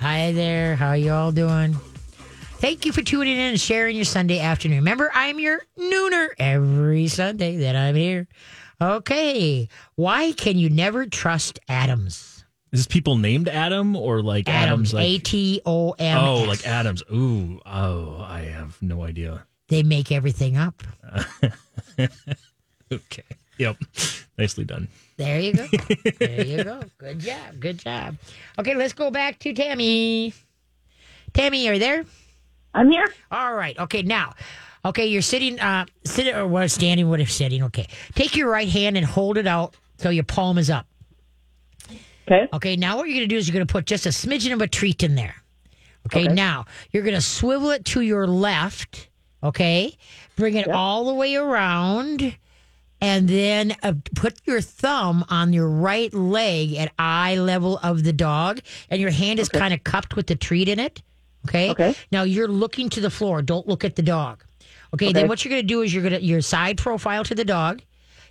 Hi 0.00 0.32
there. 0.32 0.76
How 0.76 0.92
you 0.92 1.12
all 1.12 1.32
doing? 1.32 1.74
Thank 2.60 2.84
you 2.86 2.92
for 2.92 3.02
tuning 3.02 3.34
in 3.34 3.50
and 3.50 3.60
sharing 3.60 3.96
your 3.96 4.04
Sunday 4.04 4.40
afternoon. 4.40 4.78
Remember, 4.78 5.10
I'm 5.14 5.38
your 5.38 5.60
nooner 5.78 6.28
every 6.38 7.08
Sunday 7.08 7.56
that 7.58 7.76
I'm 7.76 7.94
here. 7.94 8.26
Okay. 8.80 9.68
Why 9.96 10.32
can 10.32 10.56
you 10.58 10.70
never 10.70 11.06
trust 11.06 11.58
Adams? 11.68 12.44
Is 12.72 12.80
this 12.80 12.86
people 12.86 13.16
named 13.16 13.48
Adam 13.48 13.96
or 13.96 14.22
like 14.22 14.48
Adams. 14.48 14.92
Adams? 14.92 14.94
like 14.94 15.04
A 15.04 15.18
T 15.18 15.60
O 15.64 15.92
M. 15.98 16.18
oh, 16.18 16.42
like 16.44 16.66
Adams. 16.66 17.02
Ooh, 17.12 17.60
oh, 17.64 18.20
I 18.20 18.40
have 18.40 18.80
no 18.82 19.02
idea. 19.02 19.46
They 19.68 19.82
make 19.82 20.12
everything 20.12 20.56
up. 20.56 20.82
Okay. 22.90 23.22
Yep. 23.58 23.76
Nicely 24.38 24.64
done. 24.64 24.88
There 25.16 25.40
you 25.40 25.52
go. 25.54 25.66
there 26.20 26.44
you 26.44 26.64
go. 26.64 26.80
Good 26.98 27.18
job. 27.18 27.60
Good 27.60 27.78
job. 27.78 28.16
Okay, 28.58 28.74
let's 28.74 28.92
go 28.92 29.10
back 29.10 29.38
to 29.40 29.52
Tammy. 29.52 30.32
Tammy, 31.32 31.68
are 31.68 31.74
you 31.74 31.80
there? 31.80 32.04
I'm 32.74 32.90
here. 32.90 33.06
All 33.30 33.54
right. 33.54 33.76
Okay, 33.78 34.02
now. 34.02 34.34
Okay, 34.84 35.06
you're 35.06 35.22
sitting, 35.22 35.58
uh, 35.58 35.86
sitting 36.04 36.34
or 36.34 36.46
what, 36.46 36.70
standing, 36.70 37.08
what 37.10 37.20
if 37.20 37.32
sitting? 37.32 37.64
Okay. 37.64 37.88
Take 38.14 38.36
your 38.36 38.48
right 38.48 38.68
hand 38.68 38.96
and 38.96 39.04
hold 39.04 39.36
it 39.36 39.46
out 39.46 39.74
so 39.98 40.08
your 40.10 40.22
palm 40.24 40.56
is 40.56 40.70
up. 40.70 40.86
Okay. 42.30 42.46
Okay, 42.52 42.76
now 42.76 42.96
what 42.96 43.08
you're 43.08 43.16
going 43.16 43.28
to 43.28 43.34
do 43.34 43.36
is 43.36 43.48
you're 43.48 43.54
going 43.54 43.66
to 43.66 43.72
put 43.72 43.86
just 43.86 44.06
a 44.06 44.10
smidgen 44.10 44.52
of 44.52 44.60
a 44.62 44.68
treat 44.68 45.02
in 45.02 45.14
there. 45.16 45.34
Okay, 46.06 46.24
Okay. 46.26 46.32
now 46.34 46.66
you're 46.92 47.02
going 47.02 47.16
to 47.16 47.20
swivel 47.20 47.70
it 47.70 47.84
to 47.86 48.02
your 48.02 48.26
left. 48.26 49.08
Okay, 49.42 49.96
bring 50.36 50.54
it 50.54 50.66
Yep. 50.66 50.76
all 50.76 51.06
the 51.06 51.14
way 51.14 51.34
around, 51.36 52.36
and 53.00 53.28
then 53.28 53.76
uh, 53.82 53.94
put 54.14 54.34
your 54.44 54.60
thumb 54.60 55.24
on 55.28 55.52
your 55.52 55.68
right 55.68 56.12
leg 56.12 56.74
at 56.74 56.92
eye 56.98 57.36
level 57.36 57.78
of 57.82 58.04
the 58.04 58.12
dog, 58.12 58.60
and 58.90 59.00
your 59.00 59.10
hand 59.10 59.38
is 59.38 59.48
Okay. 59.48 59.58
kind 59.58 59.74
of 59.74 59.84
cupped 59.84 60.16
with 60.16 60.26
the 60.26 60.36
treat 60.36 60.68
in 60.68 60.78
it. 60.78 61.02
Okay. 61.48 61.70
Okay. 61.70 61.94
Now 62.10 62.24
you're 62.24 62.48
looking 62.48 62.88
to 62.90 63.00
the 63.00 63.10
floor. 63.10 63.42
Don't 63.42 63.66
look 63.68 63.84
at 63.84 63.96
the 63.96 64.02
dog. 64.02 64.44
Okay. 64.94 65.12
Then 65.12 65.28
what 65.28 65.44
you're 65.44 65.50
going 65.50 65.62
to 65.62 65.66
do 65.66 65.82
is 65.82 65.94
you're 65.94 66.02
going 66.02 66.14
to 66.14 66.22
your 66.22 66.40
side 66.40 66.78
profile 66.78 67.24
to 67.24 67.34
the 67.34 67.44
dog. 67.44 67.82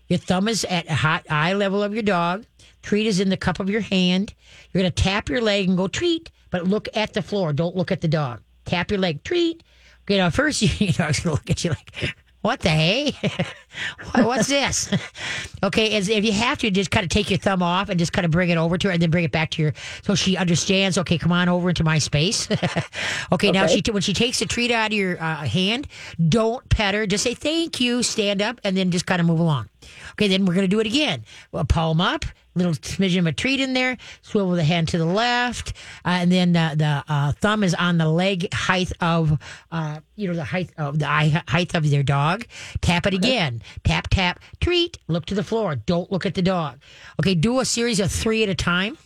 Your 0.08 0.20
thumb 0.20 0.48
is 0.48 0.66
at 0.66 0.90
hot 0.90 1.26
eye 1.30 1.54
level 1.54 1.84
of 1.84 1.94
your 1.94 2.04
dog. 2.04 2.46
Treat 2.82 3.08
is 3.08 3.20
in 3.20 3.30
the 3.30 3.38
cup 3.38 3.60
of 3.60 3.70
your 3.70 3.82
hand. 3.82 4.34
You're 4.72 4.82
going 4.82 4.92
to 4.92 5.04
tap 5.04 5.30
your 5.30 5.42
leg 5.42 5.68
and 5.68 5.78
go 5.78 5.88
treat, 5.88 6.32
but 6.50 6.66
look 6.66 6.88
at 6.94 7.14
the 7.14 7.22
floor. 7.22 7.52
Don't 7.54 7.76
look 7.76 7.92
at 7.92 8.02
the 8.02 8.08
dog. 8.08 8.42
Tap 8.66 8.92
your 8.92 9.00
leg, 9.00 9.24
treat. 9.24 9.64
Okay, 10.04 10.18
now 10.18 10.30
first 10.30 10.62
you, 10.80 10.94
know, 10.98 11.08
was 11.08 11.20
going 11.20 11.24
to 11.24 11.30
look 11.32 11.50
at 11.50 11.64
you 11.64 11.72
like, 11.72 12.16
what 12.42 12.60
the 12.62 12.70
hey? 12.70 13.12
what, 14.12 14.26
what's 14.26 14.48
this? 14.48 14.90
okay, 15.64 15.96
as 15.96 16.08
if 16.08 16.24
you 16.24 16.32
have 16.32 16.60
to, 16.60 16.72
just 16.72 16.92
kind 16.92 17.04
of 17.04 17.10
take 17.10 17.30
your 17.30 17.40
thumb 17.40 17.64
off 17.64 17.90
and 17.90 18.00
just 18.00 18.14
kind 18.14 18.26
of 18.26 18.32
bring 18.32 18.50
it 18.50 18.58
over 18.58 18.78
to 18.78 18.88
her 18.88 18.94
and 18.94 19.02
then 19.02 19.10
bring 19.10 19.24
it 19.24 19.32
back 19.32 19.50
to 19.52 19.62
your, 19.62 19.74
so 20.04 20.16
she 20.16 20.38
understands, 20.38 20.98
okay, 20.98 21.18
come 21.18 21.32
on 21.32 21.50
over 21.50 21.70
into 21.70 21.84
my 21.84 21.98
space. 21.98 22.48
okay, 23.32 23.52
now 23.52 23.68
she, 23.68 23.82
when 23.92 24.02
she 24.02 24.14
takes 24.14 24.40
the 24.40 24.46
treat 24.46 24.72
out 24.72 24.92
of 24.92 24.98
your 24.98 25.22
uh, 25.22 25.38
hand, 25.46 25.88
don't 26.30 26.68
pet 26.70 26.94
her. 26.94 27.08
Just 27.08 27.24
say 27.24 27.34
thank 27.34 27.80
you, 27.80 28.04
stand 28.04 28.42
up, 28.42 28.62
and 28.64 28.78
then 28.78 28.92
just 28.92 29.06
kind 29.06 29.20
of 29.20 29.28
move 29.28 29.40
along. 29.40 29.70
Okay, 30.12 30.28
then 30.28 30.46
we're 30.46 30.54
going 30.54 30.66
to 30.66 30.70
do 30.70 30.80
it 30.80 30.88
again. 30.88 31.24
Well, 31.52 31.66
palm 31.66 32.02
up, 32.02 32.26
little 32.58 32.74
smidgen 32.74 33.20
of 33.20 33.28
a 33.28 33.32
treat 33.32 33.60
in 33.60 33.74
there, 33.74 33.98
swivel 34.22 34.52
the 34.52 34.64
hand 34.64 34.88
to 34.90 34.98
the 34.98 35.06
left, 35.06 35.74
uh, 36.06 36.10
and 36.10 36.32
then 36.32 36.54
the, 36.54 36.74
the 36.76 37.04
uh, 37.08 37.32
thumb 37.34 37.64
is 37.64 37.74
on 37.76 37.98
the 37.98 38.08
leg 38.08 38.54
height 38.54 38.92
of, 39.02 39.38
uh, 39.72 40.00
you 40.16 40.28
know, 40.28 40.34
the 40.34 40.44
height 40.44 40.72
of 40.78 41.00
the 41.00 41.10
eye 41.10 41.44
height 41.48 41.76
of 41.76 41.90
their 41.90 42.04
dog. 42.04 42.46
Tap 42.82 43.06
it 43.08 43.14
again. 43.14 43.62
Tap, 43.84 44.08
tap, 44.10 44.40
treat, 44.60 44.98
look 45.08 45.26
to 45.28 45.36
the 45.36 45.44
floor. 45.44 45.76
Don't 45.76 46.12
look 46.12 46.26
at 46.26 46.36
the 46.36 46.42
dog. 46.42 46.80
Okay, 47.20 47.36
do 47.36 47.60
a 47.60 47.66
series 47.66 48.00
of 48.00 48.12
three 48.12 48.44
at 48.44 48.50
a 48.50 48.56
time. 48.56 48.98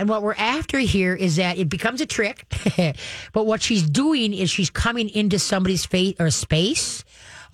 And 0.00 0.08
what 0.08 0.22
we're 0.22 0.34
after 0.34 0.78
here 0.78 1.14
is 1.14 1.36
that 1.36 1.58
it 1.58 1.68
becomes 1.68 2.00
a 2.00 2.06
trick. 2.06 2.46
but 3.34 3.44
what 3.44 3.60
she's 3.60 3.82
doing 3.82 4.32
is 4.32 4.48
she's 4.50 4.70
coming 4.70 5.10
into 5.10 5.38
somebody's 5.38 5.84
face 5.84 6.14
or 6.18 6.30
space. 6.30 7.04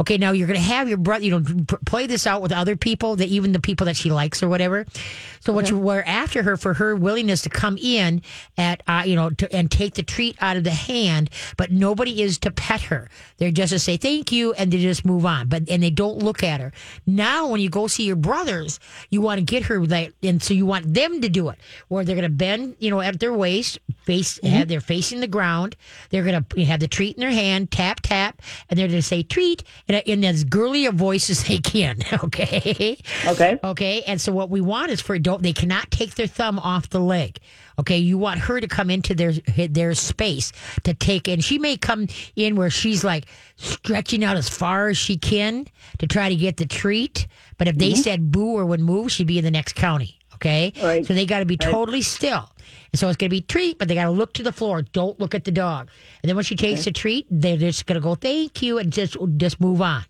Okay, 0.00 0.19
now 0.19 0.33
you're 0.33 0.46
going 0.46 0.58
to 0.58 0.64
have 0.64 0.89
your 0.89 0.98
brother, 0.98 1.24
you 1.24 1.30
know, 1.30 1.64
play 1.86 2.07
this 2.07 2.27
out 2.27 2.42
with 2.42 2.52
other 2.52 2.77
people, 2.77 3.17
that 3.17 3.29
even 3.29 3.52
the 3.52 3.61
people 3.61 3.86
that 3.86 3.96
she 3.96 4.11
likes 4.11 4.42
or 4.42 4.48
whatever. 4.48 4.86
So 5.40 5.52
what 5.52 5.70
you 5.70 5.79
we're 5.79 6.02
after 6.02 6.42
her 6.42 6.57
for 6.57 6.74
her 6.74 6.96
willingness 6.96 7.42
to 7.42 7.48
come 7.48 7.79
in 7.79 8.23
at, 8.58 8.83
uh, 8.86 9.05
you 9.06 9.17
know, 9.17 9.30
to, 9.30 9.52
and 9.55 9.70
take 9.70 9.95
the 9.95 10.02
treat 10.02 10.36
out 10.40 10.56
of 10.56 10.64
the 10.64 10.70
hand, 10.70 11.30
but 11.56 11.70
nobody 11.70 12.23
is 12.23 12.39
to 12.39 12.51
pet 12.51 12.83
her. 12.83 13.08
They're 13.39 13.51
just 13.51 13.73
to 13.73 13.79
say 13.79 13.96
thank 13.96 14.33
you 14.33 14.52
and 14.55 14.73
they 14.73 14.79
just 14.79 15.05
move 15.05 15.24
on. 15.24 15.48
But 15.48 15.68
and 15.70 15.83
they 15.83 15.90
don't 15.90 16.18
look 16.18 16.42
at 16.42 16.61
her. 16.61 16.73
Now, 17.06 17.48
when 17.48 17.61
you 17.61 17.70
go 17.70 17.86
see 17.86 18.05
your 18.05 18.17
brothers, 18.17 18.80
you 19.11 19.20
want 19.20 19.39
to 19.39 19.45
get 19.45 19.64
her 19.64 19.85
like, 19.85 20.14
and 20.23 20.42
so 20.42 20.52
you 20.55 20.67
want 20.67 20.92
them 20.92 21.20
to 21.20 21.29
do 21.29 21.48
it, 21.48 21.58
where 21.89 22.05
they're 22.05 22.17
going 22.17 22.30
to 22.30 22.36
bend, 22.36 22.77
you 22.79 22.90
know, 22.90 23.01
at 23.01 23.20
their 23.20 23.33
waist, 23.33 23.79
face, 24.05 24.39
have 24.42 24.68
they're 24.68 24.80
facing 24.80 25.20
the 25.20 25.27
ground. 25.27 25.77
They're 26.11 26.24
going 26.24 26.45
to 26.45 26.64
have 26.64 26.80
the 26.80 26.89
treat 26.89 27.17
in 27.17 27.20
their 27.20 27.30
hand, 27.30 27.70
tap 27.70 28.01
tap, 28.02 28.42
and 28.68 28.79
they're 28.79 28.89
going 28.89 28.98
to 28.98 29.06
say 29.06 29.23
treat 29.23 29.62
in, 29.89 29.95
in 29.95 30.24
as 30.24 30.45
girly 30.45 30.86
a 30.86 30.92
voice 30.92 31.30
as 31.30 31.45
they 31.45 31.58
can. 31.58 31.98
Okay. 32.27 32.98
Okay. 33.27 33.58
Okay. 33.63 34.02
And 34.02 34.20
so 34.20 34.33
what 34.33 34.51
we 34.51 34.61
want 34.61 34.91
is 34.91 35.01
for 35.01 35.19
don't 35.19 35.42
they 35.42 35.52
cannot 35.52 35.91
take 35.91 36.14
their 36.14 36.27
thumb 36.27 36.58
off 36.58 36.89
the 36.89 36.98
leg. 36.98 37.39
Okay. 37.79 37.98
You 37.98 38.19
want 38.19 38.41
her 38.41 38.58
to 38.61 38.67
come 38.67 38.91
into 38.91 39.14
their 39.14 39.33
their 39.69 39.95
space 39.95 40.52
to 40.85 40.95
take 40.95 41.29
and 41.29 41.45
she 41.45 41.58
may 41.58 41.77
come 41.77 42.08
in 42.35 42.57
where 42.57 42.70
she's 42.70 43.05
like 43.05 43.27
stretching 43.57 44.24
out 44.24 44.36
as 44.36 44.48
far 44.48 44.89
as 44.89 44.97
she 44.97 45.17
can 45.17 45.67
to 45.98 46.07
try 46.07 46.29
to 46.29 46.36
get 46.36 46.57
the 46.57 46.67
treat. 46.67 47.27
But 47.58 47.68
if 47.68 47.77
they 47.77 47.92
mm-hmm. 47.92 48.01
said 48.01 48.33
boo 48.33 48.57
or 48.57 48.67
would 48.67 48.80
move, 48.80 49.13
she'd 49.13 49.27
be 49.27 49.39
in 49.39 49.45
the 49.45 49.51
next 49.51 49.74
county. 49.74 50.18
Okay. 50.46 50.73
Right. 50.83 51.07
So 51.07 51.14
they 51.14 51.27
got 51.27 51.40
to 51.40 51.46
be 51.46 51.57
totally 51.57 52.02
still. 52.02 52.51
And 52.92 53.01
so 53.01 53.08
it's 53.08 53.17
going 53.17 53.30
to 53.30 53.36
be 53.36 53.40
treat, 53.40 53.79
but 53.79 53.89
they 53.89 53.95
got 53.95 54.05
to 54.05 54.11
look 54.11 54.33
to 54.34 54.42
the 54.42 54.52
floor. 54.52 54.83
Don't 54.83 55.18
look 55.18 55.34
at 55.34 55.45
the 55.45 55.51
dog. 55.51 55.89
And 56.23 56.29
then 56.29 56.36
when 56.36 56.45
she 56.45 56.57
takes 56.57 56.84
the 56.84 56.92
treat, 56.92 57.27
they're 57.30 57.57
just 57.57 57.86
going 57.86 58.01
to 58.01 58.01
go 58.01 58.14
thank 58.14 58.62
you 58.62 58.79
and 58.79 58.92
just 58.92 59.17
just 59.36 59.61
move 59.61 59.83
on. 59.83 60.05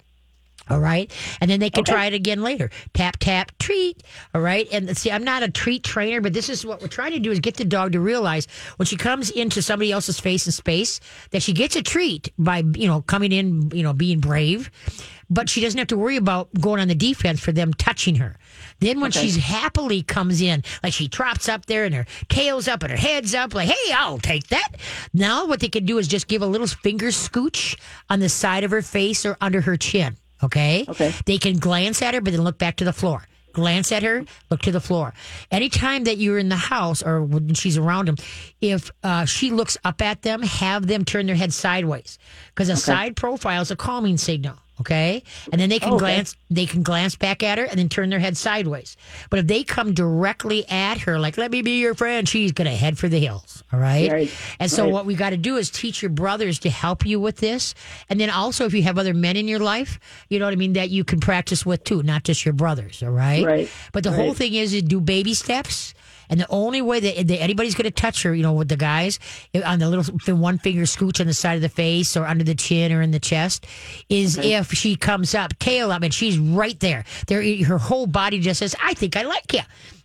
All 0.68 0.80
right. 0.80 1.12
And 1.40 1.48
then 1.48 1.60
they 1.60 1.70
can 1.70 1.84
try 1.84 2.06
it 2.06 2.12
again 2.14 2.42
later. 2.42 2.70
Tap, 2.92 3.18
tap, 3.20 3.56
treat. 3.58 4.02
All 4.34 4.40
right. 4.40 4.66
And 4.72 4.96
see, 4.96 5.12
I'm 5.12 5.22
not 5.22 5.44
a 5.44 5.48
treat 5.48 5.84
trainer, 5.84 6.20
but 6.20 6.32
this 6.32 6.48
is 6.48 6.66
what 6.66 6.82
we're 6.82 6.88
trying 6.88 7.12
to 7.12 7.20
do 7.20 7.30
is 7.30 7.38
get 7.38 7.56
the 7.56 7.64
dog 7.64 7.92
to 7.92 8.00
realize 8.00 8.48
when 8.76 8.86
she 8.86 8.96
comes 8.96 9.30
into 9.30 9.62
somebody 9.62 9.92
else's 9.92 10.18
face 10.18 10.44
and 10.44 10.52
space 10.52 10.98
that 11.30 11.42
she 11.42 11.52
gets 11.52 11.76
a 11.76 11.82
treat 11.82 12.32
by, 12.36 12.64
you 12.74 12.88
know, 12.88 13.02
coming 13.02 13.30
in, 13.30 13.70
you 13.72 13.84
know, 13.84 13.92
being 13.92 14.18
brave. 14.18 14.70
But 15.28 15.48
she 15.48 15.60
doesn't 15.60 15.78
have 15.78 15.88
to 15.88 15.96
worry 15.96 16.16
about 16.16 16.48
going 16.60 16.80
on 16.80 16.88
the 16.88 16.94
defense 16.94 17.40
for 17.40 17.52
them 17.52 17.74
touching 17.74 18.16
her. 18.16 18.36
Then 18.78 19.00
when 19.00 19.10
she's 19.10 19.36
happily 19.36 20.02
comes 20.02 20.40
in, 20.40 20.62
like 20.82 20.92
she 20.92 21.08
trots 21.08 21.48
up 21.48 21.66
there 21.66 21.84
and 21.84 21.94
her 21.94 22.06
tail's 22.28 22.68
up 22.68 22.82
and 22.82 22.92
her 22.92 22.98
head's 22.98 23.34
up, 23.34 23.54
like, 23.54 23.68
hey, 23.68 23.92
I'll 23.92 24.18
take 24.18 24.48
that. 24.48 24.72
Now 25.12 25.46
what 25.46 25.60
they 25.60 25.68
can 25.68 25.84
do 25.84 25.98
is 25.98 26.06
just 26.06 26.28
give 26.28 26.42
a 26.42 26.46
little 26.46 26.66
finger 26.66 27.08
scooch 27.08 27.76
on 28.08 28.20
the 28.20 28.28
side 28.28 28.64
of 28.64 28.70
her 28.70 28.82
face 28.82 29.26
or 29.26 29.36
under 29.40 29.60
her 29.62 29.76
chin. 29.76 30.16
Okay. 30.42 30.84
Okay. 30.88 31.12
They 31.24 31.38
can 31.38 31.58
glance 31.58 32.02
at 32.02 32.14
her, 32.14 32.20
but 32.20 32.32
then 32.32 32.42
look 32.42 32.58
back 32.58 32.76
to 32.76 32.84
the 32.84 32.92
floor. 32.92 33.22
Glance 33.52 33.90
at 33.90 34.02
her, 34.02 34.22
look 34.50 34.60
to 34.62 34.70
the 34.70 34.82
floor. 34.82 35.14
Anytime 35.50 36.04
that 36.04 36.18
you're 36.18 36.36
in 36.36 36.50
the 36.50 36.56
house 36.56 37.02
or 37.02 37.22
when 37.24 37.54
she's 37.54 37.78
around 37.78 38.06
them, 38.08 38.16
if 38.60 38.90
uh, 39.02 39.24
she 39.24 39.50
looks 39.50 39.78
up 39.82 40.02
at 40.02 40.20
them, 40.20 40.42
have 40.42 40.86
them 40.86 41.06
turn 41.06 41.24
their 41.24 41.36
head 41.36 41.54
sideways 41.54 42.18
because 42.54 42.68
a 42.68 42.76
side 42.76 43.16
profile 43.16 43.62
is 43.62 43.70
a 43.70 43.76
calming 43.76 44.18
signal. 44.18 44.58
Okay, 44.80 45.22
and 45.50 45.60
then 45.60 45.70
they 45.70 45.78
can 45.78 45.92
oh, 45.92 45.96
Okay. 45.96 46.00
glance. 46.04 46.36
They 46.50 46.66
can 46.66 46.82
glance 46.82 47.16
back 47.16 47.42
at 47.42 47.56
her 47.58 47.64
and 47.64 47.78
then 47.78 47.88
turn 47.88 48.10
their 48.10 48.18
head 48.18 48.36
sideways. 48.36 48.96
But 49.30 49.38
if 49.40 49.46
they 49.46 49.64
come 49.64 49.94
directly 49.94 50.68
at 50.68 50.98
her, 51.00 51.18
like 51.18 51.38
"Let 51.38 51.50
me 51.50 51.62
be 51.62 51.78
your 51.80 51.94
friend," 51.94 52.28
she's 52.28 52.52
gonna 52.52 52.76
head 52.76 52.98
for 52.98 53.08
the 53.08 53.18
hills. 53.18 53.62
All 53.72 53.80
right. 53.80 54.10
Right. 54.10 54.30
And 54.60 54.70
so 54.70 54.84
Right. 54.84 54.92
what 54.92 55.06
we 55.06 55.14
got 55.14 55.30
to 55.30 55.36
do 55.36 55.56
is 55.56 55.70
teach 55.70 56.02
your 56.02 56.10
brothers 56.10 56.58
to 56.60 56.70
help 56.70 57.04
you 57.06 57.18
with 57.18 57.38
this, 57.38 57.74
and 58.10 58.20
then 58.20 58.28
also 58.30 58.66
if 58.66 58.74
you 58.74 58.82
have 58.82 58.98
other 58.98 59.14
men 59.14 59.36
in 59.36 59.48
your 59.48 59.58
life, 59.60 59.98
you 60.28 60.38
know 60.38 60.44
what 60.44 60.52
I 60.52 60.56
mean, 60.56 60.74
that 60.74 60.90
you 60.90 61.04
can 61.04 61.20
practice 61.20 61.64
with 61.64 61.82
too, 61.84 62.02
not 62.02 62.24
just 62.24 62.44
your 62.44 62.52
brothers. 62.54 63.02
All 63.02 63.10
right. 63.10 63.44
Right. 63.44 63.70
But 63.92 64.04
the 64.04 64.12
whole 64.12 64.34
thing 64.34 64.54
is, 64.54 64.74
is 64.74 64.82
do 64.82 65.00
baby 65.00 65.34
steps. 65.34 65.94
And 66.28 66.40
the 66.40 66.46
only 66.48 66.82
way 66.82 67.00
that, 67.00 67.28
that 67.28 67.40
anybody's 67.40 67.74
going 67.74 67.84
to 67.84 67.90
touch 67.90 68.22
her, 68.22 68.34
you 68.34 68.42
know, 68.42 68.52
with 68.52 68.68
the 68.68 68.76
guys 68.76 69.18
eh, 69.54 69.62
on 69.62 69.78
the 69.78 69.88
little 69.88 70.04
the 70.26 70.36
one 70.36 70.58
finger 70.58 70.82
scooch 70.82 71.20
on 71.20 71.26
the 71.26 71.34
side 71.34 71.54
of 71.54 71.62
the 71.62 71.68
face 71.68 72.16
or 72.16 72.26
under 72.26 72.44
the 72.44 72.54
chin 72.54 72.92
or 72.92 73.02
in 73.02 73.10
the 73.10 73.20
chest, 73.20 73.66
is 74.08 74.38
if 74.38 74.72
she 74.72 74.96
comes 74.96 75.34
up, 75.34 75.58
tail 75.58 75.90
up, 75.90 76.02
and 76.02 76.12
she's 76.12 76.38
right 76.38 76.78
there. 76.80 77.04
There, 77.26 77.64
her 77.64 77.78
whole 77.78 78.06
body 78.06 78.40
just 78.40 78.60
says, 78.60 78.74
"I 78.82 78.94
think 78.94 79.16
I 79.16 79.22
like 79.22 79.52
you." 79.52 79.60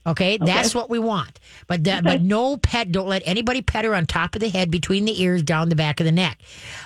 Okay, 0.06 0.38
that's 0.38 0.74
what 0.74 0.90
we 0.90 0.98
want. 0.98 1.40
But 1.68 1.84
the, 1.84 2.02
but 2.04 2.22
no 2.22 2.58
pet. 2.58 2.92
Don't 2.92 3.08
let 3.08 3.22
anybody 3.26 3.62
pet 3.62 3.86
her 3.86 3.94
on 3.94 4.08
top 4.08 4.36
of 4.36 4.42
the 4.42 4.50
head, 4.50 4.72
between 4.72 5.06
the 5.06 5.22
ears, 5.22 5.44
down 5.44 5.70
the 5.70 5.76
back 5.76 6.00
of 6.00 6.06
the 6.06 6.12
neck. 6.12 6.40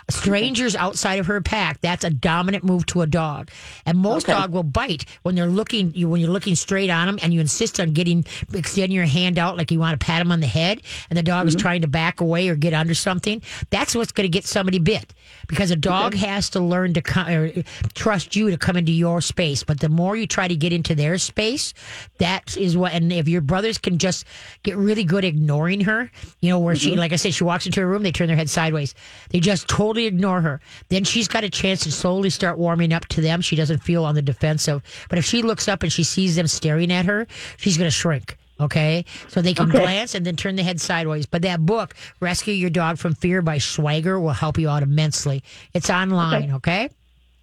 Strangers 0.09 0.75
outside 0.75 1.19
of 1.19 1.27
her 1.27 1.39
pack. 1.39 1.79
That's 1.79 2.03
a 2.03 2.09
dominant 2.09 2.65
move 2.65 2.85
to 2.87 3.01
a 3.01 3.07
dog. 3.07 3.49
And 3.85 3.97
most 3.97 4.25
Okay. 4.25 4.33
dog 4.33 4.51
will 4.51 4.63
bite 4.63 5.05
when 5.21 5.35
they're 5.35 5.47
looking. 5.47 5.93
You 5.95 6.09
when 6.09 6.19
you're 6.19 6.29
looking 6.29 6.55
straight 6.55 6.89
on 6.89 7.07
them, 7.07 7.19
and 7.21 7.33
you 7.33 7.39
insist 7.39 7.79
on 7.79 7.93
getting 7.93 8.25
extending 8.53 8.91
your 8.91 9.05
hand 9.05 9.39
out 9.39 9.55
like 9.55 9.71
you 9.71 9.79
want 9.79 9.97
to 9.97 10.05
pat 10.05 10.21
him 10.21 10.31
on 10.31 10.41
the 10.41 10.47
head, 10.47 10.81
and 11.09 11.17
the 11.17 11.23
dog 11.23 11.47
is 11.47 11.55
mm-hmm. 11.55 11.61
trying 11.61 11.81
to 11.81 11.87
back 11.87 12.19
away 12.19 12.49
or 12.49 12.55
get 12.55 12.73
under 12.73 12.93
something. 12.93 13.41
That's 13.69 13.95
what's 13.95 14.11
going 14.11 14.25
to 14.25 14.29
get 14.29 14.45
somebody 14.45 14.79
bit. 14.79 15.13
because 15.47 15.71
a 15.71 15.75
dog 15.75 16.13
has 16.15 16.49
to 16.51 16.59
learn 16.59 16.93
to 16.93 17.01
come, 17.01 17.27
or 17.27 17.51
trust 17.93 18.35
you 18.35 18.49
to 18.49 18.57
come 18.57 18.77
into 18.77 18.91
your 18.91 19.21
space. 19.21 19.63
But 19.63 19.79
the 19.79 19.89
more 19.89 20.15
you 20.15 20.27
try 20.27 20.47
to 20.47 20.55
get 20.55 20.73
into 20.73 20.95
their 20.95 21.17
space, 21.17 21.73
that 22.17 22.55
is 22.57 22.75
what. 22.77 22.93
And 22.93 23.04
if 23.11 23.27
your 23.27 23.41
brothers 23.41 23.77
can 23.77 23.97
just 23.97 24.25
get 24.63 24.77
really 24.77 25.03
good 25.03 25.23
ignoring 25.23 25.81
her, 25.81 26.11
you 26.41 26.49
know, 26.49 26.59
where 26.59 26.75
she, 26.75 26.91
mm-hmm. 26.91 26.99
like 26.99 27.13
I 27.13 27.17
said, 27.17 27.33
she 27.33 27.43
walks 27.43 27.65
into 27.65 27.81
a 27.81 27.85
room, 27.85 28.03
they 28.03 28.11
turn 28.11 28.27
their 28.27 28.35
head 28.35 28.49
sideways. 28.49 28.95
They 29.29 29.39
just 29.39 29.67
totally 29.67 30.05
ignore 30.05 30.41
her. 30.41 30.61
Then 30.89 31.03
she's 31.03 31.27
got 31.27 31.43
a 31.43 31.49
chance 31.49 31.81
to 31.81 31.91
slowly 31.91 32.29
start 32.29 32.57
warming 32.57 32.93
up 32.93 33.05
to 33.07 33.21
them. 33.21 33.41
She 33.41 33.55
doesn't 33.55 33.83
feel 33.83 34.05
on 34.05 34.15
the 34.15 34.21
defensive. 34.21 34.81
But 35.09 35.19
if 35.19 35.25
she 35.25 35.41
looks 35.41 35.67
up 35.67 35.83
and 35.83 35.91
she 35.91 36.03
sees 36.03 36.35
them 36.35 36.47
staring 36.47 36.91
at 36.91 37.05
her, 37.05 37.27
she's 37.57 37.77
going 37.77 37.87
to 37.87 37.95
shrink. 37.95 38.37
Okay, 38.57 39.03
so 39.27 39.41
they 39.41 39.53
can 39.53 39.69
Okay. 39.69 39.79
glance 39.79 40.15
and 40.15 40.25
then 40.25 40.37
turn 40.37 40.55
the 40.55 40.63
head 40.63 40.79
sideways. 40.79 41.25
But 41.25 41.41
that 41.41 41.65
book, 41.65 41.93
"Rescue 42.21 42.53
Your 42.53 42.69
Dog 42.69 42.97
from 42.97 43.13
Fear" 43.13 43.41
by 43.41 43.57
Schweiger, 43.57 44.21
will 44.21 44.31
help 44.31 44.57
you 44.57 44.69
out 44.69 44.81
immensely. 44.81 45.43
It's 45.73 45.89
online. 45.89 46.53
Okay. 46.53 46.89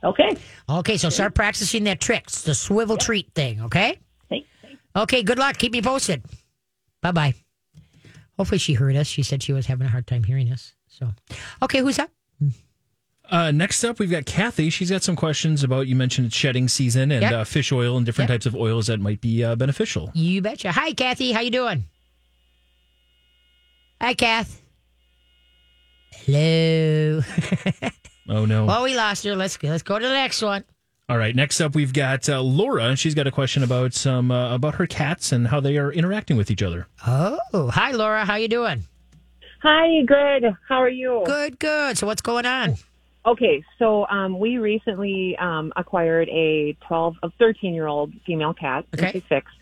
Okay. 0.02 0.36
Okay. 0.68 0.96
so 0.96 1.10
start 1.10 1.34
practicing 1.34 1.84
that 1.84 2.00
trick, 2.00 2.30
the 2.30 2.54
swivel 2.54 2.96
treat 2.96 3.30
thing. 3.34 3.60
Okay. 3.62 3.98
Okay. 4.96 5.22
Good 5.22 5.38
luck. 5.38 5.58
Keep 5.58 5.72
me 5.72 5.82
posted. 5.82 6.22
Bye 7.00 7.12
bye. 7.12 7.34
Hopefully 8.36 8.58
she 8.58 8.74
heard 8.74 8.96
us. 8.96 9.06
She 9.06 9.22
said 9.22 9.42
she 9.42 9.52
was 9.52 9.66
having 9.66 9.86
a 9.86 9.90
hard 9.90 10.06
time 10.06 10.24
hearing 10.24 10.50
us. 10.52 10.72
So, 10.88 11.10
okay, 11.62 11.78
who's 11.80 11.98
up? 11.98 12.10
Uh, 13.30 13.50
next 13.50 13.82
up, 13.84 13.98
we've 13.98 14.10
got 14.10 14.26
Kathy. 14.26 14.68
She's 14.68 14.90
got 14.90 15.02
some 15.02 15.16
questions 15.16 15.62
about 15.64 15.86
you 15.86 15.94
mentioned 15.96 16.26
it's 16.26 16.36
shedding 16.36 16.68
season 16.68 17.10
and 17.12 17.22
Yep. 17.22 17.32
uh, 17.32 17.44
fish 17.44 17.72
oil 17.72 17.96
and 17.96 18.04
different 18.04 18.28
Yep. 18.30 18.34
types 18.34 18.46
of 18.46 18.54
oils 18.56 18.88
that 18.88 19.00
might 19.00 19.20
be 19.20 19.42
uh, 19.44 19.54
beneficial. 19.54 20.10
You 20.14 20.42
betcha. 20.42 20.72
Hi, 20.72 20.92
Kathy. 20.92 21.32
How 21.32 21.40
you 21.40 21.50
doing? 21.50 21.84
Hi, 24.00 24.14
Kath. 24.14 24.60
Hello. 26.12 27.22
Oh 28.28 28.44
no! 28.44 28.66
well, 28.66 28.84
we 28.84 28.94
lost 28.96 29.24
her. 29.24 29.34
Let's. 29.34 29.60
Let's 29.62 29.82
go 29.82 29.98
to 29.98 30.06
the 30.06 30.12
next 30.14 30.40
one. 30.42 30.62
All 31.12 31.18
right. 31.18 31.36
Next 31.36 31.60
up, 31.60 31.74
we've 31.74 31.92
got 31.92 32.26
uh, 32.26 32.40
Laura. 32.40 32.96
She's 32.96 33.14
got 33.14 33.26
a 33.26 33.30
question 33.30 33.62
about 33.62 33.92
some 33.92 34.30
uh, 34.30 34.54
about 34.54 34.76
her 34.76 34.86
cats 34.86 35.30
and 35.30 35.48
how 35.48 35.60
they 35.60 35.76
are 35.76 35.92
interacting 35.92 36.38
with 36.38 36.50
each 36.50 36.62
other. 36.62 36.86
Oh, 37.06 37.70
hi, 37.70 37.90
Laura. 37.90 38.24
How 38.24 38.36
you 38.36 38.48
doing? 38.48 38.84
Hi, 39.62 40.02
good. 40.06 40.56
How 40.66 40.76
are 40.76 40.88
you? 40.88 41.22
Good, 41.26 41.58
good. 41.58 41.98
So 41.98 42.06
what's 42.06 42.22
going 42.22 42.46
on? 42.46 42.76
Okay, 43.26 43.62
so 43.78 44.06
um, 44.06 44.38
we 44.38 44.56
recently 44.56 45.36
um, 45.38 45.70
acquired 45.76 46.30
a 46.30 46.78
12, 46.88 47.16
a 47.24 47.30
13 47.38 47.74
year 47.74 47.88
old 47.88 48.14
female 48.24 48.54
cat. 48.54 48.86
and 48.92 49.02
Okay. 49.02 49.12
She's 49.12 49.28
six. 49.28 49.52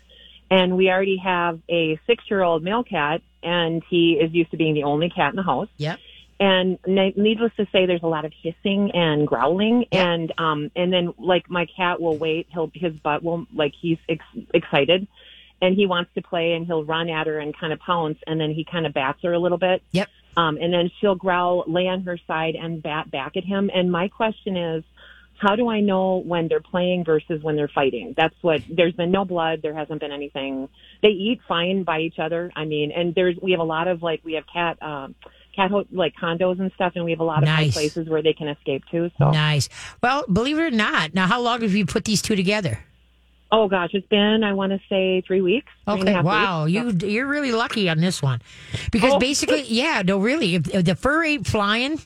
And 0.49 0.77
we 0.77 0.89
already 0.89 1.17
have 1.17 1.59
a 1.69 1.99
six 2.07 2.23
year 2.29 2.43
old 2.43 2.63
male 2.63 2.85
cat, 2.85 3.23
and 3.43 3.83
he 3.89 4.13
is 4.13 4.31
used 4.31 4.51
to 4.51 4.57
being 4.57 4.73
the 4.73 4.83
only 4.83 5.09
cat 5.09 5.31
in 5.31 5.35
the 5.35 5.43
house. 5.43 5.67
Yep. 5.75 5.99
And 6.41 6.79
ne- 6.87 7.13
needless 7.15 7.51
to 7.57 7.67
say, 7.71 7.85
there's 7.85 8.01
a 8.01 8.07
lot 8.07 8.25
of 8.25 8.33
hissing 8.41 8.89
and 8.95 9.27
growling, 9.27 9.85
and 9.91 10.33
um, 10.39 10.71
and 10.75 10.91
then 10.91 11.13
like 11.19 11.47
my 11.51 11.67
cat 11.77 12.01
will 12.01 12.17
wait. 12.17 12.47
He'll 12.49 12.71
his 12.73 12.93
butt 12.93 13.21
will 13.21 13.45
like 13.53 13.73
he's 13.79 13.99
ex- 14.09 14.25
excited, 14.51 15.07
and 15.61 15.75
he 15.75 15.85
wants 15.85 16.09
to 16.15 16.23
play, 16.23 16.53
and 16.53 16.65
he'll 16.65 16.83
run 16.83 17.09
at 17.09 17.27
her 17.27 17.37
and 17.37 17.55
kind 17.55 17.71
of 17.71 17.77
pounce, 17.77 18.17
and 18.25 18.41
then 18.41 18.49
he 18.49 18.65
kind 18.65 18.87
of 18.87 18.93
bats 18.93 19.19
her 19.21 19.33
a 19.33 19.37
little 19.39 19.59
bit. 19.59 19.83
Yep. 19.91 20.09
Um, 20.35 20.57
and 20.57 20.73
then 20.73 20.89
she'll 20.99 21.13
growl, 21.13 21.63
lay 21.67 21.87
on 21.87 22.01
her 22.05 22.17
side, 22.25 22.55
and 22.55 22.81
bat 22.81 23.11
back 23.11 23.37
at 23.37 23.43
him. 23.43 23.69
And 23.71 23.91
my 23.91 24.07
question 24.07 24.57
is, 24.57 24.83
how 25.37 25.55
do 25.55 25.69
I 25.69 25.81
know 25.81 26.23
when 26.25 26.47
they're 26.47 26.59
playing 26.59 27.03
versus 27.03 27.43
when 27.43 27.55
they're 27.55 27.67
fighting? 27.67 28.15
That's 28.17 28.35
what. 28.41 28.63
There's 28.67 28.93
been 28.93 29.11
no 29.11 29.25
blood. 29.25 29.61
There 29.61 29.75
hasn't 29.75 29.99
been 29.99 30.11
anything. 30.11 30.69
They 31.03 31.09
eat 31.09 31.41
fine 31.47 31.83
by 31.83 31.99
each 31.99 32.17
other. 32.17 32.51
I 32.55 32.65
mean, 32.65 32.91
and 32.91 33.13
there's 33.13 33.37
we 33.39 33.51
have 33.51 33.59
a 33.59 33.63
lot 33.63 33.87
of 33.87 34.01
like 34.01 34.21
we 34.23 34.33
have 34.33 34.45
cat. 34.51 34.81
Um, 34.81 35.13
Cat 35.55 35.71
ho- 35.71 35.85
like 35.91 36.13
condos 36.15 36.59
and 36.59 36.71
stuff, 36.75 36.93
and 36.95 37.03
we 37.05 37.11
have 37.11 37.19
a 37.19 37.23
lot 37.25 37.39
of 37.39 37.45
Nice. 37.49 37.73
places 37.73 38.07
where 38.07 38.21
they 38.23 38.33
can 38.33 38.47
escape 38.47 38.83
to. 38.91 39.11
So, 39.17 39.31
Nice. 39.31 39.67
Well, 40.01 40.23
believe 40.31 40.57
it 40.57 40.61
or 40.61 40.71
not, 40.71 41.13
now 41.13 41.27
how 41.27 41.41
long 41.41 41.61
have 41.61 41.73
you 41.73 41.85
put 41.85 42.05
these 42.05 42.21
two 42.21 42.35
together? 42.35 42.79
oh 43.53 43.67
gosh, 43.67 43.89
it's 43.91 44.07
been 44.07 44.45
I 44.45 44.53
want 44.53 44.71
to 44.71 44.79
say 44.87 45.19
three 45.27 45.41
weeks. 45.41 45.67
three 45.85 45.99
Okay, 46.03 46.21
wow, 46.21 46.63
weeks. 46.65 47.03
you 47.03 47.09
you're 47.09 47.27
really 47.27 47.51
lucky 47.51 47.89
on 47.89 47.97
this 47.99 48.21
one, 48.21 48.39
because 48.93 49.11
Oh. 49.15 49.19
basically, 49.19 49.63
yeah, 49.63 50.01
no, 50.05 50.19
really, 50.19 50.55
if, 50.55 50.73
if 50.73 50.85
the 50.85 50.95
fur 50.95 51.21
ain't 51.25 51.45
flying, 51.45 51.99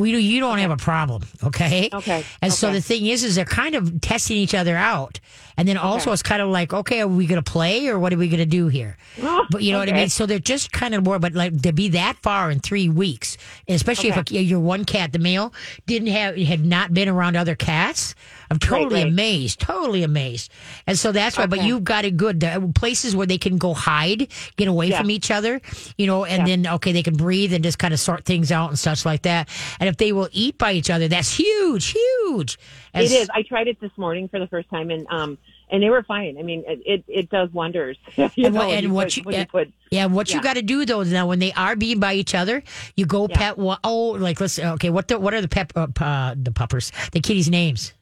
we 0.00 0.12
do, 0.12 0.18
you 0.18 0.40
don't 0.40 0.58
have 0.58 0.70
a 0.70 0.76
problem, 0.76 1.22
okay? 1.42 1.88
Okay, 1.92 2.24
And 2.42 2.52
so 2.52 2.72
the 2.72 2.80
thing 2.80 3.06
is, 3.06 3.22
is 3.24 3.34
they're 3.36 3.44
kind 3.44 3.74
of 3.74 4.00
testing 4.00 4.36
each 4.36 4.54
other 4.54 4.76
out, 4.76 5.20
and 5.56 5.68
then 5.68 5.76
also 5.76 6.10
it's 6.12 6.22
kind 6.22 6.42
of 6.42 6.48
like, 6.48 6.72
okay, 6.72 7.00
are 7.02 7.08
we 7.08 7.26
going 7.26 7.42
to 7.42 7.50
play 7.50 7.86
or 7.88 7.98
what 7.98 8.12
are 8.12 8.16
we 8.16 8.28
going 8.28 8.38
to 8.38 8.46
do 8.46 8.68
here? 8.68 8.96
Oh, 9.22 9.46
But 9.50 9.62
you 9.62 9.72
know 9.72 9.78
what 9.78 9.88
I 9.88 9.92
mean? 9.92 10.08
So 10.08 10.26
they're 10.26 10.38
just 10.38 10.72
kind 10.72 10.94
of 10.94 11.04
more, 11.04 11.18
but 11.18 11.34
like 11.34 11.62
to 11.62 11.72
be 11.72 11.88
that 11.90 12.16
far 12.22 12.50
in 12.50 12.58
three 12.60 12.88
weeks, 12.88 13.36
especially 13.68 14.08
if 14.10 14.16
a, 14.16 14.42
your 14.42 14.60
one 14.60 14.84
cat, 14.84 15.12
the 15.12 15.18
male, 15.18 15.52
didn't 15.86 16.08
have 16.08 16.36
had 16.36 16.64
not 16.64 16.92
been 16.92 17.08
around 17.08 17.36
other 17.36 17.54
cats. 17.54 18.14
I'm 18.54 18.58
totally 18.60 19.02
right. 19.02 19.12
amazed, 19.12 19.60
totally 19.60 20.02
amazed. 20.02 20.50
And 20.86 20.98
so 20.98 21.12
that's 21.12 21.36
why. 21.36 21.46
But 21.46 21.62
you've 21.64 21.84
got 21.84 22.04
it 22.04 22.16
good. 22.16 22.40
The 22.40 22.70
places 22.74 23.14
where 23.16 23.26
they 23.26 23.38
can 23.38 23.58
go 23.58 23.74
hide, 23.74 24.28
get 24.56 24.68
away 24.68 24.88
Yeah. 24.88 25.00
from 25.00 25.10
each 25.10 25.30
other, 25.30 25.60
you 25.98 26.06
know, 26.06 26.24
and 26.24 26.46
Yeah. 26.48 26.56
then 26.56 26.74
okay, 26.74 26.92
they 26.92 27.02
can 27.02 27.16
breathe 27.16 27.52
and 27.52 27.62
just 27.64 27.78
kind 27.78 27.92
of 27.92 28.00
sort 28.00 28.24
things 28.24 28.50
out 28.52 28.70
and 28.70 28.78
such 28.78 29.04
like 29.04 29.22
that. 29.22 29.48
And 29.80 29.88
if 29.88 29.96
they 29.96 30.12
will 30.12 30.28
eat 30.32 30.58
by 30.58 30.72
each 30.72 30.90
other, 30.90 31.08
that's 31.08 31.36
huge, 31.36 31.86
huge. 31.96 32.58
And 32.92 33.04
It 33.04 33.10
is. 33.12 33.28
I 33.34 33.42
tried 33.42 33.68
it 33.68 33.80
this 33.80 33.90
morning 33.96 34.28
for 34.28 34.38
the 34.38 34.46
first 34.46 34.70
time, 34.70 34.90
and 34.90 35.06
um, 35.10 35.36
and 35.70 35.82
they 35.82 35.90
were 35.90 36.02
fine. 36.04 36.36
I 36.38 36.42
mean, 36.42 36.62
it 36.68 36.80
it, 36.86 37.04
it 37.08 37.30
does 37.30 37.50
wonders. 37.52 37.96
you 38.16 38.28
And 38.46 38.54
know, 38.54 38.62
and 38.70 38.82
you 38.84 38.90
what 38.92 39.06
put, 39.08 39.16
you- 39.16 39.24
yeah. 39.32 39.40
you 39.40 39.46
put 39.46 39.72
Yeah, 39.90 40.06
what 40.06 40.32
you 40.32 40.40
got 40.40 40.54
to 40.54 40.62
do 40.62 40.84
though 40.84 41.00
is 41.00 41.10
now 41.12 41.26
when 41.26 41.38
they 41.40 41.52
are 41.54 41.74
being 41.74 41.98
by 41.98 42.14
each 42.14 42.34
other, 42.34 42.62
you 42.96 43.06
go 43.06 43.26
Yeah. 43.28 43.36
pet. 43.36 43.54
Oh, 43.58 44.10
like 44.10 44.40
let's 44.40 44.58
okay. 44.58 44.90
What 44.90 45.08
the 45.08 45.18
what 45.18 45.34
are 45.34 45.40
the 45.40 45.48
pep 45.48 45.72
uh, 45.76 45.88
uh, 46.00 46.34
the 46.40 46.52
puppers 46.52 46.92
the 47.12 47.20
kitties' 47.20 47.50
names? 47.50 47.92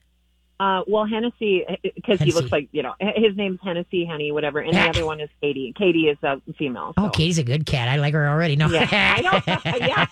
Uh, 0.63 0.85
well, 0.87 1.05
Hennessy, 1.05 1.65
because 1.97 2.21
he 2.21 2.31
looks 2.31 2.53
like, 2.53 2.69
you 2.71 2.85
know, 2.85 2.95
his 3.01 3.37
name's 3.37 3.59
Hennessy, 3.65 4.05
Henny, 4.05 4.31
whatever. 4.31 4.61
And 4.61 4.73
the 4.73 4.81
other 4.81 5.05
one 5.05 5.19
is 5.19 5.29
Katie. 5.41 5.75
Katie 5.77 6.09
is 6.09 6.17
a 6.23 6.41
female. 6.57 6.95
Oh. 6.97 7.11
Katie's 7.11 7.39
a 7.39 7.43
good 7.43 7.67
cat. 7.67 7.89
I 7.89 7.97
like 7.97 8.15
her 8.15 8.29
already. 8.29 8.55
No, 8.55 8.69
Yeah, 8.69 8.87
I 8.91 9.21
know. 9.23 9.63
Yeah, 9.83 10.07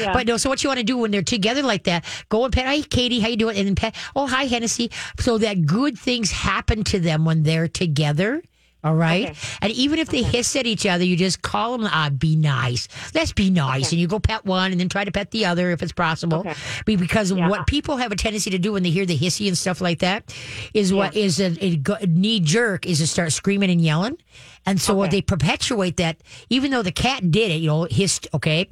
yeah. 0.00 0.12
But 0.12 0.26
no, 0.26 0.38
so 0.38 0.48
what 0.48 0.64
you 0.64 0.68
want 0.68 0.78
to 0.78 0.84
do 0.84 0.98
when 0.98 1.12
they're 1.12 1.22
together 1.22 1.62
like 1.62 1.84
that? 1.84 2.04
Go 2.30 2.44
and 2.44 2.52
pet. 2.52 2.66
Hi, 2.66 2.80
Katie. 2.80 3.20
How 3.20 3.28
you 3.28 3.36
doing? 3.36 3.56
And 3.56 3.68
then 3.68 3.74
pet. 3.76 3.94
Oh, 4.16 4.26
hi, 4.26 4.44
Hennessy. 4.44 4.90
So 5.20 5.38
that 5.38 5.66
good 5.66 5.96
things 5.96 6.32
happen 6.32 6.82
to 6.84 6.98
them 6.98 7.24
when 7.24 7.44
they're 7.44 7.68
together. 7.68 8.42
All 8.84 8.96
right. 8.96 9.30
Okay. 9.30 9.38
And 9.60 9.72
even 9.72 10.00
if 10.00 10.08
they 10.08 10.22
hiss 10.22 10.56
at 10.56 10.66
each 10.66 10.86
other, 10.86 11.04
you 11.04 11.16
just 11.16 11.40
call 11.40 11.78
them, 11.78 11.88
ah, 11.90 12.10
be 12.10 12.34
nice. 12.34 12.88
Let's 13.14 13.32
be 13.32 13.48
nice. 13.48 13.92
And 13.92 14.00
you 14.00 14.08
go 14.08 14.18
pet 14.18 14.44
one 14.44 14.72
and 14.72 14.80
then 14.80 14.88
try 14.88 15.04
to 15.04 15.12
pet 15.12 15.30
the 15.30 15.44
other 15.46 15.70
if 15.70 15.82
it's 15.82 15.92
possible. 15.92 16.38
Okay. 16.38 16.54
Because 16.84 17.30
Yeah. 17.30 17.48
what 17.48 17.68
people 17.68 17.96
have 17.98 18.10
a 18.10 18.16
tendency 18.16 18.50
to 18.50 18.58
do 18.58 18.72
when 18.72 18.82
they 18.82 18.90
hear 18.90 19.06
the 19.06 19.16
hissy 19.16 19.46
and 19.46 19.56
stuff 19.56 19.80
like 19.80 20.00
that 20.00 20.34
is 20.74 20.92
what 20.92 21.14
is 21.16 21.40
a, 21.40 21.56
a 21.62 22.06
knee 22.06 22.40
jerk 22.40 22.84
is 22.84 22.98
to 22.98 23.06
start 23.06 23.30
screaming 23.32 23.70
and 23.70 23.80
yelling. 23.80 24.18
And 24.66 24.80
so 24.80 24.94
what 24.94 25.08
Okay. 25.08 25.18
they 25.18 25.22
perpetuate 25.22 25.96
that, 25.98 26.16
even 26.50 26.70
though 26.72 26.82
the 26.82 26.92
cat 26.92 27.30
did 27.30 27.50
it, 27.52 27.60
you 27.60 27.68
know, 27.68 27.84
hissed, 27.84 28.26
okay. 28.34 28.68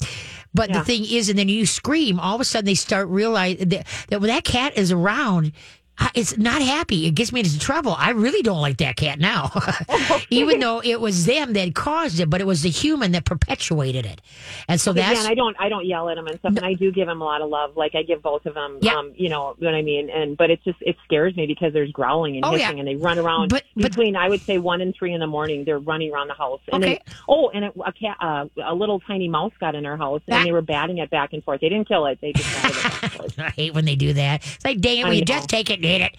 But 0.53 0.73
the 0.73 0.83
thing 0.85 1.05
is, 1.05 1.29
and 1.29 1.39
then 1.39 1.49
you 1.49 1.67
scream, 1.67 2.19
all 2.19 2.35
of 2.35 2.41
a 2.41 2.45
sudden 2.45 2.67
they 2.67 2.75
start 2.75 3.07
realizing 3.09 3.69
that, 3.69 3.87
that 4.09 4.21
when 4.21 4.29
that 4.29 4.43
cat 4.45 4.77
is 4.77 4.91
around, 4.91 5.53
it's 6.15 6.37
not 6.39 6.63
happy. 6.63 7.07
It 7.07 7.13
gets 7.15 7.33
me 7.33 7.41
into 7.41 7.59
trouble. 7.59 7.95
I 7.97 8.11
really 8.11 8.43
don't 8.43 8.61
like 8.61 8.79
that 8.79 8.97
cat 8.97 9.19
now, 9.19 9.51
even 10.31 10.61
though 10.61 10.81
it 10.83 11.01
was 11.01 11.27
them 11.27 11.53
that 11.55 11.75
caused 11.75 12.21
it, 12.21 12.31
but 12.31 12.41
it 12.41 12.47
was 12.47 12.63
the 12.63 12.71
human 12.71 13.13
that 13.13 13.25
perpetuated 13.25 14.07
it. 14.07 14.21
And 14.69 14.81
so 14.81 14.93
Yeah, 14.93 15.09
that's 15.09 15.21
and 15.21 15.29
I 15.29 15.35
don't, 15.35 15.57
I 15.59 15.69
don't 15.69 15.87
yell 15.87 16.09
at 16.09 16.17
him 16.19 16.27
and 16.27 16.39
stuff, 16.39 16.57
and 16.57 16.65
I 16.65 16.75
do 16.75 16.91
give 16.93 17.09
him 17.09 17.21
a 17.21 17.25
lot 17.25 17.43
of 17.43 17.49
love. 17.51 17.77
Like 17.77 17.95
I 17.95 18.03
give 18.03 18.23
both 18.23 18.47
of 18.47 18.55
them, 18.55 18.79
Yeah. 18.81 18.95
um, 18.97 19.13
you 19.17 19.29
know 19.29 19.55
what 19.59 19.75
I 19.75 19.83
mean. 19.83 20.11
And 20.11 20.37
but 20.37 20.51
it's 20.51 20.65
just, 20.65 20.79
it 20.81 20.97
scares 21.05 21.37
me 21.37 21.47
because 21.47 21.73
there's 21.73 21.93
growling 21.93 22.37
and 22.37 22.45
Oh, 22.45 22.53
yeah. 22.53 22.65
hissing, 22.67 22.79
and 22.81 22.89
they 22.89 22.97
run 22.97 23.19
around 23.19 23.51
But- 23.51 23.65
but- 23.77 23.83
between, 23.91 24.17
I 24.17 24.29
would 24.29 24.41
say, 24.41 24.59
one 24.59 24.81
and 24.81 24.95
three 24.95 25.13
in 25.13 25.21
the 25.21 25.27
morning. 25.27 25.65
They're 25.65 25.79
running 25.79 26.13
around 26.13 26.29
the 26.29 26.35
house. 26.35 26.61
And 26.73 26.83
Okay. 26.85 27.01
They, 27.07 27.13
oh, 27.29 27.51
and 27.51 27.65
it, 27.67 27.73
a 27.85 27.93
cat, 27.93 28.17
uh, 28.21 28.47
a 28.65 28.75
little 28.75 29.01
tiny 29.01 29.29
mouse 29.29 29.53
got 29.61 29.75
in 29.75 29.85
our 29.87 29.97
house, 29.97 30.23
and 30.27 30.37
Ah. 30.37 30.45
they 30.45 30.53
were 30.53 30.63
batting 30.63 30.99
it 30.99 31.11
back 31.11 31.33
and 31.33 31.43
forth. 31.45 31.61
They 31.61 31.69
didn't 31.69 31.89
kill 31.89 32.07
it; 32.07 32.19
they 32.21 32.33
just 32.33 32.49
it 32.49 32.63
back 32.63 33.03
and 33.03 33.13
forth. 33.13 33.39
I 33.39 33.51
hate 33.51 33.75
when 33.75 33.85
they 33.85 33.97
do 33.97 34.13
that. 34.15 34.43
It's 34.45 34.65
like, 34.65 34.81
dang 34.81 34.99
it, 34.99 35.05
I 35.05 35.09
will 35.09 35.15
you 35.15 35.21
know. 35.21 35.25
just 35.25 35.49
take 35.49 35.71
it 35.71 35.81
eat 35.91 36.03
it? 36.03 36.17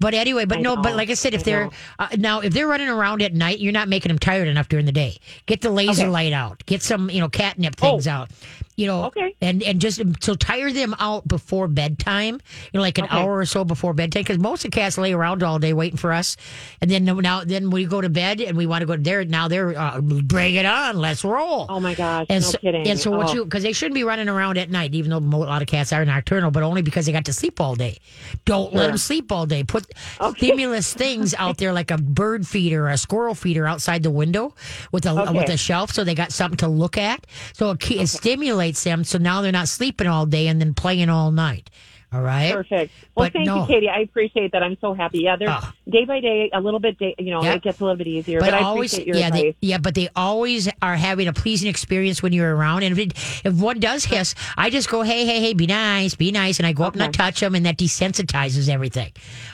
But 0.00 0.14
anyway, 0.14 0.44
but 0.44 0.58
I 0.58 0.60
no, 0.60 0.76
but 0.76 0.94
like 0.94 1.10
I 1.10 1.14
said, 1.14 1.34
if 1.34 1.40
I 1.40 1.44
they're 1.44 1.70
uh, 1.98 2.08
now 2.18 2.40
if 2.40 2.52
they're 2.52 2.68
running 2.68 2.88
around 2.88 3.20
at 3.22 3.34
night, 3.34 3.58
you're 3.58 3.72
not 3.72 3.88
making 3.88 4.10
them 4.10 4.18
tired 4.18 4.46
enough 4.48 4.68
during 4.68 4.86
the 4.86 4.92
day. 4.92 5.18
Get 5.46 5.60
the 5.60 5.70
laser 5.70 6.02
Okay. 6.02 6.08
light 6.10 6.32
out. 6.32 6.64
Get 6.66 6.82
some, 6.82 7.10
you 7.10 7.20
know, 7.20 7.28
catnip 7.28 7.76
things 7.76 8.06
Oh. 8.06 8.12
out. 8.12 8.30
You 8.78 8.86
know, 8.86 9.04
Okay. 9.06 9.34
and 9.40 9.60
and 9.64 9.80
just 9.80 10.00
so 10.22 10.36
tire 10.36 10.70
them 10.70 10.94
out 11.00 11.26
before 11.26 11.66
bedtime. 11.66 12.34
You 12.72 12.78
know, 12.78 12.80
like 12.80 12.98
an 12.98 13.06
Okay. 13.06 13.18
hour 13.18 13.38
or 13.38 13.44
so 13.44 13.64
before 13.64 13.92
bedtime, 13.92 14.22
because 14.22 14.38
most 14.38 14.64
of 14.64 14.70
the 14.70 14.76
cats 14.76 14.96
lay 14.96 15.12
around 15.12 15.42
all 15.42 15.58
day 15.58 15.72
waiting 15.72 15.96
for 15.98 16.12
us, 16.12 16.36
and 16.80 16.88
then 16.88 17.04
now 17.04 17.42
then 17.42 17.70
we 17.70 17.86
go 17.86 18.00
to 18.00 18.08
bed 18.08 18.40
and 18.40 18.56
we 18.56 18.66
want 18.66 18.82
to 18.82 18.86
go 18.86 18.96
there. 18.96 19.24
Now 19.24 19.48
they're 19.48 19.76
uh, 19.76 20.00
bring 20.00 20.54
it 20.54 20.64
on, 20.64 20.96
let's 20.96 21.24
roll. 21.24 21.66
Oh 21.68 21.80
my 21.80 21.96
gosh, 21.96 22.26
And 22.30 22.44
no 22.44 22.50
so, 22.52 22.58
kidding. 22.58 22.86
and 22.86 23.00
so 23.00 23.10
what 23.10 23.30
Oh. 23.30 23.34
you 23.34 23.44
because 23.44 23.64
they 23.64 23.72
shouldn't 23.72 23.96
be 23.96 24.04
running 24.04 24.28
around 24.28 24.58
at 24.58 24.70
night, 24.70 24.94
even 24.94 25.10
though 25.10 25.18
a 25.18 25.42
lot 25.42 25.60
of 25.60 25.66
cats 25.66 25.92
are 25.92 26.04
nocturnal, 26.04 26.52
but 26.52 26.62
only 26.62 26.82
because 26.82 27.06
they 27.06 27.12
got 27.12 27.24
to 27.24 27.32
sleep 27.32 27.60
all 27.60 27.74
day. 27.74 27.98
Don't 28.44 28.72
let 28.74 28.86
them 28.86 28.96
sleep 28.96 29.32
all 29.32 29.44
day. 29.46 29.64
Put 29.64 29.86
Okay. 30.20 30.36
stimulus 30.36 30.94
things 30.94 31.34
out 31.34 31.58
there 31.58 31.72
like 31.72 31.90
a 31.90 31.98
bird 31.98 32.46
feeder 32.46 32.86
or 32.86 32.90
a 32.90 32.96
squirrel 32.96 33.34
feeder 33.34 33.66
outside 33.66 34.04
the 34.04 34.10
window 34.10 34.54
with 34.92 35.04
a 35.04 35.10
Okay. 35.10 35.32
with 35.36 35.48
a 35.48 35.56
shelf, 35.56 35.90
so 35.92 36.04
they 36.04 36.14
got 36.14 36.30
something 36.30 36.58
to 36.58 36.68
look 36.68 36.96
at. 36.96 37.26
So 37.54 37.72
it, 37.72 37.90
it 37.90 38.06
stimulates 38.06 38.67
them. 38.76 39.04
So 39.04 39.18
now 39.18 39.40
they're 39.40 39.52
not 39.52 39.68
sleeping 39.68 40.06
all 40.06 40.26
day 40.26 40.46
and 40.48 40.60
then 40.60 40.74
playing 40.74 41.08
all 41.08 41.30
night. 41.30 41.70
All 42.10 42.22
right. 42.22 42.54
Perfect. 42.54 42.90
Well, 43.14 43.26
But 43.26 43.32
thank 43.34 43.46
no. 43.46 43.60
you, 43.62 43.66
Katie. 43.66 43.88
I 43.90 43.98
appreciate 44.00 44.52
that. 44.52 44.62
I'm 44.62 44.78
so 44.80 44.94
happy. 44.94 45.18
Yeah, 45.20 45.36
they're 45.36 45.50
Ah. 45.50 45.74
day 45.88 46.06
by 46.06 46.20
day, 46.20 46.48
a 46.54 46.60
little 46.60 46.80
bit. 46.80 46.98
Day, 46.98 47.14
you 47.18 47.30
know, 47.30 47.42
Yeah. 47.44 47.52
it 47.54 47.62
gets 47.62 47.80
a 47.80 47.84
little 47.84 47.98
bit 47.98 48.06
easier. 48.06 48.40
But, 48.40 48.54
I 48.54 48.72
appreciate 48.72 49.06
your 49.06 49.16
yeah, 49.16 49.26
advice. 49.26 49.42
they, 49.42 49.54
yeah, 49.68 49.76
but 49.78 49.94
they 49.94 50.08
always 50.16 50.70
are 50.80 50.96
having 50.96 51.28
a 51.28 51.34
pleasing 51.34 51.68
experience 51.68 52.22
when 52.22 52.32
you're 52.32 52.56
around. 52.56 52.82
And 52.84 52.98
if, 52.98 53.06
it, 53.06 53.12
if 53.44 53.52
one 53.60 53.78
does 53.78 54.06
hiss, 54.06 54.34
I 54.56 54.70
just 54.70 54.88
go, 54.88 55.02
hey, 55.02 55.26
hey, 55.26 55.40
hey, 55.40 55.52
be 55.52 55.66
nice, 55.66 56.14
be 56.14 56.32
nice, 56.32 56.58
and 56.58 56.66
I 56.66 56.72
go 56.72 56.84
up 56.84 56.94
and 56.94 57.02
I 57.02 57.08
touch 57.08 57.40
them, 57.40 57.54
and 57.54 57.66
that 57.66 57.76
desensitizes 57.76 58.70
everything. 58.70 59.12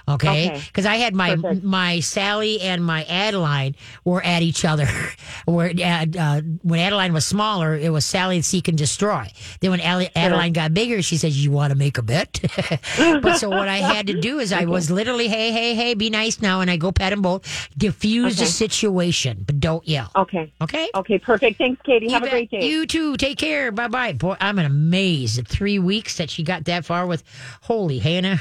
Okay, 0.08 0.50
Okay. 0.50 0.62
because 0.66 0.86
I 0.86 0.96
had 0.96 1.14
my 1.14 1.34
Perfect. 1.34 1.64
my 1.64 1.98
Sally 2.00 2.60
and 2.60 2.84
my 2.84 3.02
Adeline 3.04 3.74
were 4.04 4.22
at 4.22 4.42
each 4.42 4.64
other. 4.64 4.86
where 5.46 5.70
uh, 5.70 6.06
uh, 6.18 6.40
when 6.62 6.78
Adeline 6.78 7.12
was 7.12 7.26
smaller, 7.26 7.74
it 7.74 7.90
was 7.92 8.04
Sally 8.04 8.40
seek 8.42 8.68
and 8.68 8.78
destroy. 8.78 9.26
Then 9.60 9.70
when 9.72 9.80
Adeline 9.80 10.52
got 10.52 10.72
bigger, 10.74 11.02
she 11.02 11.16
says, 11.16 11.42
"You 11.42 11.50
want 11.50 11.70
to 11.72 11.76
make 11.76 11.98
a 11.98 12.02
bet?" 12.02 12.42
but 13.22 13.36
so 13.36 13.48
what 13.48 13.68
I 13.68 13.78
had 13.78 14.06
to 14.08 14.20
do 14.20 14.38
is 14.38 14.52
I 14.52 14.64
was 14.64 14.90
literally, 14.90 15.28
hey, 15.28 15.52
hey, 15.52 15.74
hey, 15.74 15.94
be 15.94 16.10
nice 16.10 16.40
now, 16.40 16.60
and 16.60 16.70
I 16.70 16.76
go 16.76 16.92
pet 16.92 17.10
them 17.10 17.22
both, 17.22 17.68
diffuse 17.76 18.36
the 18.36 18.46
situation, 18.46 19.44
but 19.46 19.60
don't 19.60 19.86
yell. 19.86 20.10
Okay. 20.16 20.52
Okay. 20.60 20.90
Okay. 20.94 21.18
Perfect. 21.18 21.58
Thanks, 21.58 21.80
Katie. 21.82 22.10
Have 22.10 22.22
You 22.22 22.28
a 22.28 22.30
great 22.30 22.50
day. 22.50 22.66
You 22.66 22.86
too. 22.86 23.16
Take 23.16 23.38
care. 23.38 23.72
Bye 23.72 23.88
bye. 23.88 24.12
Boy, 24.12 24.36
I'm 24.40 24.58
amazed 24.58 25.38
at 25.38 25.48
three 25.48 25.78
weeks 25.78 26.18
that 26.18 26.30
she 26.30 26.42
got 26.42 26.64
that 26.66 26.84
far 26.84 27.06
with 27.06 27.22
holy 27.62 27.98
Hannah. 27.98 28.38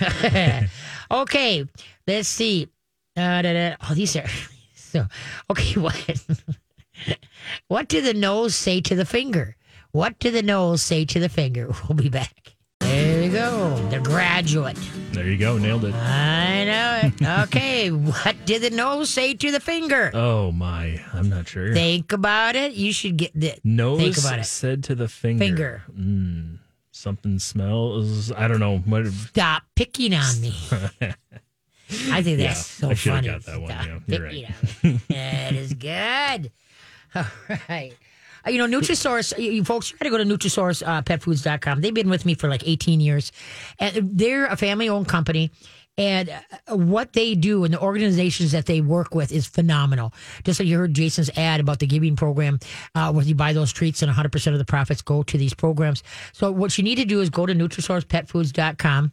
okay, 1.12 1.66
let's 2.08 2.28
see. 2.28 2.68
Uh, 3.16 3.42
da, 3.42 3.54
da. 3.54 3.76
Oh, 3.90 3.94
these 3.94 4.16
are 4.16 4.26
so 4.76 5.06
okay. 5.50 5.80
What? 5.80 6.26
what 7.68 7.88
did 7.88 8.06
the 8.06 8.14
nose 8.14 8.56
say 8.56 8.82
to 8.82 8.96
the 8.96 9.06
finger? 9.06 9.56
What 9.92 10.18
do 10.20 10.32
the 10.32 10.42
nose 10.42 10.82
say 10.82 11.06
to 11.06 11.20
the 11.20 11.30
finger? 11.30 11.72
We'll 11.88 11.96
be 11.96 12.10
back. 12.10 12.53
Go. 13.44 13.76
The 13.90 14.00
graduate. 14.00 14.78
There 15.12 15.28
you 15.28 15.36
go. 15.38 15.58
Nailed 15.58 15.84
it. 15.84 15.94
I 15.94 16.64
know 16.64 17.02
it. 17.04 17.40
Okay. 17.50 17.92
what 17.92 18.38
did 18.46 18.62
the 18.62 18.70
nose 18.70 19.10
say 19.10 19.34
to 19.34 19.52
the 19.52 19.60
finger? 19.60 20.12
Oh, 20.14 20.54
my. 20.54 21.04
I'm 21.12 21.28
not 21.28 21.50
sure. 21.50 21.74
Think 21.74 22.14
about 22.14 22.56
it. 22.56 22.72
You 22.72 22.94
should 22.94 23.18
get 23.18 23.38
the 23.38 23.56
Nose 23.66 24.00
Think 24.00 24.18
about 24.18 24.40
it. 24.40 24.46
said 24.46 24.86
to 24.86 24.96
the 24.96 25.10
finger. 25.10 25.44
Finger. 25.44 25.84
Mm, 25.94 26.60
something 26.92 27.38
smells. 27.38 28.32
I 28.32 28.48
don't 28.48 28.62
know. 28.62 28.78
What, 28.78 29.08
Stop 29.08 29.64
picking 29.76 30.14
on 30.14 30.40
me. 30.40 30.56
I 32.12 32.24
think 32.24 32.38
that's 32.40 32.66
so 32.66 32.92
I 32.92 32.94
should've 32.94 33.18
funny. 33.18 33.28
got 33.28 33.44
that 33.44 33.60
one, 33.60 33.72
Stop 33.72 33.86
yeah, 33.86 33.92
you're 33.92 34.30
picking 34.30 34.46
on 34.46 34.92
me. 34.94 35.00
that 35.10 35.54
is 35.54 35.74
good. 35.74 36.50
All 37.16 37.26
right. 37.68 37.94
Uh, 38.46 38.52
You 38.52 38.66
know, 38.66 38.80
Nutrisource, 38.80 39.38
you 39.38 39.64
folks, 39.64 39.92
you 39.92 39.98
got 39.98 40.06
to 40.06 40.10
go 40.10 40.18
to 40.18 40.26
NutrisourcePetFoods.com. 40.26 41.82
They've 41.82 41.94
been 41.94 42.10
with 42.10 42.26
me 42.26 42.36
for 42.36 42.50
like 42.50 42.68
18 42.68 43.00
years. 43.00 43.32
And 43.80 44.18
they're 44.18 44.46
a 44.46 44.58
family 44.58 44.90
owned 44.90 45.08
company. 45.08 45.52
And 45.98 46.30
uh, 46.68 46.76
what 46.76 47.14
they 47.14 47.36
do 47.36 47.66
and 47.66 47.74
the 47.74 47.80
organizations 47.80 48.52
that 48.54 48.66
they 48.66 48.82
work 48.82 49.14
with 49.14 49.32
is 49.32 49.46
phenomenal. 49.46 50.12
Just 50.44 50.60
like 50.60 50.68
you 50.68 50.78
heard 50.78 50.94
Jason's 50.94 51.30
ad 51.38 51.60
about 51.60 51.80
the 51.80 51.86
giving 51.86 52.16
program, 52.16 52.60
uh, 52.96 53.12
where 53.12 53.24
you 53.24 53.36
buy 53.36 53.54
those 53.54 53.72
treats 53.72 54.02
and 54.02 54.12
100% 54.12 54.54
of 54.54 54.58
the 54.58 54.66
profits 54.66 55.04
go 55.04 55.22
to 55.24 55.38
these 55.38 55.54
programs. 55.54 56.02
So 56.32 56.52
what 56.52 56.78
you 56.78 56.84
need 56.84 56.96
to 56.96 57.06
do 57.06 57.22
is 57.22 57.30
go 57.30 57.46
to 57.46 57.54
NutrisourcePetFoods.com 57.54 59.12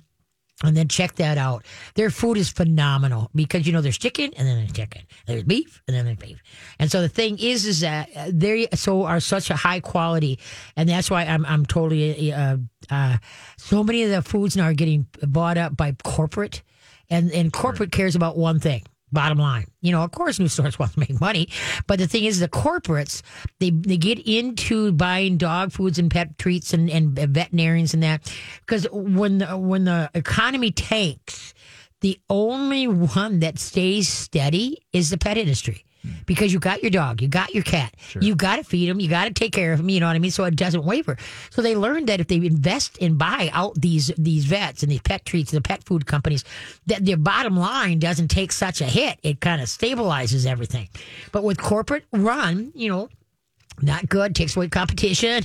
and 0.62 0.76
then 0.76 0.88
check 0.88 1.14
that 1.17 1.38
out. 1.38 1.64
Their 1.95 2.11
food 2.11 2.37
is 2.37 2.49
phenomenal 2.49 3.31
because 3.35 3.67
you 3.67 3.73
know 3.73 3.81
there's 3.81 3.99
chicken 3.99 4.33
and 4.37 4.47
then 4.47 4.59
there's 4.59 4.73
chicken, 4.73 5.02
there's 5.26 5.45
beef 5.45 5.83
and 5.87 5.97
then 5.97 6.05
there's 6.05 6.19
beef, 6.19 6.43
and 6.79 6.90
so 6.90 7.00
the 7.00 7.09
thing 7.09 7.38
is, 7.38 7.67
is 7.67 7.81
that 7.81 8.09
they 8.29 8.69
so 8.75 9.05
are 9.05 9.21
such 9.21 9.50
a 9.50 9.57
high 9.57 9.81
quality, 9.81 10.38
and 10.76 10.88
that's 10.88 11.11
why 11.11 11.25
I'm 11.25 11.45
I'm 11.47 11.67
totally 11.67 12.33
uh, 12.33 12.57
uh, 12.90 13.19
so 13.57 13.83
many 13.83 14.02
of 14.02 14.11
the 14.11 14.23
foods 14.23 14.57
now 14.57 14.64
are 14.64 14.75
getting 14.75 15.07
bought 15.23 15.59
up 15.59 15.76
by 15.76 15.95
corporate, 16.05 16.62
and 17.09 17.31
and 17.33 17.52
corporate 17.52 17.93
cares 17.93 18.14
about 18.14 18.37
one 18.37 18.61
thing. 18.61 18.83
Bottom 19.12 19.38
line, 19.38 19.67
you 19.81 19.93
know, 19.93 20.02
of 20.02 20.12
course, 20.12 20.38
Nutrisource 20.38 20.79
want 20.79 20.93
to 20.93 21.00
make 21.00 21.21
money, 21.21 21.49
but 21.87 21.99
the 21.99 22.07
thing 22.07 22.25
is, 22.25 22.40
the 22.40 22.49
corporates 22.49 23.23
they 23.59 23.71
they 23.71 23.97
get 23.97 24.19
into 24.21 24.93
buying 24.93 25.37
dog 25.37 25.73
foods 25.73 25.99
and 25.99 26.11
pet 26.11 26.38
treats 26.38 26.73
and, 26.73 26.88
and 26.90 27.17
veterinarians 27.17 27.95
and 27.95 28.02
that 28.02 28.33
because 28.61 28.87
when 28.93 29.38
the, 29.38 29.57
when 29.57 29.85
the 29.85 30.11
economy 30.14 30.71
tanks, 30.71 31.55
the 32.00 32.21
only 32.29 32.87
one 32.87 33.40
that 33.40 33.59
stays 33.59 34.09
steady 34.09 34.79
is 34.93 35.11
the 35.11 35.19
pet 35.19 35.37
industry. 35.37 35.85
Because 36.26 36.52
you 36.52 36.59
got 36.59 36.83
your 36.83 36.90
dog, 36.90 37.21
you 37.21 37.28
got 37.28 37.54
your 37.54 37.62
cat, 37.62 37.95
you 38.21 38.35
got 38.35 38.57
to 38.57 38.64
feed 38.64 38.88
them, 38.88 39.00
you 39.00 39.09
got 39.09 39.25
to 39.25 39.33
take 39.33 39.52
care 39.52 39.73
of 39.73 39.78
them. 39.78 39.88
You 39.88 40.00
know 40.00 40.07
what 40.07 40.16
I 40.16 40.19
mean? 40.19 40.30
So 40.30 40.45
it 40.45 40.57
doesn't 40.57 40.85
waver. 40.85 41.16
So 41.50 41.61
they 41.61 41.76
learned 41.76 42.09
that 42.09 42.21
if 42.21 42.28
they 42.28 42.37
invest 42.37 42.99
and 43.00 43.19
buy 43.19 43.50
out 43.52 43.75
these 43.80 44.11
these 44.16 44.45
vets 44.47 44.83
and 44.83 44.90
these 44.90 45.02
pet 45.02 45.25
treats, 45.25 45.50
the 45.50 45.61
pet 45.61 45.85
food 45.85 46.07
companies, 46.07 46.45
that 46.87 47.04
their 47.04 47.16
bottom 47.16 47.57
line 47.57 47.99
doesn't 47.99 48.28
take 48.28 48.52
such 48.52 48.80
a 48.80 48.87
hit. 48.87 49.19
It 49.23 49.40
kind 49.40 49.61
of 49.61 49.69
stabilizes 49.69 50.47
everything. 50.47 50.88
But 51.33 51.45
with 51.45 51.61
corporate 51.61 52.04
run, 52.12 52.73
you 52.75 52.88
know, 52.88 53.09
not 53.83 54.09
good 54.09 54.35
takes 54.35 54.57
away 54.57 54.69
competition 54.69 55.45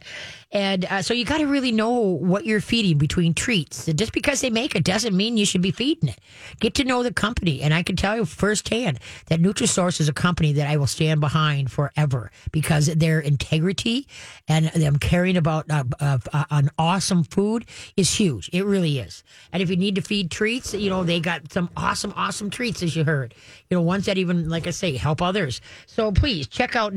and 0.54 0.84
uh, 0.84 1.02
so 1.02 1.12
you 1.12 1.24
got 1.24 1.38
to 1.38 1.46
really 1.46 1.72
know 1.72 1.90
what 1.90 2.46
you're 2.46 2.60
feeding 2.60 2.96
between 2.96 3.34
treats. 3.34 3.88
And 3.88 3.98
just 3.98 4.12
because 4.12 4.40
they 4.40 4.50
make 4.50 4.76
it 4.76 4.84
doesn't 4.84 5.14
mean 5.14 5.36
you 5.36 5.44
should 5.44 5.62
be 5.62 5.72
feeding 5.72 6.08
it. 6.08 6.20
Get 6.60 6.74
to 6.74 6.84
know 6.84 7.02
the 7.02 7.12
company. 7.12 7.60
And 7.60 7.74
i 7.74 7.82
can 7.82 7.96
tell 7.96 8.16
you 8.16 8.24
firsthand 8.24 9.00
that 9.26 9.40
nutrisource 9.40 10.00
is 10.00 10.08
a 10.08 10.12
company 10.12 10.52
that 10.52 10.68
i 10.68 10.76
will 10.76 10.86
stand 10.86 11.20
behind 11.20 11.72
forever 11.72 12.30
because 12.52 12.86
their 12.86 13.18
integrity 13.18 14.06
and 14.46 14.66
them 14.66 14.98
caring 14.98 15.36
about 15.36 15.68
uh, 15.70 15.82
uh, 15.98 16.18
uh, 16.32 16.44
an 16.50 16.70
awesome 16.78 17.24
food 17.24 17.64
is 17.96 18.14
huge. 18.14 18.48
It 18.52 18.64
really 18.64 19.00
is. 19.00 19.24
And 19.52 19.60
if 19.62 19.68
you 19.70 19.76
need 19.76 19.96
to 19.96 20.02
feed 20.02 20.30
treats 20.30 20.72
you 20.72 20.88
know 20.88 21.02
they 21.02 21.18
got 21.18 21.52
some 21.52 21.68
awesome 21.76 22.14
awesome 22.16 22.48
treats 22.48 22.82
as 22.82 22.94
you 22.94 23.02
heard. 23.02 23.34
You 23.70 23.76
know 23.76 23.82
ones 23.82 24.06
that 24.06 24.18
even 24.18 24.48
like 24.48 24.68
i 24.68 24.70
say 24.70 24.96
help 24.96 25.20
others. 25.20 25.60
So 25.86 26.12
please 26.12 26.46
check 26.46 26.76
out 26.76 26.94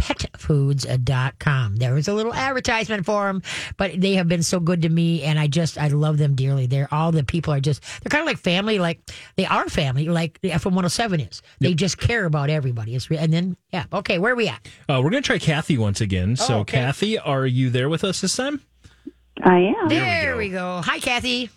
nutrisourcepetfoods.com 0.00 1.76
there 1.76 1.94
was 1.94 2.08
a 2.08 2.14
little 2.14 2.34
advertisement 2.34 3.04
for 3.04 3.26
them 3.26 3.42
but 3.76 4.00
they 4.00 4.14
have 4.14 4.28
been 4.28 4.42
so 4.42 4.60
good 4.60 4.82
to 4.82 4.88
me 4.88 5.22
and 5.22 5.38
i 5.38 5.46
just 5.46 5.78
i 5.78 5.88
love 5.88 6.18
them 6.18 6.34
dearly 6.34 6.66
they're 6.66 6.88
all 6.92 7.12
the 7.12 7.24
people 7.24 7.52
are 7.52 7.60
just 7.60 7.82
they're 8.02 8.10
kind 8.10 8.22
of 8.22 8.26
like 8.26 8.38
family 8.38 8.78
like 8.78 9.00
they 9.36 9.46
are 9.46 9.68
family 9.68 10.06
like 10.08 10.40
the 10.40 10.50
fm 10.50 10.66
107 10.66 11.20
is 11.20 11.42
they 11.60 11.74
just 11.74 11.98
care 11.98 12.24
about 12.24 12.50
everybody 12.50 12.94
it's 12.94 13.10
re- 13.10 13.18
and 13.18 13.32
then 13.32 13.56
yeah 13.72 13.84
okay 13.92 14.18
where 14.18 14.32
are 14.32 14.36
we 14.36 14.48
at 14.48 14.66
uh, 14.88 15.00
we're 15.02 15.10
going 15.10 15.22
to 15.22 15.26
try 15.26 15.38
Kathy 15.38 15.78
once 15.78 16.00
again. 16.00 16.36
So, 16.36 16.56
Oh, 16.56 16.58
okay. 16.60 16.78
Kathy, 16.78 17.18
are 17.18 17.46
you 17.46 17.70
there 17.70 17.88
with 17.88 18.02
us 18.04 18.20
this 18.20 18.34
time? 18.36 18.60
I 19.42 19.72
am. 19.80 19.88
there, 19.88 20.36
we 20.36 20.46
we, 20.48 20.50
go. 20.52 20.80
hi 20.84 20.98
kathy 20.98 21.48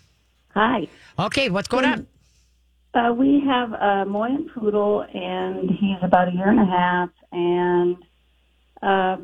Hi. 0.54 0.88
okay 1.18 1.50
what's 1.50 1.68
going 1.68 1.84
on 1.84 2.06
Uh, 2.94 3.12
we 3.12 3.42
have 3.44 3.72
a 3.72 4.04
Moyen 4.06 4.48
poodle, 4.54 5.02
and 5.12 5.68
he's 5.70 5.98
about 6.02 6.28
a 6.28 6.32
year 6.32 6.48
and 6.48 6.60
a 6.60 6.64
half. 6.64 7.10
And 7.32 7.96
uh, 8.84 9.16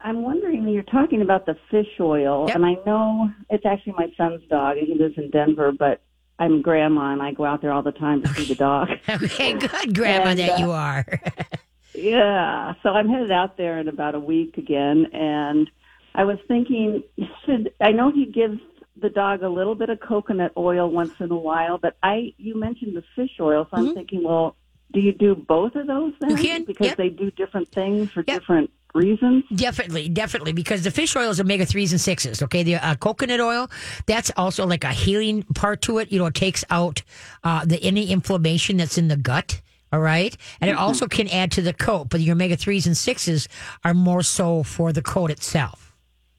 I'm 0.00 0.22
wondering, 0.22 0.66
you're 0.68 0.82
talking 0.82 1.22
about 1.22 1.46
the 1.46 1.56
fish 1.70 1.86
oil, 2.00 2.46
Yep. 2.48 2.56
and 2.56 2.66
I 2.66 2.74
know 2.86 3.30
it's 3.50 3.64
actually 3.64 3.94
my 3.96 4.12
son's 4.16 4.42
dog, 4.48 4.78
and 4.78 4.86
he 4.88 4.94
lives 4.94 5.16
in 5.16 5.30
Denver, 5.30 5.70
but 5.70 6.00
I'm 6.38 6.60
grandma, 6.62 7.12
and 7.12 7.22
I 7.22 7.32
go 7.32 7.44
out 7.44 7.60
there 7.62 7.72
all 7.72 7.82
the 7.82 7.92
time 7.92 8.22
to 8.22 8.28
see 8.34 8.46
the 8.46 8.56
dog. 8.56 8.88
okay 9.08 9.52
good 9.58 9.94
grandma 9.94 10.30
And, 10.30 10.38
that 10.40 10.50
uh, 10.52 10.56
you 10.58 10.70
are 10.72 11.06
Yeah, 11.94 12.72
so 12.82 12.88
I'm 12.88 13.08
headed 13.08 13.30
out 13.30 13.58
there 13.58 13.78
in 13.78 13.86
about 13.86 14.14
a 14.14 14.20
week 14.20 14.56
again, 14.56 15.06
and 15.12 15.70
I 16.14 16.24
was 16.24 16.38
thinking, 16.48 17.02
should 17.44 17.72
I 17.80 17.92
know 17.92 18.10
he 18.10 18.24
gives 18.26 18.58
the 19.00 19.10
dog 19.10 19.42
a 19.42 19.48
little 19.48 19.74
bit 19.74 19.90
of 19.90 20.00
coconut 20.00 20.52
oil 20.56 20.90
once 20.90 21.12
in 21.20 21.30
a 21.30 21.36
while, 21.36 21.76
but 21.78 21.96
I 22.02 22.32
you 22.38 22.58
mentioned 22.58 22.96
the 22.96 23.04
fish 23.14 23.32
oil, 23.40 23.66
so 23.70 23.76
I'm 23.76 23.94
thinking, 23.94 24.24
well, 24.24 24.56
do 24.92 25.00
you 25.00 25.12
do 25.12 25.34
both 25.34 25.74
of 25.74 25.86
those? 25.86 26.12
Mm-hmm. 26.14 26.36
Can, 26.36 26.64
because 26.64 26.88
yep. 26.88 26.96
they 26.96 27.08
do 27.08 27.30
different 27.30 27.68
things 27.70 28.10
for 28.10 28.24
Yep. 28.26 28.40
different 28.40 28.70
reasons. 28.94 29.44
Definitely, 29.54 30.08
definitely, 30.08 30.52
because 30.52 30.82
the 30.82 30.90
fish 30.90 31.16
oil 31.16 31.30
is 31.30 31.40
omega 31.40 31.66
threes 31.66 31.92
and 31.92 32.00
sixes. 32.00 32.42
Okay, 32.42 32.62
the 32.62 32.76
uh, 32.76 32.94
coconut 32.96 33.40
oil 33.40 33.70
that's 34.06 34.30
also 34.36 34.66
like 34.66 34.84
a 34.84 34.92
healing 34.92 35.42
part 35.54 35.82
to 35.82 35.98
it. 35.98 36.12
You 36.12 36.18
know, 36.18 36.26
it 36.26 36.34
takes 36.34 36.64
out 36.70 37.02
uh, 37.44 37.64
the 37.64 37.82
any 37.82 38.10
inflammation 38.10 38.76
that's 38.76 38.98
in 38.98 39.08
the 39.08 39.16
gut. 39.16 39.60
All 39.92 40.00
right, 40.00 40.34
and 40.60 40.70
it 40.70 40.76
also 40.76 41.06
can 41.06 41.28
add 41.28 41.52
to 41.52 41.62
the 41.62 41.74
coat. 41.74 42.08
But 42.08 42.20
your 42.20 42.32
omega 42.32 42.56
threes 42.56 42.86
and 42.86 42.96
sixes 42.96 43.46
are 43.84 43.92
more 43.92 44.22
so 44.22 44.62
for 44.62 44.90
the 44.90 45.02
coat 45.02 45.30
itself 45.30 45.91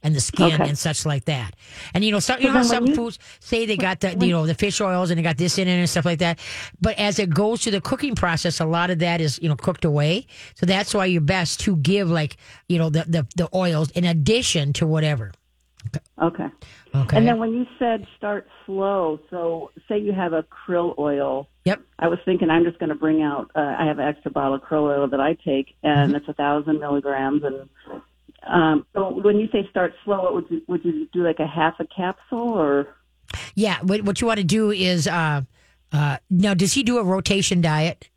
and 0.04 0.14
the 0.16 0.20
skin 0.22 0.54
Okay. 0.54 0.68
and 0.70 0.78
such 0.78 1.06
like 1.06 1.26
that. 1.26 1.56
And 1.94 2.04
you 2.04 2.12
know, 2.12 2.20
some 2.20 2.40
you 2.42 2.48
know 2.48 2.54
So 2.54 2.58
how 2.58 2.64
then 2.64 2.70
some 2.70 2.88
you- 2.88 2.96
foods 2.96 3.20
say 3.40 3.66
they 3.66 3.78
got 3.78 4.02
the 4.02 4.16
you 4.26 4.32
know 4.32 4.46
the 4.46 4.54
fish 4.54 4.80
oils 4.82 5.10
and 5.10 5.18
they 5.18 5.24
got 5.24 5.38
this 5.38 5.58
in 5.58 5.68
it 5.68 5.72
and 5.80 5.90
stuff 5.90 6.06
like 6.06 6.20
that. 6.20 6.40
But 6.82 6.98
as 7.00 7.20
it 7.20 7.30
goes 7.30 7.64
through 7.64 7.72
the 7.74 7.82
cooking 7.82 8.16
process, 8.16 8.60
a 8.60 8.66
lot 8.66 8.90
of 8.90 9.00
that 9.00 9.22
is 9.22 9.40
you 9.42 9.50
know 9.50 9.56
cooked 9.56 9.86
away. 9.86 10.28
So 10.56 10.66
that's 10.66 10.94
why 10.94 11.06
you're 11.06 11.22
best 11.22 11.60
to 11.62 11.76
give 11.78 12.10
like 12.10 12.38
you 12.68 12.78
know 12.78 12.90
the 12.90 13.06
the, 13.08 13.28
the 13.36 13.50
oils 13.56 13.92
in 13.92 14.04
addition 14.04 14.74
to 14.74 14.86
whatever. 14.88 15.32
Okay. 16.22 16.48
Okay. 16.96 17.18
And 17.18 17.28
then 17.28 17.40
when 17.40 17.52
you 17.54 17.66
said 17.78 18.08
start 18.18 18.48
slow, 18.66 19.20
so 19.30 19.72
say 19.90 19.98
you 20.00 20.14
have 20.14 20.32
a 20.32 20.44
krill 20.44 20.98
oil. 20.98 21.50
yep. 21.66 21.82
I 22.00 22.08
was 22.08 22.20
thinking 22.24 22.50
I'm 22.50 22.64
just 22.64 22.80
going 22.80 22.90
to 22.90 22.96
bring 22.96 23.22
out. 23.22 23.52
Uh, 23.56 23.76
I 23.78 23.86
have 23.86 24.00
an 24.00 24.08
extra 24.08 24.32
bottle 24.32 24.56
of 24.56 24.62
krill 24.62 24.84
oil 24.84 25.08
that 25.10 25.20
I 25.20 25.34
take, 25.34 25.76
and 25.84 26.10
Mm-hmm. 26.10 26.16
it's 26.18 26.28
a 26.30 26.34
thousand 26.34 26.80
milligrams, 26.80 27.44
and 27.44 27.68
Um, 28.48 28.86
so 28.94 29.10
when 29.10 29.40
you 29.40 29.48
say 29.52 29.68
start 29.70 29.94
slow, 30.04 30.22
what 30.22 30.34
would 30.34 30.46
you 30.50 30.62
would 30.68 30.84
you 30.84 31.08
do 31.14 31.24
like 31.24 31.40
a 31.40 31.48
half 31.48 31.76
a 31.80 31.86
capsule 31.86 32.40
or? 32.50 32.88
Yeah, 33.56 33.80
what, 33.82 34.02
what 34.04 34.22
you 34.22 34.28
want 34.28 34.38
to 34.40 34.44
do 34.44 34.70
is 34.72 35.08
uh, 35.08 35.42
uh, 35.92 36.18
now. 36.30 36.54
Does 36.54 36.74
he 36.74 36.84
do 36.84 36.98
a 36.98 37.04
rotation 37.04 37.62
diet, 37.62 38.10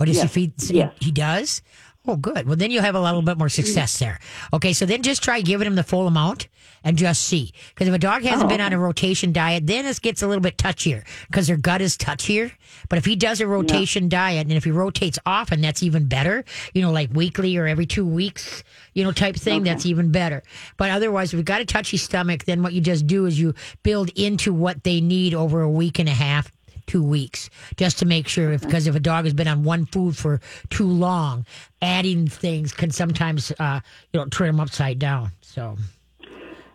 or 0.00 0.06
does 0.06 0.16
Yes. 0.16 0.34
he 0.34 0.46
feed? 0.46 0.70
Yes. 0.70 0.92
He 1.00 1.12
does. 1.12 1.62
Oh, 2.06 2.16
good. 2.16 2.46
Well, 2.46 2.56
then 2.56 2.70
you'll 2.70 2.82
have 2.82 2.94
a 2.94 3.00
little 3.00 3.22
bit 3.22 3.38
more 3.38 3.48
success 3.48 3.96
mm. 3.96 4.00
there. 4.00 4.18
Okay, 4.52 4.72
so 4.72 4.86
then 4.86 5.02
just 5.02 5.22
try 5.22 5.40
giving 5.40 5.66
him 5.66 5.74
the 5.74 5.82
full 5.82 6.06
amount 6.06 6.48
and 6.84 6.96
just 6.96 7.24
see. 7.24 7.52
Because 7.70 7.88
if 7.88 7.94
a 7.94 7.98
dog 7.98 8.22
hasn't 8.22 8.46
Oh, 8.46 8.48
been 8.48 8.60
on 8.60 8.72
a 8.72 8.78
rotation 8.78 9.32
diet, 9.32 9.66
then 9.66 9.86
it 9.86 10.00
gets 10.00 10.22
a 10.22 10.26
little 10.28 10.40
bit 10.40 10.56
touchier 10.56 11.04
because 11.26 11.48
their 11.48 11.56
gut 11.56 11.80
is 11.80 11.96
touchier. 11.96 12.52
But 12.88 12.98
if 12.98 13.04
he 13.04 13.16
does 13.16 13.40
a 13.40 13.46
rotation 13.46 14.08
diet 14.08 14.46
and 14.46 14.52
if 14.52 14.64
he 14.64 14.70
rotates 14.70 15.18
often, 15.26 15.60
that's 15.60 15.82
even 15.82 16.06
better. 16.06 16.44
You 16.74 16.82
know, 16.82 16.92
like 16.92 17.10
weekly 17.12 17.56
or 17.56 17.66
every 17.66 17.86
two 17.86 18.06
weeks, 18.06 18.62
you 18.94 19.02
know, 19.02 19.10
type 19.10 19.34
thing, 19.34 19.64
that's 19.64 19.84
even 19.84 20.12
better. 20.12 20.44
But 20.76 20.90
otherwise, 20.90 21.32
if 21.32 21.38
we've 21.38 21.44
got 21.44 21.60
a 21.60 21.64
touchy 21.64 21.96
stomach, 21.96 22.44
then 22.44 22.62
what 22.62 22.72
you 22.72 22.80
just 22.80 23.06
do 23.06 23.26
is 23.26 23.38
you 23.38 23.54
build 23.82 24.10
into 24.10 24.52
what 24.52 24.84
they 24.84 25.00
need 25.00 25.34
over 25.34 25.62
a 25.62 25.70
week 25.70 25.98
and 25.98 26.08
a 26.08 26.12
half 26.12 26.52
two 26.86 27.02
weeks 27.02 27.50
just 27.76 27.98
to 27.98 28.06
make 28.06 28.28
sure 28.28 28.52
if 28.52 28.62
because 28.62 28.86
if 28.86 28.94
a 28.94 29.00
dog 29.00 29.24
has 29.24 29.34
been 29.34 29.48
on 29.48 29.64
one 29.64 29.86
food 29.86 30.16
for 30.16 30.40
too 30.70 30.86
long 30.86 31.44
adding 31.82 32.26
things 32.28 32.72
can 32.72 32.90
sometimes 32.90 33.52
uh 33.58 33.80
you 34.12 34.20
know 34.20 34.26
turn 34.26 34.48
them 34.48 34.60
upside 34.60 34.98
down 34.98 35.30
so 35.40 35.76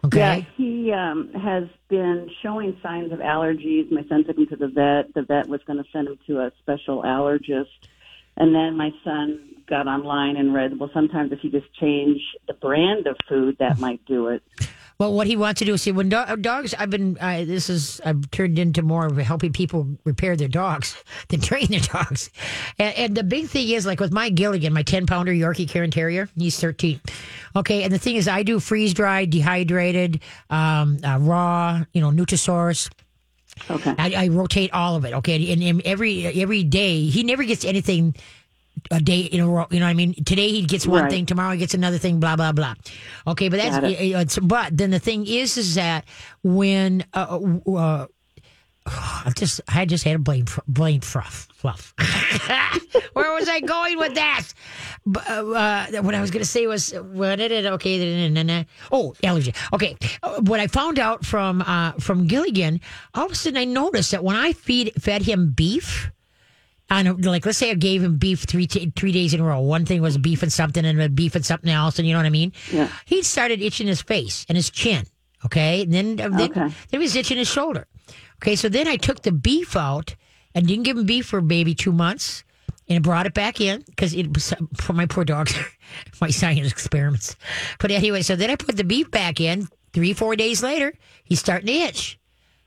okay 0.06 0.20
Yeah, 0.20 0.42
he 0.58 0.92
um, 0.92 1.32
has 1.34 1.66
been 1.90 2.30
showing 2.42 2.78
signs 2.82 3.12
of 3.12 3.20
allergies. 3.20 3.92
My 3.92 4.04
son 4.10 4.24
took 4.26 4.38
him 4.38 4.48
to 4.48 4.56
the 4.56 4.68
vet. 4.68 5.14
The 5.14 5.22
vet 5.22 5.48
was 5.48 5.62
going 5.68 5.78
to 5.78 5.90
send 5.92 6.08
him 6.08 6.18
to 6.28 6.40
a 6.40 6.52
special 6.60 7.04
allergist. 7.04 7.68
And 8.38 8.56
then 8.56 8.78
my 8.78 8.92
son 9.04 9.40
got 9.68 9.88
online 9.88 10.38
and 10.38 10.54
read, 10.54 10.80
well, 10.80 10.90
sometimes 10.94 11.32
if 11.32 11.44
you 11.44 11.52
just 11.52 11.72
change 11.80 12.20
the 12.48 12.54
brand 12.54 13.08
of 13.08 13.16
food, 13.28 13.58
that 13.60 13.80
might 13.80 14.04
do 14.06 14.28
it. 14.30 14.42
Well 15.02 15.14
what 15.14 15.26
he 15.26 15.36
wants 15.36 15.58
to 15.58 15.66
do 15.66 15.74
is 15.74 15.82
see 15.82 15.92
when 15.92 16.10
do- 16.10 16.38
dogs 16.42 16.76
i've 16.78 16.92
been 16.92 17.18
uh, 17.20 17.44
this 17.44 17.72
is 17.72 18.00
i've 18.06 18.30
turned 18.30 18.60
into 18.60 18.84
more 18.84 19.08
of 19.08 19.18
helping 19.18 19.52
people 19.52 19.88
repair 20.04 20.36
their 20.36 20.48
dogs 20.48 20.96
than 21.30 21.42
train 21.42 21.66
their 21.72 21.80
dogs 21.80 22.30
and, 22.78 22.96
and 22.96 23.18
the 23.18 23.24
big 23.24 23.48
thing 23.48 23.68
is 23.70 23.84
like 23.84 24.00
with 24.00 24.12
my 24.12 24.30
gilligan 24.30 24.72
my 24.74 24.84
10 24.84 25.08
pounder 25.08 25.34
yorkie 25.34 25.68
cairn 25.68 25.90
terrier 25.90 26.30
he's 26.38 26.60
13 26.60 27.02
okay 27.56 27.82
and 27.82 27.92
the 27.92 27.98
thing 27.98 28.16
is 28.16 28.28
i 28.28 28.44
do 28.44 28.60
freeze 28.60 28.94
dried 28.94 29.32
dehydrated 29.32 30.22
um, 30.52 31.00
uh, 31.04 31.18
raw 31.20 31.84
you 31.94 32.02
know 32.02 32.12
nutrisource 32.12 32.88
Okay. 33.70 33.94
I, 33.98 34.14
I 34.14 34.28
rotate 34.30 34.72
all 34.72 34.96
of 34.96 35.04
it. 35.06 35.14
Okay, 35.14 35.52
and, 35.52 35.62
and 35.62 35.82
every 35.82 36.26
every 36.26 36.64
day 36.64 37.04
he 37.04 37.22
never 37.22 37.44
gets 37.44 37.66
anything 37.66 38.16
a 38.90 39.00
day 39.00 39.22
in 39.22 39.40
a 39.40 39.48
row. 39.48 39.68
You 39.72 39.80
know 39.80 39.86
what 39.86 39.92
I 39.92 39.94
mean? 39.94 40.14
Today 40.26 40.50
he 40.50 40.64
gets 40.64 40.88
one 40.88 41.04
Right. 41.04 41.12
thing, 41.12 41.26
tomorrow 41.26 41.52
he 41.54 41.58
gets 41.60 41.74
another 41.74 41.98
thing. 41.98 42.20
Blah 42.20 42.36
blah 42.36 42.52
blah. 42.52 42.74
Okay, 43.28 43.50
but 43.50 43.58
that's 43.58 43.86
it. 43.86 44.00
it's, 44.02 44.40
but 44.40 44.76
then 44.76 44.90
the 44.92 45.00
thing 45.00 45.26
is, 45.28 45.58
is 45.58 45.76
that 45.76 46.06
when 46.44 47.06
uh, 47.14 47.40
uh, 47.68 48.08
I 48.86 49.32
just 49.38 49.62
I 49.68 49.86
just 49.86 50.04
had 50.04 50.16
a 50.16 50.20
blame 50.20 50.46
blame 50.68 51.02
fluff 51.02 51.48
fluff. 51.54 51.94
Where 53.14 53.34
was 53.34 53.48
I 53.48 53.60
going 53.60 53.98
with 53.98 54.16
that? 54.16 54.48
Uh, 55.16 55.52
uh, 55.52 56.02
what 56.02 56.16
I 56.16 56.22
was 56.22 56.32
going 56.32 56.44
to 56.44 56.50
say 56.50 56.66
was 56.68 56.92
what 56.92 57.36
did 57.38 57.52
it? 57.52 57.66
Okay, 57.66 58.68
oh 58.92 59.14
allergy. 59.24 59.54
Okay, 59.74 59.96
uh, 60.24 60.42
what 60.42 60.60
I 60.60 60.68
found 60.68 60.98
out 61.00 61.26
from 61.26 61.62
uh, 61.62 61.92
from 61.94 62.28
Gilligan, 62.28 62.82
all 63.14 63.26
of 63.28 63.32
a 63.32 63.36
sudden 63.36 63.58
I 63.58 63.66
noticed 63.66 64.12
that 64.12 64.24
when 64.24 64.36
I 64.36 64.54
feed 64.54 64.92
fed 65.00 65.22
him 65.24 65.52
beef. 65.52 66.12
On 66.92 67.08
a, 67.08 67.14
like, 67.14 67.46
let's 67.46 67.58
say 67.58 67.72
I 67.72 67.74
gave 67.76 68.04
him 68.04 68.18
beef 68.18 68.42
three 68.44 68.68
t- 68.68 68.92
three 68.96 69.12
days 69.14 69.34
in 69.34 69.40
a 69.40 69.44
row. 69.44 69.62
One 69.62 69.86
thing 69.86 70.02
was 70.02 70.18
beef 70.18 70.44
and 70.44 70.52
something, 70.54 70.86
and 70.86 71.02
a 71.02 71.08
beef 71.10 71.34
and 71.36 71.46
something 71.46 71.70
else, 71.72 71.98
and 71.98 72.08
you 72.08 72.14
know 72.14 72.20
what 72.20 72.26
I 72.26 72.30
mean. 72.32 72.52
Yeah. 72.72 72.90
He 73.06 73.24
started 73.24 73.62
itching 73.62 73.88
his 73.88 74.02
face 74.02 74.46
and 74.50 74.56
his 74.58 74.70
chin. 74.70 75.06
Okay, 75.46 75.84
and 75.84 75.94
then 75.94 76.16
then, 76.18 76.34
Okay. 76.36 76.52
then 76.60 76.74
he 76.90 76.98
was 77.00 77.16
itching 77.16 77.38
his 77.38 77.48
shoulder. 77.48 77.88
Okay, 78.44 78.56
so 78.56 78.68
then 78.70 78.88
I 78.88 78.98
took 78.98 79.22
the 79.24 79.32
beef 79.32 79.76
out 79.76 80.16
and 80.54 80.68
didn't 80.68 80.84
give 80.84 80.98
him 80.98 81.06
beef 81.06 81.28
for 81.28 81.42
maybe 81.42 81.74
two 81.74 81.94
months, 81.94 82.44
and 82.90 83.02
brought 83.04 83.26
it 83.26 83.34
back 83.34 83.62
in 83.62 83.82
because 83.88 84.14
it 84.14 84.34
was 84.34 84.54
for 84.76 84.92
my 84.94 85.06
poor 85.06 85.24
dogs, 85.24 85.58
my 86.22 86.30
science 86.30 86.70
experiments. 86.72 87.38
But 87.80 87.92
anyway, 87.92 88.22
so 88.22 88.36
then 88.36 88.50
I 88.50 88.56
put 88.58 88.76
the 88.76 88.84
beef 88.84 89.10
back 89.10 89.40
in. 89.40 89.68
Three 89.94 90.14
four 90.14 90.36
days 90.36 90.62
later, 90.62 90.94
he's 91.24 91.40
starting 91.40 91.68
to 91.68 91.74
itch. 91.74 92.20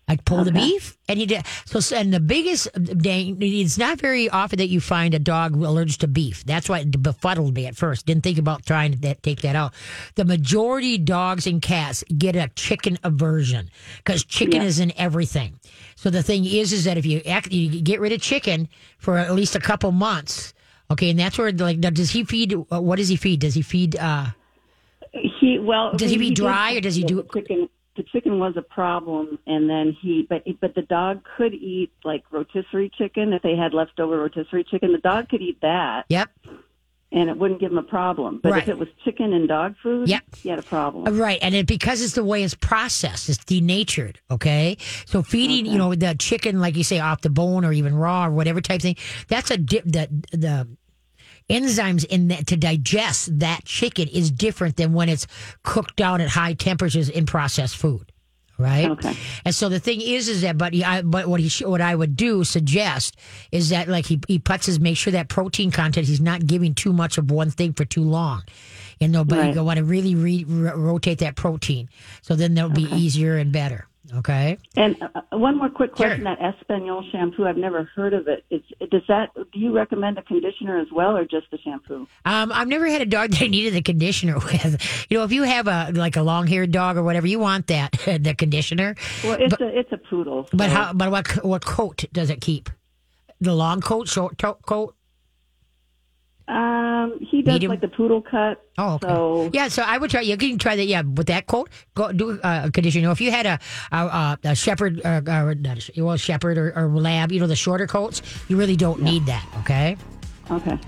I 0.07 0.17
pull 0.17 0.45
the 0.45 0.53
beef, 0.53 0.99
and 1.09 1.19
he 1.19 1.25
did. 1.25 1.47
So, 1.65 1.81
and 1.97 2.13
the 2.13 2.21
biggest 2.21 2.69
dang, 2.99 3.39
it's 3.41 3.79
not 3.79 3.99
very 3.99 4.29
often 4.29 4.59
that 4.59 4.69
you 4.69 4.79
find 4.81 5.15
a 5.15 5.19
dog 5.19 5.55
allergic 5.57 6.01
to 6.01 6.09
beef. 6.09 6.45
That's 6.45 6.69
why 6.69 6.81
it 6.81 7.03
befuddled 7.03 7.55
me 7.55 7.65
at 7.67 7.75
first. 7.75 8.05
Didn't 8.05 8.23
think 8.23 8.37
about 8.37 8.67
trying 8.67 8.93
to 8.93 8.99
that, 8.99 9.23
take 9.23 9.41
that 9.41 9.57
out. 9.57 9.73
The 10.17 10.27
majority 10.27 10.99
dogs 10.99 11.47
and 11.47 11.63
cats 11.63 12.05
get 12.19 12.37
a 12.37 12.49
chicken 12.55 12.99
aversion 13.03 13.71
because 13.99 14.25
chicken 14.25 14.61
Yeah. 14.61 14.69
is 14.69 14.79
in 14.79 14.93
everything. 14.99 15.59
So 15.97 16.11
the 16.11 16.23
thing 16.23 16.45
is, 16.45 16.73
is 16.75 16.85
that 16.85 16.99
if 16.99 17.07
you 17.07 17.23
act, 17.27 17.51
you 17.51 17.81
get 17.81 17.99
rid 17.99 18.13
of 18.13 18.21
chicken 18.21 18.69
for 18.99 19.17
at 19.17 19.35
least 19.35 19.57
a 19.57 19.61
couple 19.61 19.91
months, 19.91 20.53
okay, 20.91 21.09
and 21.11 21.19
that's 21.19 21.39
where 21.39 21.51
like 21.51 21.79
now, 21.79 21.89
does 21.89 22.11
he 22.11 22.25
feed? 22.25 22.53
What 22.69 22.97
does 22.97 23.09
he 23.09 23.17
feed? 23.17 23.41
Does 23.41 23.55
he 23.55 23.63
feed? 23.63 23.97
uh 23.97 24.27
He 25.41 25.59
well, 25.59 25.95
Does 25.97 26.11
he 26.11 26.19
feed 26.19 26.35
did- 26.35 26.43
dry 26.43 26.75
or 26.75 26.81
does 26.83 26.95
he 26.97 27.05
do- 27.05 27.27
chicken? 27.33 27.71
The 27.97 28.03
chicken 28.03 28.41
was 28.41 28.55
a 28.57 28.63
problem, 28.63 29.39
and 29.47 29.71
then 29.71 29.97
he, 30.01 30.27
but 30.29 30.43
but 30.61 30.75
the 30.75 30.83
dog 30.83 31.23
could 31.37 31.55
eat 31.55 31.93
like 32.03 32.25
rotisserie 32.33 32.91
chicken 32.99 33.33
if 33.33 33.43
they 33.43 33.55
had 33.57 33.73
leftover 33.73 34.19
rotisserie 34.19 34.65
chicken. 34.65 34.91
The 34.93 34.99
dog 34.99 35.29
could 35.29 35.41
eat 35.41 35.61
that, 35.63 36.05
Yep. 36.09 36.29
and 37.13 37.31
it 37.31 37.37
wouldn't 37.37 37.61
give 37.61 37.71
him 37.71 37.79
a 37.79 37.85
problem. 37.85 38.41
But 38.43 38.51
Right. 38.51 38.63
if 38.65 38.69
it 38.69 38.79
was 38.79 38.89
chicken 39.05 39.33
and 39.33 39.47
dog 39.47 39.77
food, 39.81 40.09
Yep. 40.09 40.23
he 40.43 40.49
had 40.49 40.59
a 40.59 40.63
problem. 40.63 41.07
Uh, 41.07 41.13
right, 41.13 41.39
and 41.41 41.55
it, 41.55 41.69
because 41.69 42.03
it's 42.03 42.15
the 42.15 42.25
way 42.25 42.43
it's 42.43 42.55
processed, 42.57 43.29
it's 43.29 43.39
denatured. 43.45 44.19
Okay, 44.29 44.77
so 45.07 45.23
feeding, 45.23 45.65
you 45.65 45.79
know, 45.79 45.95
the 45.95 46.17
chicken, 46.19 46.61
like 46.61 46.77
you 46.77 46.83
say, 46.83 46.99
off 46.99 47.21
the 47.21 47.31
bone 47.31 47.65
or 47.65 47.73
even 47.73 47.95
raw 47.95 48.27
or 48.27 48.31
whatever 48.33 48.61
type 48.61 48.83
thing, 48.83 48.97
that's 49.29 49.53
a 49.53 49.57
dip. 49.57 49.85
The 49.85 50.09
the 50.33 50.67
enzymes 51.51 52.05
in 52.05 52.29
that 52.29 52.47
to 52.49 52.57
digest 52.57 53.39
that 53.41 53.65
chicken 53.65 54.09
is 54.09 54.31
different 54.31 54.77
than 54.77 54.93
when 54.93 55.09
it's 55.09 55.27
cooked 55.63 55.97
down 55.97 56.21
at 56.21 56.29
high 56.31 56.55
temperatures 56.55 57.09
in 57.09 57.27
processed 57.27 57.77
food. 57.77 58.11
Right. 58.57 58.89
Okay. 58.89 59.17
And 59.45 59.53
so 59.53 59.69
the 59.69 59.81
thing 59.81 60.01
is, 60.01 60.29
is 60.29 60.43
that, 60.43 60.57
but 60.57 60.73
he, 60.73 60.85
I, 60.85 61.03
but 61.03 61.27
what 61.27 61.41
he, 61.41 61.49
sh- 61.49 61.63
what 61.63 61.81
I 61.81 61.93
would 61.93 62.15
do 62.15 62.45
suggest 62.45 63.17
is 63.51 63.71
that 63.71 63.89
like 63.89 64.07
he, 64.07 64.21
he 64.29 64.39
puts 64.39 64.67
his 64.67 64.79
make 64.79 64.97
sure 64.97 65.11
that 65.13 65.29
protein 65.29 65.73
content 65.73 66.07
he's 66.07 66.21
not 66.21 66.47
giving 66.47 66.73
too 66.73 66.93
much 66.93 67.19
of 67.19 67.33
one 67.33 67.51
thing 67.51 67.73
for 67.73 67.85
too 67.85 68.05
long, 68.05 68.45
And. 69.01 69.25
But 69.25 69.39
Right. 69.39 69.55
you 69.57 69.65
want 69.65 69.79
to 69.79 69.85
really 69.85 70.15
re- 70.15 70.45
rotate 70.45 71.19
that 71.19 71.35
protein, 71.35 71.89
so 72.23 72.37
then 72.37 72.55
that'll 72.55 72.71
be 72.71 72.85
easier 72.95 73.37
and 73.39 73.51
better. 73.51 73.89
Okay. 74.13 74.59
And 74.77 74.97
uh, 75.03 75.23
one 75.39 75.57
more 75.57 75.71
quick 75.71 75.91
Sure. 75.97 76.07
question: 76.09 76.25
that 76.25 76.39
Espanol 76.43 77.03
shampoo, 77.11 77.47
I've 77.47 77.57
never 77.57 77.85
heard 77.97 78.13
of 78.13 78.29
it. 78.29 78.45
it. 78.51 78.63
Is 78.81 78.91
does 78.91 79.03
that? 79.09 79.31
Do 79.35 79.59
you 79.59 79.73
recommend 79.75 80.19
a 80.19 80.23
conditioner 80.23 80.79
as 80.79 80.89
well, 80.93 81.17
or 81.17 81.25
just 81.25 81.51
the 81.51 81.59
shampoo? 81.59 82.07
Um, 82.27 82.53
I've 82.53 82.69
never 82.69 82.87
had 82.87 83.01
a 83.01 83.07
dog 83.07 83.31
that 83.33 83.43
I 83.43 83.47
needed 83.47 83.75
a 83.77 83.83
conditioner 83.83 84.35
with. 84.39 85.07
You 85.11 85.19
know, 85.19 85.25
if 85.25 85.33
you 85.33 85.45
have 85.45 85.67
a 85.69 85.91
like 85.95 86.17
a 86.17 86.23
long 86.23 86.47
haired 86.47 86.71
dog 86.71 86.99
or 86.99 87.03
whatever, 87.03 87.27
you 87.27 87.39
want 87.39 87.69
that 87.69 87.93
the 88.05 88.35
conditioner. 88.37 88.95
Well, 89.25 89.39
it's 89.41 89.59
a 89.61 89.79
it's 89.79 89.93
a 89.93 89.97
poodle. 89.99 90.49
But 90.53 90.69
how? 90.71 90.93
But 90.93 91.11
what 91.11 91.29
what 91.45 91.65
coat 91.65 92.05
does 92.13 92.29
it 92.29 92.41
keep? 92.43 92.69
The 93.41 93.55
long 93.55 93.81
coat, 93.81 94.09
short 94.09 94.37
to- 94.39 94.57
coat. 94.67 94.95
Um, 96.47 97.19
he 97.21 97.41
does 97.43 97.55
Medium? 97.55 97.71
like 97.71 97.81
the 97.81 97.89
poodle 97.89 98.21
cut. 98.21 98.63
Oh, 98.77 98.95
okay. 98.95 99.09
So 99.09 99.51
yeah, 99.55 99.69
so 99.69 99.83
I 99.83 99.97
would 99.97 100.11
try. 100.11 100.21
You 100.21 100.37
can 100.37 100.59
try 100.59 100.77
that. 100.77 100.85
Yeah, 100.85 101.01
with 101.03 101.29
that 101.29 101.47
coat, 101.47 101.71
go 101.95 102.13
do 102.13 102.39
uh, 102.41 102.63
a 102.67 102.71
condition. 102.71 103.01
You 103.01 103.07
know, 103.09 103.13
if 103.13 103.21
you 103.21 103.31
had 103.31 103.47
a 103.47 103.59
a, 103.93 103.97
a, 103.97 104.39
a 104.51 104.55
shepherd, 104.55 105.01
uh, 105.05 105.23
uh, 105.27 105.55
not 105.59 105.89
a, 105.97 106.03
well, 106.03 106.17
shepherd 106.19 106.59
or, 106.59 106.73
or 106.77 106.89
lab, 106.89 107.33
you 107.33 107.41
know, 107.41 107.47
the 107.47 107.57
shorter 107.57 107.87
coats, 107.87 108.21
you 108.49 108.57
really 108.59 108.77
don't 108.77 109.01
need 109.01 109.25
that. 109.27 109.47
Okay. 109.61 109.97
okay. 110.51 110.79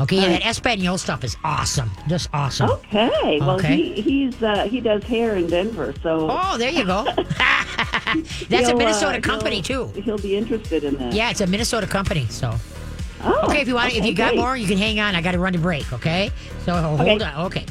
Okay. 0.00 0.16
Yeah, 0.16 0.28
that 0.30 0.44
Espanol 0.46 0.98
stuff 0.98 1.22
is 1.22 1.36
awesome. 1.44 1.88
Just 2.08 2.28
awesome. 2.32 2.68
Okay. 2.70 3.38
Well, 3.40 3.52
Okay. 3.52 3.76
he 3.76 4.00
he's 4.02 4.42
uh, 4.42 4.64
he 4.64 4.80
does 4.80 5.04
hair 5.04 5.36
in 5.36 5.46
Denver, 5.46 5.94
so 6.02 6.26
Oh, 6.28 6.58
there 6.58 6.70
you 6.70 6.84
go. 6.84 7.04
That's 7.14 8.50
a 8.50 8.58
he'll, 8.58 8.76
Minnesota 8.76 9.18
uh, 9.18 9.20
company 9.20 9.60
he'll- 9.60 9.90
too. 9.92 10.00
He'll 10.00 10.18
be 10.18 10.36
interested 10.36 10.82
in 10.82 10.96
that. 10.98 11.12
Yeah, 11.12 11.30
it's 11.30 11.40
a 11.40 11.46
Minnesota 11.46 11.86
company. 11.86 12.26
So 12.30 12.52
Oh, 13.26 13.46
okay, 13.48 13.60
if 13.62 13.68
you 13.68 13.74
want, 13.74 13.94
if 13.94 14.04
you 14.04 14.14
got 14.14 14.30
great. 14.32 14.40
more, 14.40 14.56
you 14.56 14.66
can 14.66 14.78
hang 14.78 15.00
on. 15.00 15.14
I 15.14 15.22
got 15.22 15.32
to 15.32 15.38
run 15.38 15.52
to 15.54 15.58
break. 15.58 15.90
Okay. 15.92 16.30
So 16.64 16.74
hold 16.74 17.00
Okay. 17.00 17.24
on. 17.24 17.46
Okay. 17.46 17.64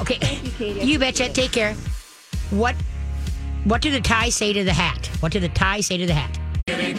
Okay. 0.00 0.18
Thank 0.20 0.60
you, 0.60 0.66
You 0.82 0.98
betcha. 0.98 1.28
Take 1.30 1.52
care. 1.52 1.74
What 2.50 2.74
What 3.64 3.80
did 3.82 3.92
the 3.94 4.00
tie 4.00 4.28
say 4.28 4.52
to 4.52 4.64
the 4.64 4.72
hat? 4.72 5.06
What 5.20 5.32
did 5.32 5.42
the 5.42 5.48
tie 5.48 5.80
say 5.80 5.96
to 5.98 6.06
the 6.06 6.14
hat? 6.14 6.38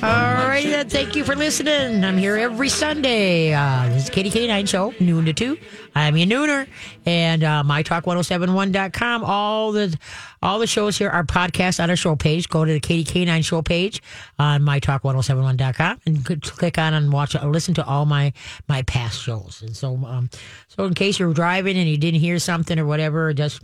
All 0.01 0.47
right, 0.47 0.65
then. 0.65 0.89
Thank 0.89 1.15
you 1.15 1.23
for 1.23 1.35
listening. 1.35 2.03
I'm 2.03 2.17
here 2.17 2.37
every 2.37 2.69
Sunday. 2.69 3.53
Uh, 3.53 3.87
this 3.89 4.03
is 4.05 4.09
Katie 4.09 4.29
K9 4.31 4.67
Show, 4.67 4.93
noon 4.99 5.25
to 5.25 5.33
2. 5.33 5.57
I'm 5.93 6.17
your 6.17 6.27
nooner. 6.27 6.67
And 7.05 7.43
uh, 7.43 7.63
mytalk1071.com. 7.65 9.23
All 9.23 9.71
the 9.71 9.95
all 10.41 10.59
the 10.59 10.67
shows 10.67 10.97
here 10.97 11.09
are 11.09 11.23
podcasts 11.23 11.81
on 11.83 11.89
our 11.89 11.95
show 11.95 12.15
page. 12.15 12.47
Go 12.49 12.65
to 12.65 12.71
the 12.73 12.79
Katie 12.79 13.25
K9 13.25 13.43
Show 13.43 13.61
page 13.61 14.01
on 14.37 14.61
mytalk1071.com 14.61 16.01
and 16.05 16.25
could 16.25 16.43
click 16.43 16.77
on 16.77 16.93
and 16.93 17.11
watch 17.11 17.35
or 17.35 17.49
listen 17.51 17.73
to 17.75 17.85
all 17.85 18.05
my 18.05 18.31
my 18.67 18.81
past 18.83 19.21
shows. 19.21 19.61
And 19.61 19.75
so, 19.75 19.95
um, 20.05 20.29
so 20.67 20.85
in 20.85 20.93
case 20.93 21.19
you're 21.19 21.33
driving 21.33 21.77
and 21.77 21.89
you 21.89 21.97
didn't 21.97 22.19
hear 22.19 22.39
something 22.39 22.77
or 22.79 22.85
whatever, 22.85 23.33
just 23.33 23.61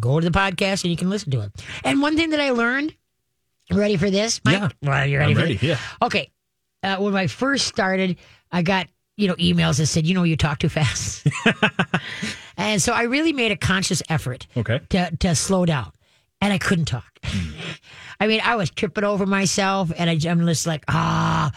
go 0.00 0.20
to 0.20 0.28
the 0.28 0.36
podcast 0.38 0.84
and 0.84 0.90
you 0.90 0.96
can 0.96 1.10
listen 1.10 1.30
to 1.32 1.40
it. 1.40 1.52
And 1.84 2.00
one 2.00 2.16
thing 2.16 2.30
that 2.30 2.40
I 2.40 2.50
learned 2.50 2.94
Ready 3.70 3.98
for 3.98 4.08
this? 4.08 4.40
Mike? 4.46 4.54
Yeah. 4.54 4.68
Well, 4.82 5.06
you 5.06 5.18
ready 5.18 5.30
I'm 5.32 5.36
for 5.36 5.42
ready, 5.42 5.54
this? 5.56 5.62
yeah. 5.62 5.78
Okay. 6.00 6.30
Uh, 6.82 6.96
when 6.96 7.14
I 7.14 7.26
first 7.26 7.66
started, 7.66 8.16
I 8.50 8.62
got, 8.62 8.86
you 9.18 9.28
know, 9.28 9.34
emails 9.34 9.76
that 9.76 9.84
said, 9.88 10.06
you 10.06 10.14
know, 10.14 10.22
you 10.22 10.38
talk 10.38 10.58
too 10.58 10.70
fast. 10.70 11.26
and 12.56 12.80
so 12.80 12.92
I 12.94 13.02
really 13.02 13.34
made 13.34 13.52
a 13.52 13.56
conscious 13.56 14.02
effort 14.08 14.46
Okay. 14.56 14.80
to, 14.88 15.14
to 15.18 15.34
slow 15.34 15.66
down. 15.66 15.92
And 16.40 16.52
I 16.52 16.58
couldn't 16.58 16.84
talk. 16.86 17.18
I 18.20 18.26
mean, 18.26 18.40
I 18.44 18.56
was 18.56 18.70
tripping 18.70 19.04
over 19.04 19.26
myself 19.26 19.92
and 19.96 20.08
I, 20.08 20.18
I'm 20.30 20.44
just 20.46 20.66
like, 20.66 20.84
ah. 20.88 21.52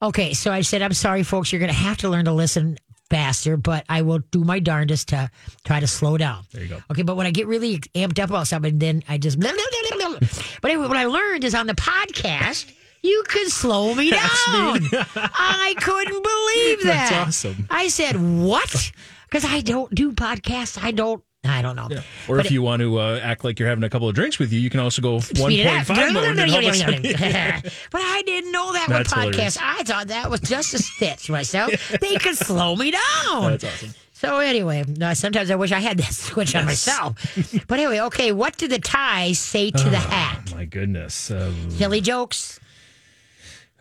Okay. 0.00 0.34
So 0.34 0.52
I 0.52 0.62
said, 0.62 0.82
I'm 0.82 0.92
sorry, 0.92 1.22
folks. 1.22 1.52
You're 1.52 1.60
going 1.60 1.72
to 1.72 1.76
have 1.76 1.98
to 1.98 2.08
learn 2.08 2.24
to 2.26 2.32
listen 2.32 2.78
faster, 3.10 3.56
but 3.58 3.84
I 3.88 4.02
will 4.02 4.20
do 4.30 4.42
my 4.42 4.58
darndest 4.58 5.08
to 5.08 5.30
try 5.64 5.80
to 5.80 5.86
slow 5.86 6.16
down. 6.16 6.44
There 6.52 6.62
you 6.62 6.68
go. 6.68 6.78
Okay, 6.90 7.02
but 7.02 7.16
when 7.16 7.26
I 7.26 7.30
get 7.30 7.46
really 7.46 7.78
amped 7.94 8.18
up 8.18 8.30
about 8.30 8.46
something, 8.46 8.78
then 8.78 9.02
I 9.08 9.18
just. 9.18 9.38
Blah, 9.38 9.50
blah, 9.52 10.08
blah. 10.08 10.28
But 10.62 10.70
anyway, 10.70 10.88
what 10.88 10.96
I 10.96 11.04
learned 11.06 11.44
is 11.44 11.54
on 11.54 11.66
the 11.66 11.74
podcast, 11.74 12.72
you 13.02 13.22
can 13.28 13.48
slow 13.50 13.94
me 13.94 14.10
down. 14.10 14.20
I 15.16 15.74
couldn't 15.78 16.22
believe 16.22 16.82
that. 16.84 17.10
That's 17.10 17.28
awesome. 17.28 17.66
I 17.70 17.88
said, 17.88 18.16
what? 18.16 18.92
Because 19.28 19.44
I 19.44 19.60
don't 19.60 19.94
do 19.94 20.12
podcasts. 20.12 20.82
I 20.82 20.92
don't. 20.92 21.22
I 21.44 21.60
don't 21.60 21.74
know. 21.74 21.88
Or 22.28 22.38
if 22.38 22.52
you 22.52 22.62
want 22.62 22.80
to 22.82 23.00
uh, 23.00 23.18
act 23.20 23.42
like 23.42 23.58
you're 23.58 23.68
having 23.68 23.82
a 23.82 23.90
couple 23.90 24.08
of 24.08 24.14
drinks 24.14 24.38
with 24.38 24.52
you, 24.52 24.60
you 24.60 24.70
can 24.70 24.78
also 24.78 25.02
go 25.02 25.18
Speed 25.18 25.60
it 25.60 25.66
up. 25.66 25.86
1.5 25.86 26.12
mode 26.12 26.38
and 26.38 26.50
help 26.50 27.62
us. 27.64 27.74
but 27.90 28.00
I 28.00 28.22
didn't 28.24 28.52
know 28.52 28.72
that 28.72 28.86
That's 28.88 29.14
with 29.14 29.34
podcasts. 29.34 29.58
I 29.60 29.82
thought 29.82 30.08
that 30.08 30.30
was 30.30 30.40
just 30.40 30.72
a 30.74 30.78
stitch 30.78 31.28
myself. 31.30 31.72
they 32.00 32.14
could 32.16 32.36
slow 32.36 32.76
me 32.76 32.92
down. 32.92 33.50
That's 33.52 33.64
awesome. 33.64 33.90
So 34.12 34.38
anyway, 34.38 34.84
no, 34.86 35.14
sometimes 35.14 35.50
I 35.50 35.56
wish 35.56 35.72
I 35.72 35.80
had 35.80 35.98
that 35.98 36.12
switch 36.14 36.54
on 36.54 36.64
myself. 36.64 37.16
But 37.66 37.80
anyway, 37.80 37.98
okay, 38.02 38.30
what 38.30 38.56
do 38.56 38.68
the 38.68 38.78
tie 38.78 39.32
say 39.32 39.72
to 39.72 39.90
the 39.90 39.98
hat? 39.98 40.52
My 40.54 40.64
goodness. 40.64 41.28
Uh, 41.32 41.52
Silly 41.70 42.00
jokes. 42.00 42.60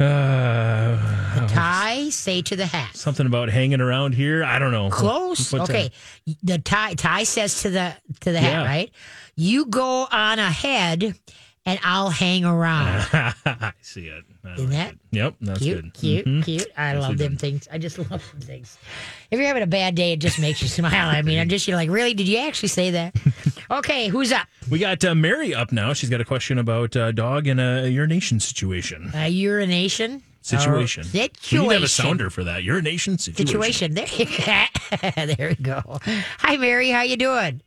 Uh, 0.01 1.47
Tie 1.47 2.09
say 2.09 2.41
to 2.43 2.55
the 2.55 2.65
hat. 2.65 2.95
something 2.95 3.25
about 3.25 3.49
hanging 3.49 3.81
around 3.81 4.13
here. 4.13 4.43
I 4.43 4.59
don't 4.59 4.71
know. 4.71 4.89
Close. 4.89 5.51
What's 5.53 5.69
okay. 5.69 5.91
The 6.43 6.59
tie 6.59 6.93
tie 6.95 7.23
says 7.23 7.61
to 7.63 7.69
the 7.69 7.93
to 8.21 8.31
the 8.31 8.39
hat, 8.39 8.51
Yeah. 8.51 8.65
right? 8.65 8.91
You 9.35 9.65
go 9.65 10.07
on 10.11 10.39
ahead 10.39 11.15
and 11.65 11.79
I'll 11.83 12.09
hang 12.09 12.43
around. 12.45 13.07
I 13.13 13.73
see 13.81 14.07
it. 14.07 14.23
I 14.43 14.53
Isn't 14.55 14.69
like 14.71 14.77
that 14.77 14.93
it. 14.93 14.99
Yep, 15.11 15.35
that's 15.41 15.59
cute, 15.59 15.81
good. 15.83 15.93
cute, 15.93 16.25
Mhm. 16.25 16.43
cute. 16.45 16.67
I 16.75 16.93
Nicely 16.93 17.01
love 17.09 17.17
them 17.19 17.27
done. 17.29 17.37
things. 17.37 17.67
I 17.71 17.77
just 17.77 17.97
love 18.09 18.09
them 18.09 18.41
things. 18.41 18.77
If 19.29 19.37
you're 19.37 19.47
having 19.47 19.61
a 19.63 19.67
bad 19.67 19.93
day, 19.95 20.13
it 20.13 20.19
just 20.19 20.39
makes 20.39 20.61
you 20.61 20.67
smile. 20.79 21.09
I 21.09 21.21
mean, 21.21 21.39
I'm 21.39 21.49
just 21.49 21.67
you're 21.67 21.77
like, 21.77 21.89
really? 21.91 22.13
Did 22.15 22.27
you 22.27 22.39
actually 22.39 22.69
say 22.69 22.91
that? 22.91 23.15
Okay, 23.71 24.09
who's 24.09 24.33
up? 24.33 24.47
We 24.69 24.79
got 24.79 25.03
uh, 25.05 25.15
Mary 25.15 25.55
up 25.55 25.71
now. 25.71 25.93
She's 25.93 26.09
got 26.09 26.19
a 26.19 26.25
question 26.25 26.57
about 26.57 26.93
uh, 26.97 27.13
dog 27.13 27.47
in 27.47 27.57
a 27.57 27.87
urination 27.87 28.41
situation. 28.41 29.11
A 29.15 29.29
urination. 29.29 30.23
Situation. 30.41 31.03
Or 31.03 31.09
We 31.13 31.19
need 31.19 31.37
situation. 31.37 31.67
to 31.69 31.73
have 31.75 31.83
a 31.83 31.87
sounder 31.87 32.29
for 32.29 32.43
that. 32.43 32.63
Urination 32.63 33.17
situation. 33.17 33.95
situation. 33.95 34.67
There, 35.15 35.25
there 35.37 35.49
we 35.49 35.55
go. 35.63 35.99
Hi, 36.39 36.57
Mary. 36.57 36.89
How 36.89 37.03
you 37.03 37.15
doing? 37.15 37.61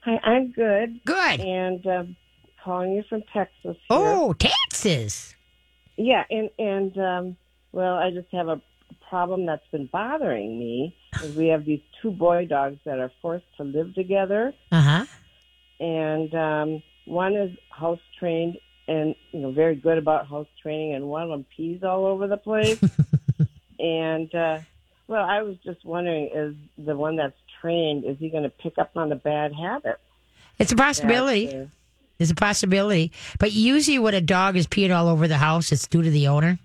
Hi, 0.00 0.20
I'm 0.22 0.52
good, 0.52 1.00
Good. 1.06 1.40
and 1.40 1.86
um, 1.86 2.16
calling 2.62 2.92
you 2.92 3.02
from 3.08 3.22
Texas. 3.32 3.54
Here. 3.62 3.76
Oh, 3.88 4.34
Texas. 4.34 5.34
yeah, 5.96 6.24
and 6.28 6.50
and 6.58 6.98
um, 6.98 7.36
well, 7.72 7.94
I 7.94 8.10
just 8.10 8.28
have 8.32 8.48
a 8.48 8.60
problem 9.14 9.46
that's 9.46 9.66
been 9.70 9.86
bothering 9.86 10.58
me. 10.58 10.92
Is 11.22 11.36
we 11.36 11.46
have 11.48 11.64
these 11.64 11.80
two 12.02 12.10
boy 12.10 12.46
dogs 12.46 12.78
that 12.84 12.98
are 12.98 13.12
forced 13.22 13.44
to 13.58 13.62
live 13.62 13.94
together, 13.94 14.52
Uh 14.72 14.80
huh. 14.82 15.04
and 15.78 16.34
um, 16.34 16.82
one 17.04 17.36
is 17.36 17.50
house 17.70 18.00
trained 18.18 18.56
and 18.88 19.14
you 19.32 19.38
know 19.40 19.52
very 19.52 19.76
good 19.76 19.98
about 19.98 20.26
house 20.26 20.48
training, 20.60 20.94
and 20.94 21.04
one 21.06 21.22
of 21.22 21.28
them 21.28 21.46
pees 21.56 21.84
all 21.84 22.04
over 22.06 22.26
the 22.26 22.36
place. 22.36 22.80
and 23.78 24.34
uh, 24.34 24.58
well, 25.06 25.24
I 25.24 25.42
was 25.42 25.56
just 25.64 25.84
wondering, 25.84 26.30
is 26.34 26.54
the 26.84 26.96
one 26.96 27.14
that's 27.16 27.36
trained 27.60 28.04
is 28.04 28.16
he 28.18 28.30
going 28.30 28.42
to 28.42 28.50
pick 28.50 28.78
up 28.78 28.90
on 28.96 29.10
the 29.10 29.16
bad 29.16 29.52
habits? 29.54 30.00
It's 30.58 30.72
a 30.72 30.76
possibility. 30.76 31.46
that, 31.46 31.62
uh, 31.62 31.66
It's 32.18 32.30
a 32.32 32.34
possibility. 32.34 33.12
But 33.38 33.52
usually, 33.52 33.98
when 34.00 34.14
a 34.14 34.20
dog 34.20 34.56
is 34.56 34.66
peeing 34.66 34.92
all 34.96 35.08
over 35.08 35.28
the 35.28 35.38
house, 35.38 35.70
it's 35.70 35.86
due 35.86 36.02
to 36.02 36.10
the 36.10 36.26
owner. 36.26 36.58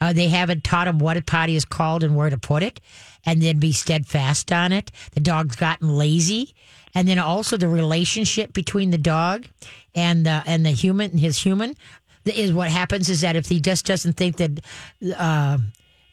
Uh, 0.00 0.12
they 0.12 0.28
haven't 0.28 0.64
taught 0.64 0.88
him 0.88 0.98
what 0.98 1.16
a 1.16 1.22
potty 1.22 1.56
is 1.56 1.64
called 1.64 2.04
and 2.04 2.16
where 2.16 2.30
to 2.30 2.38
put 2.38 2.62
it, 2.62 2.80
and 3.26 3.42
then 3.42 3.58
be 3.58 3.72
steadfast 3.72 4.52
on 4.52 4.72
it. 4.72 4.90
The 5.12 5.20
dog's 5.20 5.56
gotten 5.56 5.96
lazy, 5.96 6.54
and 6.94 7.08
then 7.08 7.18
also 7.18 7.56
the 7.56 7.68
relationship 7.68 8.52
between 8.52 8.90
the 8.90 8.98
dog 8.98 9.46
and 9.94 10.24
the 10.24 10.42
and 10.46 10.64
the 10.64 10.70
human, 10.70 11.18
his 11.18 11.38
human, 11.38 11.76
is 12.24 12.52
what 12.52 12.70
happens 12.70 13.08
is 13.08 13.22
that 13.22 13.36
if 13.36 13.48
he 13.48 13.60
just 13.60 13.86
doesn't 13.86 14.14
think 14.14 14.36
that. 14.36 14.60
Uh, 15.16 15.58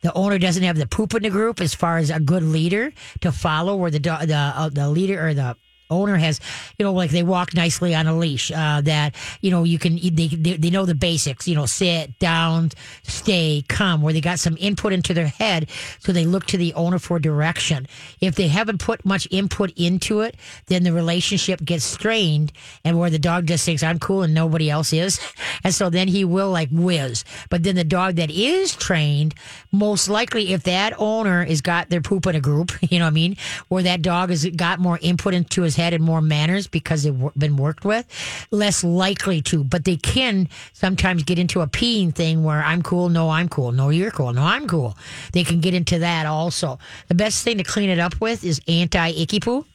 the 0.02 0.14
owner 0.14 0.38
doesn't 0.38 0.62
have 0.62 0.78
the 0.78 0.86
poop 0.86 1.16
in 1.16 1.24
the 1.24 1.32
group 1.32 1.60
as 1.60 1.74
far 1.74 1.98
as 1.98 2.12
a 2.12 2.20
good 2.20 2.44
leader 2.44 2.94
to 3.22 3.32
follow, 3.32 3.76
where 3.76 3.90
the 3.90 3.98
do- 3.98 4.26
the 4.28 4.36
uh, 4.36 4.70
the 4.70 4.88
leader 4.88 5.28
or 5.28 5.34
the 5.34 5.56
owner 5.90 6.16
has, 6.16 6.40
you 6.78 6.86
know, 6.86 6.94
like 6.94 7.12
they 7.12 7.24
walk 7.24 7.54
nicely 7.54 7.96
on 7.96 8.08
a 8.08 8.18
leash. 8.18 8.52
Uh, 8.52 8.82
that 8.82 9.16
you 9.42 9.52
know 9.52 9.64
you 9.64 9.80
can 9.80 9.96
they, 9.96 10.28
they 10.28 10.58
they 10.58 10.70
know 10.70 10.86
the 10.86 10.96
basics. 10.96 11.48
You 11.48 11.56
know, 11.56 11.66
sit 11.66 12.18
down, 12.20 12.72
stay, 13.04 13.64
come. 13.68 14.02
Where 14.02 14.14
they 14.14 14.22
got 14.22 14.40
some 14.40 14.58
input 14.60 14.94
into 14.94 15.14
their 15.14 15.28
head, 15.28 15.70
so 16.00 16.12
they 16.12 16.26
look 16.26 16.46
to 16.48 16.58
the 16.58 16.74
owner 16.74 17.00
for 17.00 17.20
direction. 17.20 17.88
If 18.22 18.36
they 18.36 18.48
haven't 18.48 18.80
put 18.80 19.06
much 19.06 19.28
input 19.32 19.72
into 19.76 20.22
it, 20.22 20.36
then 20.68 20.84
the 20.84 20.94
relationship 20.94 21.64
gets 21.64 21.84
strained, 21.84 22.52
and 22.84 23.00
where 23.00 23.10
the 23.10 23.20
dog 23.20 23.48
just 23.48 23.66
thinks 23.66 23.84
I'm 23.84 24.00
cool 24.00 24.24
and 24.24 24.34
nobody 24.34 24.70
else 24.70 24.94
is, 24.94 25.20
and 25.64 25.74
so 25.74 25.90
then 25.90 26.08
he 26.08 26.26
will 26.26 26.50
like 26.50 26.70
whiz. 26.72 27.24
But 27.50 27.64
then 27.64 27.76
the 27.76 27.84
dog 27.84 28.16
that 28.16 28.32
is 28.32 28.76
trained, 28.76 29.36
most 29.76 30.10
likely, 30.10 30.54
if 30.54 30.64
that 30.64 30.94
owner 30.98 31.46
has 31.46 31.62
got 31.62 31.90
their 31.90 32.02
poop 32.02 32.26
in 32.26 32.36
a 32.36 32.40
group, 32.40 32.72
you 32.82 33.00
know 33.00 33.06
what 33.06 33.12
I 33.12 33.14
mean, 33.14 33.38
where 33.68 33.84
that 33.84 34.02
dog 34.02 34.30
has 34.30 34.46
got 34.46 34.80
more 34.80 35.00
input 35.02 35.34
into 35.34 35.62
his 35.62 35.76
head 35.76 35.94
and 35.94 36.04
more 36.04 36.22
manners 36.22 36.68
because 36.68 37.04
they've 37.04 37.34
been 37.38 37.58
worked 37.58 37.86
with, 37.86 38.06
less 38.52 38.84
likely 38.84 39.42
to. 39.44 39.64
But 39.64 39.86
they 39.86 39.98
can 39.98 40.50
sometimes 40.74 41.24
get 41.24 41.40
into 41.40 41.62
a 41.62 41.68
peeing 41.68 42.14
thing 42.14 42.44
where 42.44 42.64
I'm 42.64 42.82
cool, 42.82 43.10
no, 43.10 43.30
I'm 43.30 43.50
cool, 43.50 43.72
no, 43.72 43.90
you're 43.90 44.12
cool, 44.12 44.34
no, 44.34 44.44
I'm 44.44 44.68
cool. 44.68 44.98
They 45.34 45.44
can 45.44 45.60
get 45.60 45.74
into 45.74 46.00
that 46.00 46.26
also. 46.26 46.80
The 47.08 47.16
best 47.16 47.44
thing 47.44 47.58
to 47.58 47.64
clean 47.64 47.90
it 47.90 48.00
up 48.00 48.20
with 48.22 48.44
is 48.44 48.62
anti 48.68 49.10
icky 49.10 49.40
poo. 49.40 49.66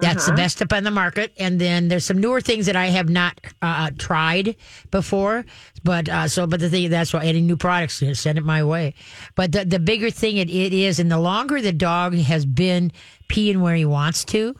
That's 0.00 0.26
the 0.26 0.32
best 0.32 0.62
up 0.62 0.72
on 0.72 0.84
the 0.84 0.90
market. 0.90 1.32
And 1.38 1.60
then 1.60 1.88
there's 1.88 2.04
some 2.04 2.18
newer 2.18 2.40
things 2.40 2.66
that 2.66 2.76
I 2.76 2.86
have 2.86 3.08
not 3.08 3.40
uh, 3.62 3.90
tried 3.98 4.56
before. 4.90 5.44
But 5.84 6.08
uh, 6.08 6.28
so, 6.28 6.46
but 6.46 6.60
the 6.60 6.70
thing 6.70 6.90
that's 6.90 7.12
why 7.12 7.24
any 7.24 7.40
new 7.40 7.56
products, 7.56 8.02
send 8.14 8.38
it 8.38 8.44
my 8.44 8.62
way. 8.64 8.94
But 9.34 9.52
the 9.52 9.64
the 9.64 9.78
bigger 9.78 10.10
thing 10.10 10.36
it, 10.36 10.50
it 10.50 10.72
is, 10.72 10.98
and 10.98 11.10
the 11.10 11.18
longer 11.18 11.60
the 11.60 11.72
dog 11.72 12.14
has 12.14 12.46
been 12.46 12.92
peeing 13.28 13.58
where 13.60 13.74
he 13.74 13.84
wants 13.84 14.24
to, 14.26 14.54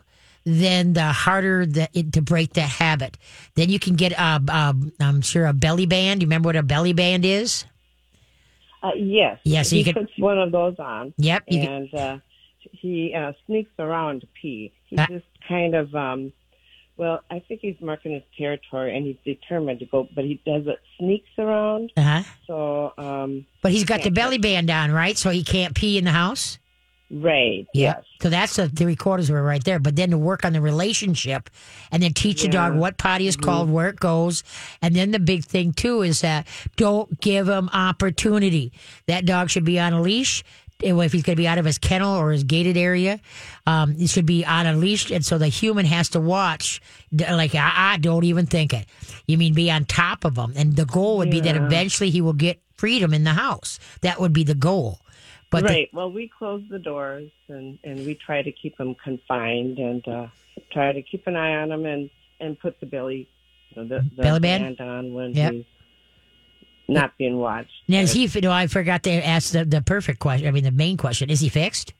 then 0.44 0.92
the 0.92 1.12
harder 1.12 1.66
it, 1.92 2.12
to 2.12 2.22
break 2.22 2.54
that 2.54 2.68
habit. 2.68 3.16
Then 3.54 3.68
you 3.68 3.78
can 3.78 3.96
get 3.96 4.12
a, 4.12 4.42
a, 4.48 4.74
I'm 5.00 5.20
sure 5.22 5.46
a 5.46 5.52
belly 5.52 5.86
band. 5.86 6.22
You 6.22 6.26
remember 6.26 6.48
what 6.48 6.56
a 6.56 6.62
belly 6.62 6.92
band 6.92 7.24
is? 7.24 7.64
Uh, 8.82 8.90
yes. 8.96 9.38
Yeah, 9.44 9.62
so 9.62 9.76
he 9.76 9.80
you 9.82 9.84
could- 9.92 10.02
puts 10.02 10.18
one 10.18 10.38
of 10.38 10.52
those 10.52 10.78
on. 10.78 11.12
Yep, 11.18 11.44
you 11.48 11.60
and 11.60 11.94
uh, 11.94 12.18
he 12.72 13.14
uh, 13.14 13.32
sneaks 13.46 13.72
around 13.78 14.20
to 14.20 14.28
pee. 14.40 14.72
He's 14.88 14.98
just 15.06 15.26
kind 15.48 15.74
of, 15.74 15.94
um, 15.94 16.32
well, 16.96 17.20
I 17.30 17.40
think 17.46 17.60
he's 17.60 17.76
marking 17.80 18.12
his 18.12 18.22
territory, 18.36 18.96
and 18.96 19.06
he's 19.06 19.16
determined 19.24 19.78
to 19.80 19.86
go. 19.86 20.08
But 20.14 20.24
he 20.24 20.40
does 20.44 20.66
it 20.66 20.78
sneaks 20.98 21.30
around. 21.38 21.92
Uh 21.96 22.02
huh. 22.02 22.22
So, 22.46 22.92
um, 22.98 23.46
But 23.62 23.72
he's 23.72 23.84
got 23.84 24.02
the 24.02 24.10
belly 24.10 24.38
band 24.38 24.70
on, 24.70 24.90
right? 24.92 25.16
So 25.16 25.30
he 25.30 25.44
can't 25.44 25.74
pee 25.74 25.96
in 25.98 26.04
the 26.04 26.10
house. 26.10 26.58
right. 27.10 27.66
Yeah. 27.72 27.94
Yes. 27.96 28.04
So 28.20 28.30
that's 28.30 28.56
the 28.56 28.68
three 28.68 28.96
quarters 28.96 29.30
were 29.30 29.42
right 29.42 29.62
there. 29.62 29.78
But 29.78 29.94
then 29.94 30.10
to 30.10 30.18
work 30.18 30.44
on 30.44 30.52
the 30.52 30.60
relationship 30.60 31.48
and 31.92 32.02
then 32.02 32.12
teach 32.14 32.42
the 32.42 32.48
dog 32.48 32.74
what 32.76 32.98
potty 32.98 33.28
is 33.28 33.36
called, 33.36 33.70
where 33.70 33.88
it 33.88 34.00
goes. 34.00 34.42
And 34.82 34.94
then 34.96 35.12
the 35.12 35.20
big 35.20 35.44
thing 35.44 35.72
too 35.72 36.02
is 36.02 36.20
that 36.22 36.46
don't 36.76 37.20
give 37.20 37.48
him 37.48 37.68
opportunity. 37.72 38.72
That 39.06 39.24
dog 39.24 39.50
should 39.50 39.64
be 39.64 39.78
on 39.78 39.92
a 39.92 40.02
leash. 40.02 40.42
If 40.80 41.12
he's 41.12 41.22
going 41.22 41.36
to 41.36 41.40
be 41.40 41.48
out 41.48 41.58
of 41.58 41.64
his 41.64 41.78
kennel 41.78 42.14
or 42.14 42.30
his 42.30 42.44
gated 42.44 42.76
area, 42.76 43.20
um, 43.66 43.94
he 43.96 44.06
should 44.06 44.26
be 44.26 44.44
on 44.44 44.66
a 44.66 44.74
leash, 44.74 45.10
and 45.10 45.24
so 45.24 45.38
the 45.38 45.48
human 45.48 45.86
has 45.86 46.08
to 46.10 46.20
watch. 46.20 46.80
Like, 47.12 47.54
I, 47.54 47.72
I 47.94 47.96
don't 47.98 48.24
even 48.24 48.46
think 48.46 48.72
it. 48.72 48.86
You 49.26 49.38
mean 49.38 49.54
be 49.54 49.70
on 49.70 49.84
top 49.84 50.24
of 50.24 50.36
him, 50.36 50.52
and 50.56 50.76
the 50.76 50.86
goal 50.86 51.18
would 51.18 51.30
be 51.30 51.40
that 51.40 51.56
eventually 51.56 52.10
he 52.10 52.20
will 52.20 52.32
get 52.32 52.60
freedom 52.76 53.12
in 53.12 53.24
the 53.24 53.32
house. 53.32 53.78
That 54.02 54.20
would 54.20 54.32
be 54.32 54.44
the 54.44 54.54
goal. 54.54 55.00
But 55.50 55.62
the- 55.62 55.68
right. 55.70 55.88
well, 55.92 56.12
we 56.12 56.28
close 56.28 56.62
the 56.68 56.78
doors 56.78 57.30
and 57.48 57.78
and 57.82 58.04
we 58.06 58.14
try 58.14 58.42
to 58.42 58.52
keep 58.52 58.78
him 58.78 58.94
confined 59.02 59.78
and 59.78 60.06
uh, 60.06 60.26
try 60.70 60.92
to 60.92 61.00
keep 61.02 61.26
an 61.26 61.36
eye 61.36 61.56
on 61.56 61.72
him 61.72 61.86
and 61.86 62.10
and 62.38 62.58
put 62.58 62.78
the 62.80 62.86
belly 62.86 63.26
you 63.70 63.82
know, 63.82 63.88
the, 63.88 64.08
the 64.14 64.22
Belly 64.22 64.40
band? 64.40 64.78
on 64.80 65.14
when 65.14 65.32
Yep. 65.32 65.52
he's 65.54 65.64
not 66.88 67.16
being 67.18 67.38
watched. 67.38 67.70
now 67.86 68.00
is 68.00 68.12
he? 68.12 68.28
No, 68.40 68.50
I 68.50 68.66
forgot 68.66 69.02
to 69.04 69.10
ask 69.10 69.52
the, 69.52 69.64
the 69.64 69.82
perfect 69.82 70.18
question. 70.18 70.48
I 70.48 70.50
mean, 70.50 70.64
the 70.64 70.70
main 70.70 70.96
question: 70.96 71.30
Is 71.30 71.40
he 71.40 71.48
fixed? 71.48 71.92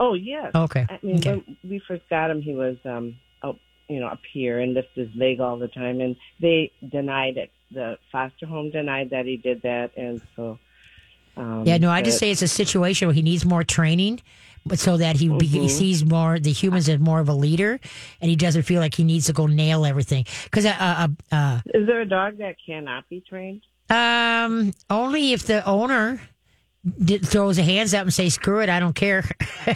Oh 0.00 0.14
yes. 0.14 0.52
Okay. 0.54 0.86
I 0.88 0.98
mean, 1.02 1.18
okay. 1.18 1.30
when 1.32 1.56
we 1.64 1.82
first 1.86 2.08
got 2.08 2.30
him, 2.30 2.40
he 2.40 2.54
was 2.54 2.76
um 2.84 3.16
up, 3.42 3.56
you 3.88 4.00
know, 4.00 4.06
up 4.06 4.20
here 4.32 4.60
and 4.60 4.74
lift 4.74 4.88
his 4.94 5.08
leg 5.14 5.40
all 5.40 5.58
the 5.58 5.68
time, 5.68 6.00
and 6.00 6.16
they 6.40 6.72
denied 6.88 7.36
it. 7.36 7.50
The 7.70 7.98
foster 8.10 8.46
home 8.46 8.70
denied 8.70 9.10
that 9.10 9.26
he 9.26 9.36
did 9.36 9.62
that, 9.62 9.96
and 9.96 10.22
so. 10.34 10.58
Um, 11.36 11.64
Yeah, 11.66 11.78
no, 11.78 11.90
I 11.90 12.02
just 12.02 12.18
say 12.18 12.30
it's 12.30 12.42
a 12.42 12.48
situation 12.48 13.06
where 13.06 13.14
he 13.14 13.22
needs 13.22 13.44
more 13.44 13.62
training, 13.62 14.20
but 14.66 14.78
so 14.78 14.96
that 14.96 15.16
he, 15.16 15.28
be, 15.28 15.46
he 15.46 15.68
sees 15.68 16.04
more 16.04 16.38
the 16.38 16.52
humans 16.52 16.88
as 16.88 16.98
more 16.98 17.20
of 17.20 17.28
a 17.28 17.34
leader, 17.34 17.80
and 18.20 18.28
he 18.30 18.36
doesn't 18.36 18.62
feel 18.62 18.80
like 18.80 18.94
he 18.94 19.04
needs 19.04 19.26
to 19.26 19.32
go 19.32 19.46
nail 19.46 19.84
everything. 19.86 20.24
Because 20.44 20.66
uh, 20.66 20.74
uh, 20.78 21.08
uh, 21.32 21.60
Is 21.74 21.86
there 21.86 22.00
a 22.00 22.06
dog 22.06 22.38
that 22.38 22.56
cannot 22.64 23.08
be 23.08 23.22
trained? 23.28 23.62
um, 23.90 24.72
only 24.90 25.32
if 25.32 25.44
the 25.46 25.64
owner 25.66 26.20
d- 27.02 27.18
throws 27.18 27.56
the 27.56 27.62
hands 27.62 27.94
up 27.94 28.02
and 28.02 28.12
say 28.12 28.28
"screw 28.28 28.60
it, 28.60 28.68
I 28.68 28.80
don't 28.80 28.94
care." 28.94 29.24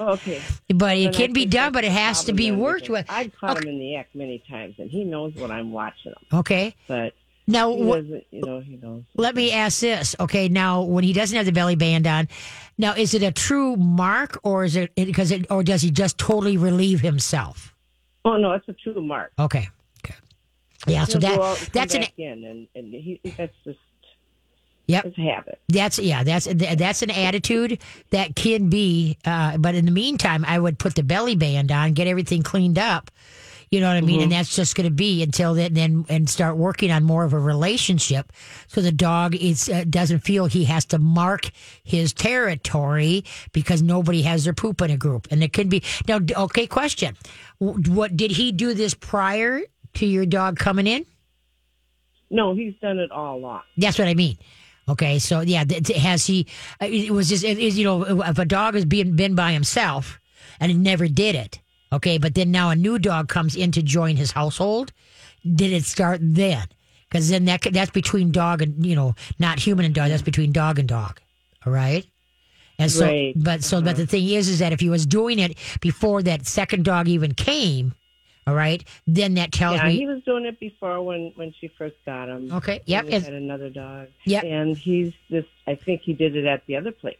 Okay. 0.00 0.40
but 0.74 0.96
it 0.96 1.04
Then 1.04 1.08
I 1.08 1.12
can 1.12 1.32
be 1.32 1.46
done, 1.46 1.72
but 1.72 1.84
it 1.84 1.92
has 1.92 2.24
to 2.24 2.32
be 2.32 2.50
worked 2.52 2.88
with. 2.88 3.06
I've 3.08 3.32
caught 3.38 3.56
Okay. 3.58 3.68
him 3.68 3.74
in 3.74 3.78
the 3.80 3.96
act 3.96 4.14
many 4.14 4.42
times, 4.48 4.74
and 4.78 4.90
he 4.90 5.04
knows 5.04 5.34
what 5.36 5.50
I'm 5.50 5.72
watching 5.72 6.12
him. 6.12 6.38
Okay, 6.40 6.74
But 6.88 7.12
now 7.46 7.70
you 7.70 8.22
know, 8.32 8.60
he 8.60 8.76
knows. 8.76 9.02
let 9.16 9.34
me 9.34 9.52
ask 9.52 9.80
this. 9.80 10.16
Okay, 10.18 10.48
now 10.48 10.82
when 10.82 11.04
he 11.04 11.12
doesn't 11.12 11.36
have 11.36 11.46
the 11.46 11.52
belly 11.52 11.76
band 11.76 12.06
on, 12.06 12.28
now 12.78 12.94
is 12.94 13.14
it 13.14 13.22
a 13.22 13.30
true 13.32 13.76
mark, 13.76 14.38
or 14.42 14.64
is 14.64 14.76
it 14.76 14.94
because 14.94 15.30
it, 15.30 15.46
or 15.50 15.62
does 15.62 15.82
he 15.82 15.90
just 15.90 16.16
totally 16.18 16.56
relieve 16.56 17.00
himself? 17.00 17.74
Oh 18.24 18.36
no, 18.36 18.52
it's 18.52 18.68
a 18.68 18.72
true 18.72 19.02
mark. 19.02 19.32
Okay. 19.38 19.68
Okay. 20.04 20.14
Yeah, 20.86 21.04
so 21.04 21.18
He'll 21.18 21.38
that 21.38 21.70
that's 21.72 21.94
an 21.94 22.04
in, 22.16 22.44
and 22.44 22.68
and 22.74 22.92
he 22.94 23.20
that's 23.36 23.54
just 23.64 23.78
Yep. 24.86 25.04
his 25.04 25.16
habit. 25.16 25.58
that's 25.70 25.98
yeah 25.98 26.24
that's 26.24 26.46
that's 26.46 27.00
an 27.00 27.10
attitude 27.10 27.78
that 28.10 28.36
can 28.36 28.68
be. 28.68 29.16
Uh, 29.24 29.56
but 29.56 29.74
in 29.74 29.86
the 29.86 29.90
meantime, 29.90 30.44
I 30.46 30.58
would 30.58 30.78
put 30.78 30.94
the 30.94 31.02
belly 31.02 31.36
band 31.36 31.72
on, 31.72 31.94
get 31.94 32.06
everything 32.06 32.42
cleaned 32.42 32.78
up. 32.78 33.10
You 33.70 33.80
know 33.80 33.88
what 33.88 33.96
I 33.96 34.00
mean? 34.02 34.20
And 34.20 34.30
that's 34.32 34.54
just 34.54 34.76
going 34.76 34.88
to 34.88 34.94
be 34.94 35.22
until 35.22 35.54
then, 35.54 35.74
then 35.74 36.04
and 36.08 36.28
start 36.28 36.56
working 36.56 36.90
on 36.92 37.02
more 37.04 37.24
of 37.24 37.32
a 37.32 37.38
relationship, 37.38 38.32
so 38.68 38.80
the 38.80 38.92
dog 38.92 39.34
is 39.34 39.68
uh, 39.68 39.84
doesn't 39.88 40.20
feel 40.20 40.46
he 40.46 40.64
has 40.64 40.84
to 40.86 40.98
mark 40.98 41.50
his 41.82 42.12
territory 42.12 43.24
because 43.52 43.82
nobody 43.82 44.22
has 44.22 44.44
their 44.44 44.52
poop 44.52 44.80
in 44.80 44.90
a 44.90 44.96
group, 44.96 45.26
and 45.30 45.42
it 45.42 45.52
could 45.52 45.68
be 45.68 45.82
now. 46.06 46.20
Okay, 46.36 46.66
question: 46.66 47.16
What 47.58 48.16
did 48.16 48.30
he 48.32 48.52
do 48.52 48.74
this 48.74 48.94
prior 48.94 49.60
to 49.94 50.06
your 50.06 50.26
dog 50.26 50.58
coming 50.58 50.86
in? 50.86 51.06
No, 52.30 52.54
he's 52.54 52.74
done 52.80 52.98
it 52.98 53.10
all 53.10 53.36
along. 53.36 53.62
That's 53.76 53.98
what 53.98 54.08
I 54.08 54.14
mean. 54.14 54.38
Okay, 54.88 55.18
so 55.18 55.40
yeah, 55.40 55.64
has 55.96 56.26
he? 56.26 56.46
uh, 56.80 56.86
It 56.86 57.10
was 57.10 57.28
just 57.28 57.44
it, 57.44 57.58
it- 57.58 57.74
you 57.74 57.84
know 57.84 58.02
if 58.22 58.38
a 58.38 58.44
dog 58.44 58.74
has 58.74 58.84
been 58.84 59.16
been 59.16 59.34
by 59.34 59.52
himself 59.52 60.20
and 60.60 60.70
he 60.70 60.76
never 60.76 61.08
did 61.08 61.34
it. 61.34 61.60
Okay, 61.94 62.18
but 62.18 62.34
then 62.34 62.50
now 62.50 62.70
a 62.70 62.76
new 62.76 62.98
dog 62.98 63.28
comes 63.28 63.54
in 63.56 63.70
to 63.72 63.82
join 63.82 64.16
his 64.16 64.32
household. 64.32 64.92
Did 65.44 65.72
it 65.72 65.84
start 65.84 66.20
then? 66.22 66.66
Because 67.08 67.28
then 67.28 67.44
that 67.44 67.62
that's 67.72 67.90
between 67.90 68.32
dog 68.32 68.62
and 68.62 68.84
you 68.84 68.96
know 68.96 69.14
not 69.38 69.58
human 69.58 69.84
and 69.84 69.94
dog. 69.94 70.08
That's 70.10 70.22
between 70.22 70.52
dog 70.52 70.78
and 70.78 70.88
dog. 70.88 71.20
All 71.66 71.72
right. 71.72 72.06
And 72.78 72.90
so, 72.90 73.06
Right. 73.06 73.32
but 73.36 73.62
so, 73.62 73.80
but 73.80 73.94
the 73.96 74.06
thing 74.06 74.28
is, 74.28 74.48
is 74.48 74.58
that 74.58 74.72
if 74.72 74.80
he 74.80 74.88
was 74.90 75.06
doing 75.06 75.38
it 75.38 75.56
before 75.80 76.22
that 76.24 76.44
second 76.44 76.84
dog 76.84 77.06
even 77.06 77.32
came, 77.32 77.94
all 78.48 78.54
right, 78.56 78.82
then 79.06 79.34
that 79.34 79.52
tells 79.52 79.76
Yeah, 79.76 79.86
me. 79.86 79.96
he 79.98 80.06
was 80.06 80.22
doing 80.24 80.44
it 80.44 80.58
before 80.58 81.00
when 81.02 81.32
when 81.36 81.54
she 81.60 81.68
first 81.68 81.94
got 82.04 82.28
him. 82.28 82.50
Okay, 82.52 82.80
yep, 82.86 83.04
And 83.08 83.22
had 83.24 83.32
another 83.34 83.70
dog. 83.70 84.08
Yep. 84.24 84.42
and 84.44 84.76
he's 84.76 85.12
just. 85.30 85.46
I 85.68 85.76
think 85.76 86.00
he 86.02 86.14
did 86.14 86.34
it 86.34 86.46
at 86.46 86.66
the 86.66 86.74
other 86.76 86.90
place. 86.90 87.18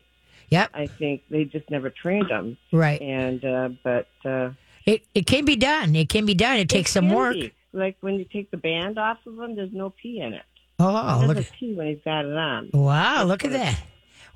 yep, 0.51 0.71
I 0.75 0.87
think 0.87 1.23
they 1.31 1.45
just 1.45 1.71
never 1.71 1.89
trained 1.89 2.31
him, 2.31 2.57
right. 2.73 3.01
and 3.01 3.45
uh, 3.45 3.69
but. 3.85 4.09
uh 4.25 4.51
It 4.87 5.07
it 5.15 5.27
can 5.27 5.45
be 5.45 5.57
done. 5.57 5.95
It 5.97 6.09
can 6.09 6.27
be 6.27 6.35
done. 6.35 6.59
It 6.59 6.69
takes 6.69 6.91
it 6.91 6.95
some 6.95 7.11
work. 7.11 7.35
be. 7.35 7.53
Like 7.73 7.97
when 8.01 8.15
you 8.15 8.25
take 8.25 8.51
the 8.51 8.57
band 8.57 8.99
off 8.99 9.19
of 9.27 9.39
him, 9.39 9.57
there's 9.57 9.73
no 9.73 9.91
pee 9.91 10.21
in 10.21 10.35
it. 10.35 10.43
Oh, 10.79 11.21
He 11.21 11.27
look! 11.27 11.37
doesn't 11.37 11.53
pee 11.59 11.75
when 11.75 11.87
he's 11.89 12.01
got 12.05 12.25
it 12.25 12.37
on. 12.37 12.71
Wow, 12.73 13.25
look 13.25 13.45
at 13.45 13.53
that. 13.53 13.81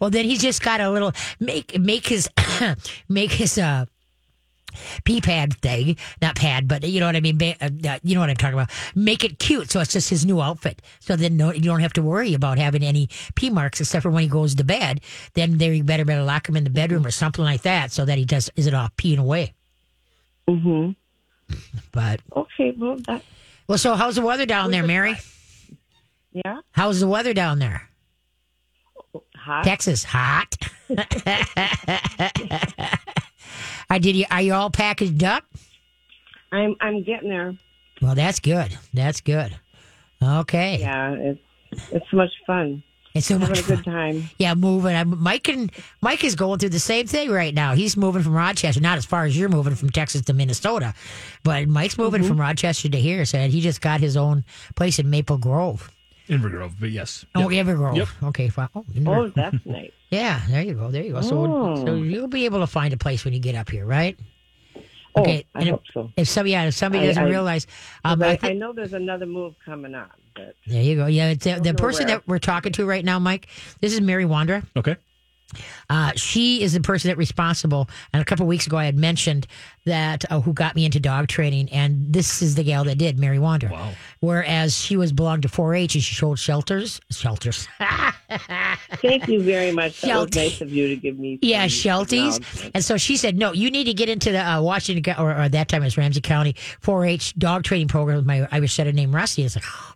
Well, 0.01 0.11
then 0.11 0.25
he's 0.25 0.41
just 0.41 0.63
got 0.63 0.81
a 0.81 0.91
little 0.91 1.13
make 1.41 1.79
make 1.79 2.07
his 2.07 2.29
make 3.09 3.33
his 3.33 3.59
uh 3.59 3.87
pee 5.05 5.21
pad 5.21 5.55
thing, 5.61 5.97
not 6.23 6.37
pad, 6.37 6.69
but 6.69 6.85
you 6.85 7.01
know 7.01 7.07
what 7.07 7.17
I 7.17 7.21
mean. 7.21 7.39
Ba- 7.39 7.57
uh, 7.61 7.99
you 8.03 8.15
know 8.15 8.21
what 8.21 8.31
I'm 8.31 8.37
talking 8.37 8.55
about. 8.55 8.71
Make 8.95 9.25
it 9.25 9.39
cute, 9.39 9.71
so 9.71 9.81
it's 9.81 9.93
just 9.93 10.11
his 10.11 10.25
new 10.25 10.41
outfit. 10.41 10.83
So 11.01 11.17
then 11.17 11.37
no, 11.37 11.53
you 11.53 11.63
don't 11.63 11.81
have 11.81 11.93
to 11.95 12.03
worry 12.03 12.35
about 12.35 12.59
having 12.59 12.83
any 12.83 13.09
pee 13.35 13.51
marks 13.51 13.81
except 13.81 14.03
for 14.03 14.11
when 14.11 14.23
he 14.23 14.29
goes 14.29 14.55
to 14.57 14.65
bed. 14.65 15.01
Then 15.35 15.59
there 15.59 15.73
you 15.73 15.85
better 15.85 16.05
better 16.05 16.23
lock 16.23 16.49
him 16.49 16.57
in 16.57 16.65
the 16.65 16.71
bedroom 16.71 17.05
or 17.07 17.11
something 17.11 17.45
like 17.45 17.63
that, 17.63 17.91
so 17.93 18.05
that 18.05 18.19
he 18.19 18.25
does 18.25 18.51
isn't 18.57 18.75
off 18.75 18.97
peeing 18.97 19.19
away. 19.19 19.55
Hmm 20.49 20.91
But 21.93 22.21
Okay, 22.35 22.73
well 22.77 22.97
that 23.07 23.23
well, 23.67 23.79
so 23.79 23.95
how's 23.95 24.15
the 24.15 24.23
weather 24.23 24.47
down 24.47 24.71
there, 24.71 24.83
Mary? 24.83 25.15
yeah, 26.33 26.61
How's 26.73 27.01
the 27.01 27.09
weather 27.09 27.35
down 27.35 27.59
there? 27.59 27.89
hot. 29.37 29.65
Texas 29.65 30.05
hot. 30.05 30.57
I 33.91 33.99
did 33.99 34.17
you 34.17 34.25
are 34.31 34.41
you 34.43 34.55
all 34.55 34.71
packaged 34.71 35.23
up? 35.25 35.45
I'm 36.53 36.77
I'm 36.81 37.03
getting 37.03 37.29
there. 37.29 37.55
Well, 38.01 38.15
that's 38.15 38.41
good. 38.41 38.77
That's 38.95 39.21
good. 39.21 39.55
Okay. 40.23 40.79
Yeah, 40.81 41.13
it's 41.13 41.41
it's 41.93 42.07
so 42.11 42.17
much 42.17 42.31
fun. 42.47 42.83
It's 43.19 43.27
so 43.27 43.39
Having 43.39 43.49
much 43.51 43.59
a 43.61 43.63
good 43.69 43.85
fun. 43.85 43.95
time. 43.95 44.31
Yeah, 44.39 44.55
moving. 44.55 44.95
I'm, 44.97 45.21
Mike 45.23 45.49
and 45.49 45.71
Mike 46.01 46.25
is 46.25 46.35
going 46.35 46.59
through 46.59 46.71
the 46.71 46.79
same 46.81 47.07
thing 47.07 47.31
right 47.31 47.55
now. 47.55 47.75
He's 47.75 47.97
moving 47.97 48.23
from 48.23 48.33
Rochester, 48.35 48.81
not 48.81 48.99
as 48.99 49.05
far 49.05 49.25
as 49.25 49.37
you're 49.39 49.49
moving 49.49 49.75
from 49.75 49.91
Texas 49.91 50.23
to 50.23 50.33
Minnesota, 50.33 50.95
but 51.45 51.69
Mike's 51.69 51.99
moving 51.99 52.21
Mm-hmm. 52.21 52.29
from 52.29 52.41
Rochester 52.41 52.89
to 52.89 52.99
here. 52.99 53.25
So 53.25 53.47
he 53.49 53.61
just 53.61 53.81
got 53.81 54.01
his 54.01 54.17
own 54.17 54.45
place 54.77 54.99
in 54.99 55.11
Maple 55.11 55.39
Grove. 55.39 55.91
Inver 56.29 56.51
Grove, 56.51 56.75
but 56.79 56.91
yes. 56.91 57.25
Oh, 57.35 57.49
Yep. 57.49 57.67
Evergrove. 57.67 57.97
Yep. 57.97 58.09
Okay, 58.25 58.49
fine. 58.51 58.69
Oh, 58.75 58.85
Oh, 59.07 59.29
that's 59.29 59.57
nice. 59.65 59.91
yeah. 60.11 60.43
There 60.49 60.63
you 60.63 60.75
go. 60.75 60.91
There 60.91 61.03
you 61.03 61.13
go. 61.13 61.23
So, 61.23 61.39
Oh. 61.47 61.87
so 61.87 61.95
you'll 61.95 62.29
be 62.29 62.45
able 62.45 62.61
to 62.61 62.67
find 62.67 62.93
a 62.93 62.99
place 62.99 63.25
when 63.25 63.33
you 63.33 63.41
get 63.41 63.55
up 63.55 63.71
here, 63.71 63.87
right? 63.87 64.19
Oh, 65.15 65.23
Okay, 65.23 65.47
I 65.55 65.61
and 65.61 65.69
hope 65.71 65.83
so. 65.93 66.11
If 66.17 66.29
some, 66.29 66.47
yeah, 66.47 66.65
if 66.65 66.75
somebody 66.75 67.05
I- 67.05 67.07
doesn't 67.09 67.25
I- 67.25 67.29
realize, 67.29 67.67
um, 68.05 68.19
But 68.19 68.43
I 68.45 68.51
I, 68.51 68.53
know 68.53 68.73
there's 68.73 68.93
another 68.93 69.27
move 69.27 69.55
coming 69.65 69.95
on, 69.95 70.09
but 70.35 70.55
there 70.67 70.83
you 70.83 70.97
go. 70.97 71.07
Yeah, 71.07 71.31
it's, 71.31 71.47
uh, 71.47 71.59
the 71.61 71.75
person 71.75 72.07
where. 72.07 72.17
that 72.19 72.29
we're 72.29 72.39
talking 72.39 72.73
to 72.73 72.87
right 72.87 73.05
now, 73.05 73.19
Mike. 73.19 73.49
This 73.81 73.93
is 73.93 74.01
Mary 74.01 74.25
Wandra. 74.25 74.65
Okay. 74.77 74.97
Uh, 75.89 76.13
she 76.15 76.63
is 76.63 76.75
the 76.75 76.81
person 76.81 77.09
that 77.09 77.17
responsible. 77.17 77.89
And 78.13 78.21
a 78.21 78.25
couple 78.25 78.45
of 78.45 78.49
weeks 78.49 78.67
ago, 78.67 78.77
I 78.77 78.85
had 78.85 78.97
mentioned 78.97 79.47
that 79.87 80.31
uh, 80.31 80.41
who 80.41 80.53
got 80.53 80.77
me 80.77 80.85
into 80.85 81.01
dog 81.01 81.29
training, 81.29 81.71
and 81.71 82.13
this 82.13 82.43
is 82.43 82.55
the 82.55 82.63
gal 82.63 82.85
that 82.85 82.99
did, 82.99 83.19
Mary 83.19 83.39
Wander. 83.39 83.69
Wow. 83.69 83.93
Whereas 84.21 84.77
she 84.77 84.97
was 84.97 85.13
belonged 85.13 85.43
to 85.43 85.49
4-H 85.49 85.95
and 85.95 86.05
she 86.05 86.15
showed 86.15 86.39
shelters, 86.39 87.01
shelters. 87.11 87.67
thank 88.97 89.29
you 89.29 89.43
very 89.43 89.73
much. 89.73 90.03
That 90.03 90.17
was 90.17 90.35
nice 90.35 90.61
of 90.61 90.71
you 90.71 90.89
to 90.89 90.97
give 90.97 91.19
me. 91.19 91.39
Yeah, 91.41 91.67
Shelties. 91.67 92.71
And 92.75 92.85
so 92.85 92.97
she 92.97 93.17
said, 93.17 93.39
no, 93.39 93.53
you 93.53 93.71
need 93.71 93.85
to 93.85 93.95
get 93.95 94.09
into 94.09 94.31
the 94.33 94.47
uh, 94.47 94.61
Washington, 94.61 95.15
or, 95.19 95.45
or 95.45 95.49
that 95.49 95.69
time 95.69 95.83
it 95.83 95.87
was 95.87 95.97
Ramsey 95.97 96.21
County 96.21 96.55
4-H 96.83 97.35
dog 97.39 97.65
training 97.65 97.89
program 97.89 98.17
with 98.19 98.27
my 98.27 98.47
Irish 98.53 98.75
setter 98.75 98.93
named 98.93 99.15
Rusty. 99.15 99.45
It's 99.45 99.57
like, 99.57 99.65
oh. 99.67 99.95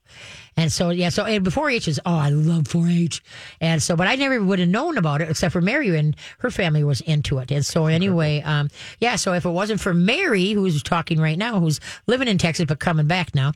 And 0.56 0.70
so, 0.70 0.90
yeah, 0.90 1.08
so 1.08 1.24
and 1.24 1.42
before 1.42 1.70
H 1.70 1.88
is, 1.88 1.98
oh, 2.04 2.14
I 2.14 2.28
love 2.28 2.68
4 2.68 2.86
H. 2.86 3.22
And 3.60 3.82
so, 3.82 3.96
but 3.96 4.06
I 4.06 4.16
never 4.16 4.42
would 4.42 4.58
have 4.58 4.68
known 4.68 4.98
about 4.98 5.22
it 5.22 5.30
except 5.30 5.52
for 5.52 5.60
Mary 5.62 5.96
and 5.96 6.14
her 6.40 6.50
family 6.50 6.84
was 6.84 7.00
into 7.00 7.38
it. 7.38 7.50
And 7.50 7.64
so, 7.64 7.86
anyway, 7.86 8.42
um, 8.42 8.68
yeah, 9.00 9.16
so 9.16 9.32
if 9.32 9.44
it 9.46 9.50
wasn't 9.50 9.80
for 9.80 9.94
Mary, 9.94 10.52
who's 10.52 10.82
talking 10.82 11.18
right 11.20 11.38
now, 11.38 11.58
who's 11.58 11.80
living 12.06 12.28
in 12.28 12.36
Texas 12.36 12.66
but 12.66 12.80
coming 12.80 13.06
back 13.06 13.34
now, 13.34 13.52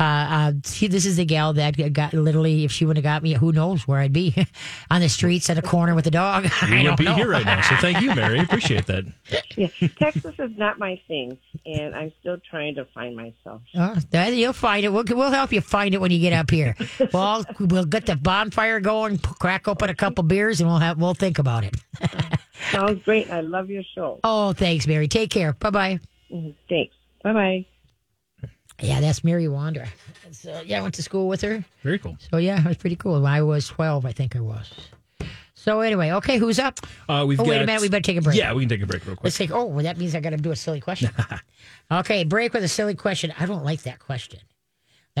uh, 0.00 0.02
uh, 0.02 0.52
she, 0.66 0.88
this 0.88 1.06
is 1.06 1.16
the 1.18 1.24
gal 1.24 1.52
that 1.52 1.76
got 1.92 2.12
literally, 2.14 2.64
if 2.64 2.72
she 2.72 2.84
would 2.84 2.96
have 2.96 3.04
got 3.04 3.22
me, 3.22 3.34
who 3.34 3.52
knows 3.52 3.86
where 3.86 4.00
I'd 4.00 4.12
be 4.12 4.34
on 4.90 5.00
the 5.02 5.08
streets 5.08 5.48
at 5.50 5.56
a 5.58 5.62
corner 5.62 5.94
with 5.94 6.06
a 6.06 6.10
dog. 6.10 6.48
You 6.70 6.82
don't 6.84 6.90
would 6.92 6.96
be 6.98 7.04
know. 7.04 7.14
here 7.14 7.28
right 7.28 7.44
now. 7.44 7.60
So 7.62 7.76
thank 7.76 8.00
you, 8.00 8.14
Mary. 8.14 8.38
Appreciate 8.40 8.86
that. 8.86 9.04
Yeah, 9.56 9.68
Texas 9.98 10.34
is 10.38 10.56
not 10.56 10.78
my 10.78 11.00
thing, 11.08 11.36
and 11.66 11.94
I'm 11.94 12.12
still 12.20 12.38
trying 12.48 12.74
to 12.76 12.84
find 12.86 13.16
myself. 13.16 13.62
Oh, 13.74 13.96
that- 14.10 14.32
you'll 14.34 14.52
find 14.52 14.84
it. 14.84 14.92
We'll, 14.92 15.04
we'll 15.08 15.30
help 15.30 15.52
you 15.52 15.60
find 15.60 15.94
it 15.94 16.00
when 16.00 16.10
you 16.10 16.18
get 16.20 16.32
up 16.40 16.50
here. 16.50 16.74
Well, 17.12 17.44
we'll 17.60 17.84
get 17.84 18.06
the 18.06 18.16
bonfire 18.16 18.80
going, 18.80 19.18
crack 19.18 19.68
open 19.68 19.90
a 19.90 19.94
couple 19.94 20.24
beers, 20.24 20.60
and 20.60 20.68
we'll 20.68 20.78
have 20.78 20.98
we'll 20.98 21.14
think 21.14 21.38
about 21.38 21.64
it. 21.64 21.76
Sounds 22.72 23.02
great. 23.04 23.30
I 23.30 23.40
love 23.40 23.70
your 23.70 23.82
show. 23.94 24.18
Oh, 24.24 24.52
thanks, 24.52 24.86
Mary. 24.86 25.06
Take 25.08 25.30
care. 25.30 25.52
Bye 25.52 25.70
bye. 25.70 26.00
Thanks. 26.68 26.94
Bye 27.22 27.32
bye. 27.32 27.66
Yeah, 28.80 29.00
that's 29.00 29.22
Mary 29.22 29.44
Wandra. 29.44 29.86
So 30.32 30.62
yeah, 30.64 30.78
I 30.78 30.82
went 30.82 30.94
to 30.94 31.02
school 31.02 31.28
with 31.28 31.42
her. 31.42 31.64
Very 31.82 31.98
cool. 31.98 32.16
So 32.30 32.38
yeah, 32.38 32.58
it 32.58 32.66
was 32.66 32.76
pretty 32.78 32.96
cool. 32.96 33.20
When 33.20 33.30
I 33.30 33.42
was 33.42 33.68
twelve, 33.68 34.06
I 34.06 34.12
think 34.12 34.34
I 34.36 34.40
was. 34.40 34.70
So 35.54 35.80
anyway, 35.80 36.10
okay, 36.12 36.38
who's 36.38 36.58
up? 36.58 36.80
Uh, 37.06 37.24
we've 37.28 37.38
Oh, 37.38 37.44
got, 37.44 37.50
wait 37.50 37.62
a 37.62 37.66
minute, 37.66 37.82
we 37.82 37.90
better 37.90 38.00
take 38.00 38.16
a 38.16 38.22
break. 38.22 38.38
Yeah, 38.38 38.54
we 38.54 38.62
can 38.62 38.70
take 38.70 38.82
a 38.82 38.86
break 38.86 39.04
real 39.04 39.14
quick. 39.14 39.24
Let's 39.24 39.36
take. 39.36 39.50
Oh, 39.50 39.66
well, 39.66 39.84
that 39.84 39.98
means 39.98 40.14
I 40.14 40.20
got 40.20 40.30
to 40.30 40.38
do 40.38 40.52
a 40.52 40.56
silly 40.56 40.80
question. 40.80 41.10
okay, 41.92 42.24
break 42.24 42.54
with 42.54 42.64
a 42.64 42.68
silly 42.68 42.94
question. 42.94 43.34
I 43.38 43.44
don't 43.44 43.62
like 43.62 43.82
that 43.82 43.98
question. 43.98 44.38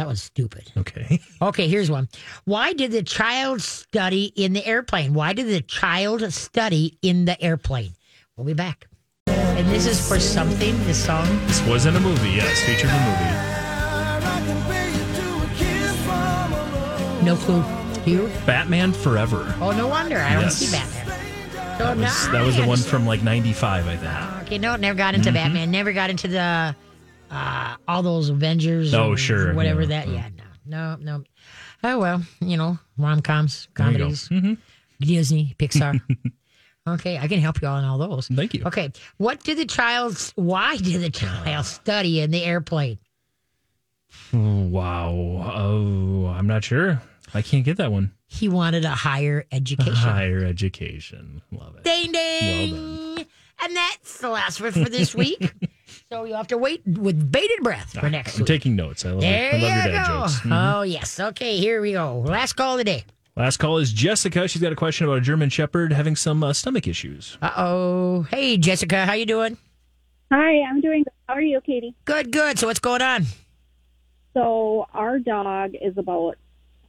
That 0.00 0.06
was 0.08 0.22
stupid. 0.22 0.72
Okay. 0.78 1.20
Okay, 1.42 1.68
here's 1.68 1.90
one. 1.90 2.08
Why 2.46 2.72
did 2.72 2.90
the 2.90 3.02
child 3.02 3.60
study 3.60 4.32
in 4.34 4.54
the 4.54 4.66
airplane? 4.66 5.12
Why 5.12 5.34
did 5.34 5.46
the 5.48 5.60
child 5.60 6.32
study 6.32 6.96
in 7.02 7.26
the 7.26 7.38
airplane? 7.42 7.92
We'll 8.36 8.46
be 8.46 8.54
back. 8.54 8.86
And 9.26 9.68
this 9.68 9.86
is 9.86 10.06
for 10.06 10.18
something. 10.18 10.74
This 10.84 11.04
song. 11.04 11.26
This 11.46 11.62
was 11.66 11.84
in 11.84 11.96
a 11.96 12.00
movie, 12.00 12.30
yes, 12.30 12.62
featured 12.62 12.88
in 12.88 12.96
a 12.96 13.04
movie. 17.10 17.26
No 17.26 17.36
clue. 17.36 17.62
You? 18.10 18.30
Batman 18.46 18.94
Forever. 18.94 19.54
Oh, 19.60 19.72
no 19.72 19.86
wonder. 19.86 20.18
I 20.18 20.32
don't 20.32 20.44
Yes. 20.44 20.56
see 20.56 20.70
Batman. 20.74 21.06
So 21.76 21.84
That 21.84 21.96
was, 21.98 22.28
that 22.30 22.46
was 22.46 22.56
the 22.56 22.66
one 22.66 22.78
from 22.78 23.06
like 23.06 23.22
95, 23.22 23.86
I 23.86 23.96
think. 23.96 24.42
Okay, 24.46 24.56
no, 24.58 24.76
never 24.76 24.96
got 24.96 25.14
into 25.14 25.28
mm-hmm. 25.28 25.34
Batman. 25.34 25.70
Never 25.70 25.92
got 25.92 26.08
into 26.08 26.28
the 26.28 26.74
uh, 27.30 27.76
all 27.88 28.02
those 28.02 28.28
Avengers. 28.28 28.92
Oh, 28.94 29.14
sure. 29.16 29.54
Whatever 29.54 29.82
Yeah. 29.82 29.88
that. 29.88 30.08
Yeah, 30.08 30.28
no, 30.66 30.96
no, 30.96 31.18
no. 31.18 31.24
Oh 31.82 31.98
well, 31.98 32.22
you 32.40 32.56
know, 32.56 32.78
rom 32.98 33.22
coms, 33.22 33.68
There 33.76 33.86
you 33.90 33.98
go. 33.98 33.98
comedies, 34.04 34.28
Mhm. 34.28 34.58
Disney, 35.00 35.54
Pixar. 35.58 36.00
okay, 36.86 37.16
I 37.18 37.26
can 37.28 37.40
help 37.40 37.62
you 37.62 37.68
all 37.68 37.78
in 37.78 37.84
all 37.84 37.96
those. 37.98 38.28
Thank 38.28 38.52
you. 38.54 38.64
Okay, 38.66 38.92
what 39.16 39.42
did 39.42 39.56
the 39.58 39.64
child? 39.64 40.32
Why 40.34 40.76
did 40.76 41.00
the 41.00 41.10
child 41.10 41.64
study 41.66 42.20
in 42.20 42.30
the 42.30 42.44
airplane? 42.44 42.98
Oh, 44.34 44.64
wow. 44.64 45.10
Oh, 45.54 46.26
I'm 46.26 46.46
not 46.46 46.64
sure. 46.64 47.00
I 47.32 47.42
can't 47.42 47.64
get 47.64 47.76
that 47.78 47.92
one. 47.92 48.12
He 48.26 48.48
wanted 48.48 48.84
a 48.84 48.90
higher 48.90 49.44
education. 49.52 49.94
Higher 49.94 50.44
education. 50.44 51.42
Love 51.52 51.76
it. 51.76 51.84
Ding 51.84 52.12
ding. 52.12 53.26
And 53.62 53.76
that's 53.76 54.18
the 54.18 54.28
last 54.30 54.60
word 54.60 54.74
for 54.74 54.88
this 54.88 55.14
week. 55.14 55.52
so 56.12 56.24
you'll 56.24 56.36
have 56.36 56.48
to 56.48 56.58
wait 56.58 56.82
with 56.86 57.30
bated 57.30 57.60
breath 57.62 57.92
for 57.98 58.10
next 58.10 58.34
I'm 58.34 58.40
week. 58.40 58.48
taking 58.48 58.74
notes. 58.74 59.04
I 59.04 59.10
love, 59.12 59.20
There 59.20 59.50
I 59.54 59.58
love 59.58 59.60
your 59.60 59.70
you 59.70 59.76
dad 59.92 60.06
go. 60.08 60.20
jokes. 60.22 60.40
Mhm. 60.40 60.74
Oh 60.78 60.82
yes. 60.82 61.20
Okay, 61.20 61.56
here 61.58 61.80
we 61.80 61.92
go. 61.92 62.18
Last 62.18 62.54
call 62.54 62.72
of 62.72 62.78
the 62.78 62.84
day. 62.84 63.04
Last 63.36 63.58
call 63.58 63.78
is 63.78 63.92
Jessica. 63.92 64.48
She's 64.48 64.60
got 64.60 64.72
a 64.72 64.76
question 64.76 65.06
about 65.06 65.18
a 65.18 65.20
German 65.20 65.50
Shepherd 65.50 65.92
having 65.92 66.16
some 66.16 66.42
uh, 66.42 66.52
stomach 66.52 66.88
issues. 66.88 67.38
Uh 67.40 67.52
oh. 67.56 68.22
Hey 68.22 68.56
Jessica, 68.56 69.06
how 69.06 69.12
you 69.12 69.24
doing? 69.24 69.56
Hi, 70.32 70.62
I'm 70.62 70.80
doing 70.80 71.04
good. 71.04 71.12
How 71.28 71.34
are 71.34 71.40
you, 71.42 71.60
Katie? 71.60 71.94
Good, 72.06 72.32
good. 72.32 72.58
So 72.58 72.66
what's 72.66 72.80
going 72.80 73.02
on? 73.02 73.26
So 74.34 74.86
our 74.92 75.20
dog 75.20 75.74
is 75.80 75.96
about 75.96 76.36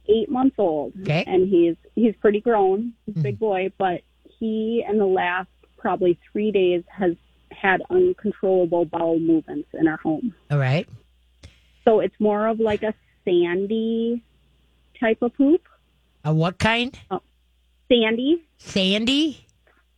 eight 0.08 0.28
months 0.28 0.56
old, 0.58 0.94
Okay. 1.02 1.22
and 1.28 1.48
he's 1.48 1.76
he's 1.94 2.14
pretty 2.20 2.40
grown, 2.40 2.94
he's 3.06 3.16
a 3.16 3.20
big 3.20 3.38
boy, 3.38 3.70
but 3.78 4.00
he 4.40 4.84
in 4.88 4.98
the 4.98 5.06
last 5.06 5.48
probably 5.78 6.18
three 6.32 6.50
days 6.50 6.82
has 6.88 7.12
had 7.62 7.80
uncontrollable 7.90 8.84
bowel 8.84 9.20
movements 9.20 9.68
in 9.72 9.86
our 9.86 9.96
home. 9.98 10.34
All 10.50 10.58
right. 10.58 10.88
So 11.84 12.00
it's 12.00 12.14
more 12.18 12.48
of 12.48 12.58
like 12.58 12.82
a 12.82 12.92
sandy 13.24 14.22
type 14.98 15.18
of 15.22 15.32
poop. 15.34 15.62
Uh, 16.26 16.34
what 16.34 16.58
kind? 16.58 16.98
Sandy. 17.88 18.42
Sandy. 18.58 19.46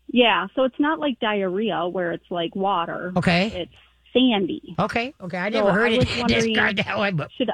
Yeah, 0.09 0.47
so 0.55 0.65
it's 0.65 0.79
not 0.79 1.01
like 1.01 1.19
diarrhea 1.21 1.89
where 1.89 2.13
it's 2.13 2.31
like 2.31 2.55
water. 2.55 3.13
Okay. 3.17 3.47
It's 3.55 3.73
sandy. 4.13 4.75
Okay. 4.79 5.15
Okay. 5.21 5.39
I 5.39 5.51
So 5.51 5.57
never 5.59 5.73
heard 5.73 5.93
I 5.93 5.97
it 5.97 6.29
described 6.29 6.79
that 6.79 6.99
way, 6.99 7.11
but 7.13 7.31
Should 7.33 7.51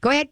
go 0.00 0.10
ahead. 0.10 0.28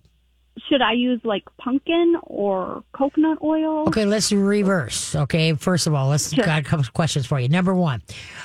Should 0.69 0.83
I 0.83 0.93
use 0.93 1.21
like 1.25 1.45
pumpkin 1.59 2.17
or 2.25 2.83
coconut 2.93 3.39
oil? 3.43 3.89
Okay, 3.89 4.05
let's 4.05 4.31
reverse. 4.33 5.15
Okay, 5.15 5.55
first 5.55 5.87
of 5.87 5.95
all, 5.95 6.09
let's 6.09 6.33
Sure. 6.35 6.45
got 6.45 6.61
a 6.61 6.63
couple 6.63 6.81
of 6.81 6.93
questions 6.93 7.27
for 7.27 7.39
you. 7.41 7.49
Number 7.49 7.75
one, 7.75 8.03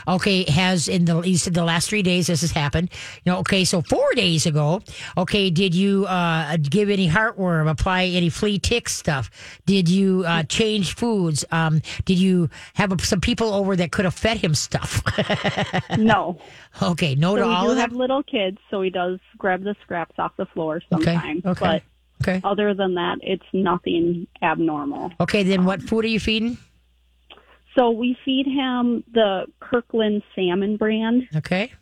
okay, 0.07 0.43
has 0.49 0.87
in 0.87 1.05
the 1.05 1.21
you 1.21 1.37
said 1.37 1.53
the 1.53 1.63
last 1.63 1.89
three 1.89 2.01
days 2.03 2.27
this 2.27 2.41
has 2.41 2.51
happened. 2.51 2.89
You 3.23 3.31
know, 3.33 3.39
okay, 3.39 3.63
so 3.65 3.81
four 3.81 4.13
days 4.15 4.45
ago, 4.45 4.81
okay, 5.17 5.49
did 5.49 5.73
you 5.75 6.05
uh, 6.05 6.57
give 6.57 6.89
any 6.89 7.09
heartworm, 7.09 7.69
apply 7.69 8.05
any 8.05 8.29
flea 8.29 8.59
tick 8.59 8.89
stuff? 8.89 9.29
Did 9.65 9.89
you 9.89 10.23
uh, 10.25 10.43
change 10.43 10.95
foods? 10.95 11.43
Um, 11.51 11.81
did 12.05 12.19
you 12.19 12.49
have 12.75 12.93
some 13.01 13.21
people 13.21 13.53
over 13.53 13.75
that 13.75 13.91
could 13.91 14.05
have 14.05 14.13
fed 14.15 14.37
him 14.37 14.55
stuff? 14.55 15.01
No. 15.97 16.39
okay, 16.81 17.15
no 17.15 17.35
So 17.35 17.43
to 17.43 17.47
all 17.47 17.71
of 17.71 17.77
have 17.77 17.89
them. 17.91 17.99
little 17.99 18.23
kids, 18.23 18.57
so 18.69 18.81
he 18.81 18.89
does 18.89 19.19
grab 19.37 19.63
the 19.63 19.75
scraps 19.83 20.15
off 20.19 20.31
the 20.37 20.45
floor 20.47 20.81
Okay, 20.93 21.13
sometimes. 21.13 21.45
okay, 21.45 21.59
But 21.59 21.83
okay, 22.21 22.41
other 22.43 22.73
than 22.73 22.95
that, 22.95 23.17
it's 23.21 23.45
nothing 23.53 24.27
abnormal. 24.41 25.11
okay. 25.19 25.43
Then 25.43 25.65
what 25.65 25.81
food 25.81 26.05
are 26.05 26.09
you 26.09 26.19
feeding? 26.19 26.57
So 27.77 27.91
we 27.91 28.17
feed 28.23 28.45
him 28.45 29.03
the 29.13 29.47
Kirkland 29.59 30.23
salmon 30.33 30.77
brand, 30.77 31.23
Okay, 31.35 31.73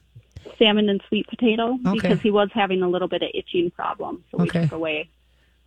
salmon 0.57 0.89
and 0.89 1.01
sweet 1.07 1.27
potato, 1.27 1.77
Okay. 1.87 1.99
because 1.99 2.19
he 2.21 2.31
was 2.31 2.49
having 2.53 2.81
a 2.81 2.89
little 2.89 3.07
bit 3.07 3.21
of 3.21 3.29
itching 3.33 3.69
problem. 3.71 4.23
So 4.31 4.37
we 4.39 4.45
Okay. 4.49 4.63
took 4.63 4.71
away 4.71 5.09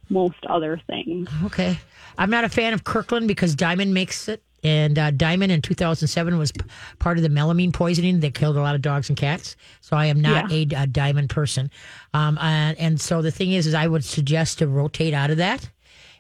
most 0.09 0.45
other 0.49 0.81
things. 0.87 1.29
Okay. 1.45 1.79
I'm 2.19 2.31
not 2.31 2.45
a 2.45 2.49
fan 2.49 2.73
of 2.73 2.83
Kirkland 2.85 3.29
because 3.29 3.55
Diamond 3.55 3.93
makes 3.95 4.29
it. 4.29 4.43
And 4.65 4.99
uh, 4.99 5.11
Diamond 5.13 5.53
in 5.53 5.63
2007 5.63 6.39
was 6.39 6.53
p- 6.53 6.65
part 6.99 7.19
of 7.19 7.23
the 7.23 7.29
melamine 7.29 7.73
poisoning 7.73 8.21
that 8.21 8.35
killed 8.35 8.57
a 8.57 8.61
lot 8.61 8.75
of 8.75 8.83
dogs 8.83 9.09
and 9.09 9.17
cats. 9.17 9.55
So 9.81 9.97
I 9.97 10.07
am 10.07 10.21
not 10.21 10.51
a, 10.51 10.63
a 10.77 10.87
Diamond 10.87 11.31
person. 11.31 11.71
Um, 12.15 12.39
and, 12.41 12.77
and 12.79 13.01
so 13.01 13.23
the 13.23 13.31
thing 13.31 13.53
is, 13.53 13.67
is 13.67 13.75
I 13.75 13.87
would 13.87 14.05
suggest 14.05 14.59
to 14.59 14.67
rotate 14.67 15.15
out 15.15 15.31
of 15.31 15.37
that. 15.37 15.71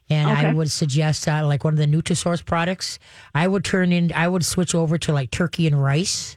And 0.08 0.30
I 0.30 0.52
would 0.52 0.70
suggest 0.70 1.26
uh, 1.26 1.44
like 1.44 1.64
one 1.64 1.74
of 1.74 1.78
the 1.78 1.86
Nutrisource 1.86 2.44
products. 2.44 3.00
I 3.34 3.48
would 3.48 3.64
turn 3.64 3.90
in, 3.90 4.12
I 4.12 4.28
would 4.28 4.44
switch 4.44 4.72
over 4.72 4.98
to 4.98 5.12
like 5.12 5.32
turkey 5.32 5.66
and 5.66 5.82
rice 5.82 6.36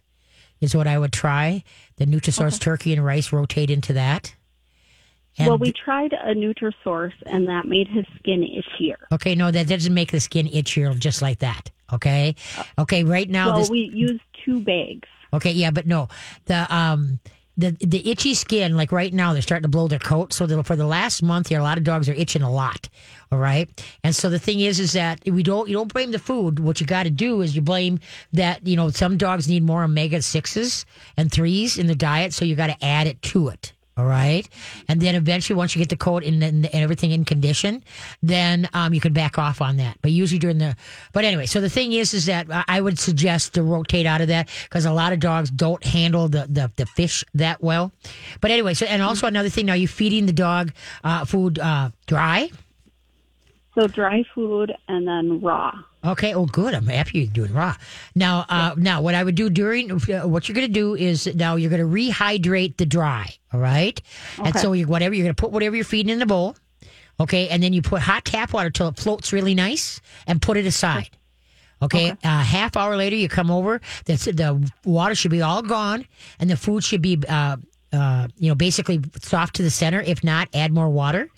is 0.59 0.75
what 0.75 0.88
I 0.88 0.97
would 0.97 1.13
try. 1.13 1.63
The 1.97 2.05
Nutrisource 2.05 2.59
turkey 2.59 2.93
and 2.93 3.05
rice 3.05 3.31
rotate 3.31 3.69
into 3.69 3.93
that. 3.93 4.35
And 5.38 5.47
well, 5.47 5.57
we 5.57 5.71
tried 5.71 6.13
a 6.13 6.33
Nutrisource, 6.33 7.13
and 7.25 7.47
that 7.47 7.65
made 7.65 7.88
his 7.88 8.05
skin 8.17 8.41
itchier. 8.41 8.95
Okay, 9.12 9.35
no, 9.35 9.51
that 9.51 9.67
doesn't 9.67 9.93
make 9.93 10.12
the 10.12 10.19
skin 10.19 10.47
itchier 10.47 10.97
just 10.97 11.21
like 11.21 11.39
that. 11.39 11.71
Okay, 11.93 12.36
okay, 12.78 13.04
right 13.04 13.30
now 13.30 13.49
well, 13.49 13.60
this. 13.60 13.69
we 13.69 13.89
use 13.93 14.19
two 14.45 14.60
bags. 14.60 15.08
Okay, 15.34 15.52
yeah, 15.52 15.71
but 15.71 15.88
no, 15.88 16.08
the 16.45 16.73
um. 16.73 17.19
The, 17.58 17.71
the 17.71 18.10
itchy 18.10 18.36
skin, 18.36 18.78
like 18.78 18.93
right 18.93 19.13
now, 19.13 19.34
they're 19.34 19.41
starting 19.41 19.63
to 19.63 19.67
blow 19.67 19.89
their 19.89 19.99
coat. 19.99 20.32
So 20.32 20.47
for 20.63 20.78
the 20.78 20.86
last 20.86 21.21
month 21.21 21.49
here, 21.49 21.60
a 21.60 21.63
lot 21.63 21.78
of 21.78 21.84
dogs 21.84 22.08
are 22.08 22.13
itching 22.13 22.41
a 22.41 22.49
lot. 22.49 22.88
All 23.34 23.38
right, 23.38 23.69
and 24.02 24.15
so 24.15 24.30
the 24.30 24.39
thing 24.39 24.62
is, 24.62 24.80
is 24.80 24.93
that 24.93 25.19
we 25.25 25.43
don't 25.43 25.67
you 25.67 25.75
don't 25.75 25.93
blame 25.93 26.12
the 26.12 26.19
food. 26.19 26.60
What 26.60 26.80
you 26.80 26.88
got 26.88 27.04
to 27.04 27.10
do 27.10 27.41
is 27.41 27.58
you 27.58 27.62
blame 27.62 27.99
that 28.32 28.65
you 28.65 28.78
know 28.78 28.91
some 28.91 29.17
dogs 29.17 29.49
need 29.49 29.63
more 29.63 29.84
omega 29.84 30.21
sixes 30.21 30.86
and 31.17 31.30
threes 31.30 31.78
in 31.78 31.88
the 31.88 31.95
diet, 31.95 32.32
so 32.32 32.45
you 32.45 32.56
got 32.56 32.67
to 32.67 32.82
add 32.82 33.08
it 33.08 33.21
to 33.23 33.49
it. 33.49 33.73
All 33.99 34.05
right. 34.05 34.47
And 34.88 35.01
then 35.01 35.13
eventually, 35.13 35.57
once 35.57 35.75
you 35.75 35.79
get 35.79 35.89
the 35.89 35.97
coat 35.97 36.23
and, 36.23 36.41
and 36.41 36.65
everything 36.67 37.12
in 37.12 37.25
condition, 37.25 37.83
then 38.23 38.69
um, 38.71 38.93
you 38.93 39.01
can 39.01 39.12
back 39.12 39.38
off 39.38 39.62
on 39.62 39.75
that. 39.75 39.97
But 40.01 40.12
usually 40.12 40.39
during 40.39 40.57
the, 40.57 40.77
but 41.12 41.25
anyway, 41.25 41.47
so 41.47 41.59
the 41.59 41.69
thing 41.69 41.91
is, 41.91 42.13
is 42.13 42.25
that 42.27 42.47
I- 42.49 42.79
would 42.79 42.97
suggest 42.97 43.55
to 43.55 43.63
rotate 43.63 44.05
out 44.05 44.21
of 44.21 44.29
that 44.29 44.47
because 44.63 44.85
a 44.85 44.93
lot 44.93 45.12
of 45.12 45.19
dogs 45.19 45.51
don't 45.51 45.83
handle 45.83 46.29
the, 46.29 46.47
the, 46.49 46.71
the 46.77 46.85
fish 46.85 47.25
that 47.33 47.62
well. 47.62 47.91
But 48.39 48.51
anyway, 48.51 48.73
so, 48.73 48.85
and 48.85 49.01
also 49.01 49.27
another 49.27 49.49
thing, 49.49 49.65
now 49.65 49.73
you 49.73 49.89
feeding 49.89 50.25
the 50.27 50.31
dog 50.31 50.71
uh, 51.03 51.25
food 51.25 51.59
uh, 51.59 51.89
dry? 52.07 52.51
So 53.75 53.88
dry 53.88 54.23
food 54.33 54.73
and 54.88 55.05
then 55.05 55.41
raw. 55.41 55.73
Okay. 56.03 56.33
Oh, 56.33 56.45
good. 56.45 56.73
I'm 56.73 56.88
happy 56.88 57.19
you're 57.19 57.27
doing 57.27 57.53
raw. 57.53 57.75
Now, 58.15 58.45
uh, 58.47 58.73
now 58.77 59.01
what 59.01 59.15
I 59.15 59.23
would 59.23 59.35
do 59.35 59.49
during 59.49 59.91
uh, 59.91 60.27
what 60.27 60.47
you're 60.47 60.55
going 60.55 60.67
to 60.67 60.73
do 60.73 60.95
is 60.95 61.33
now 61.35 61.55
you're 61.55 61.69
going 61.69 61.81
to 61.81 61.88
rehydrate 61.88 62.77
the 62.77 62.85
dry. 62.85 63.33
All 63.53 63.59
right. 63.59 64.01
Okay. 64.38 64.49
And 64.49 64.59
so 64.59 64.73
you, 64.73 64.88
whatever 64.88 65.13
you're 65.13 65.25
going 65.25 65.35
to 65.35 65.41
put 65.41 65.51
whatever 65.51 65.75
you're 65.75 65.85
feeding 65.85 66.12
in 66.12 66.19
the 66.19 66.25
bowl. 66.25 66.55
Okay. 67.19 67.49
And 67.49 67.62
then 67.62 67.73
you 67.73 67.81
put 67.81 68.01
hot 68.01 68.25
tap 68.25 68.53
water 68.53 68.69
till 68.69 68.88
it 68.88 68.97
floats 68.97 69.33
really 69.33 69.55
nice 69.55 69.99
and 70.25 70.41
put 70.41 70.55
it 70.55 70.65
aside. 70.65 71.09
Okay. 71.81 72.12
okay. 72.12 72.17
Uh, 72.23 72.43
half 72.43 72.75
hour 72.77 72.95
later, 72.95 73.15
you 73.15 73.29
come 73.29 73.51
over. 73.51 73.81
That's 74.05 74.25
the 74.25 74.71
water 74.85 75.15
should 75.15 75.31
be 75.31 75.41
all 75.41 75.62
gone, 75.62 76.05
and 76.39 76.49
the 76.49 76.57
food 76.57 76.83
should 76.83 77.01
be, 77.01 77.21
uh, 77.27 77.57
uh, 77.93 78.27
you 78.38 78.49
know, 78.49 78.55
basically 78.55 79.01
soft 79.21 79.55
to 79.55 79.63
the 79.63 79.69
center. 79.69 80.01
If 80.01 80.23
not, 80.23 80.49
add 80.53 80.73
more 80.73 80.89
water. 80.89 81.29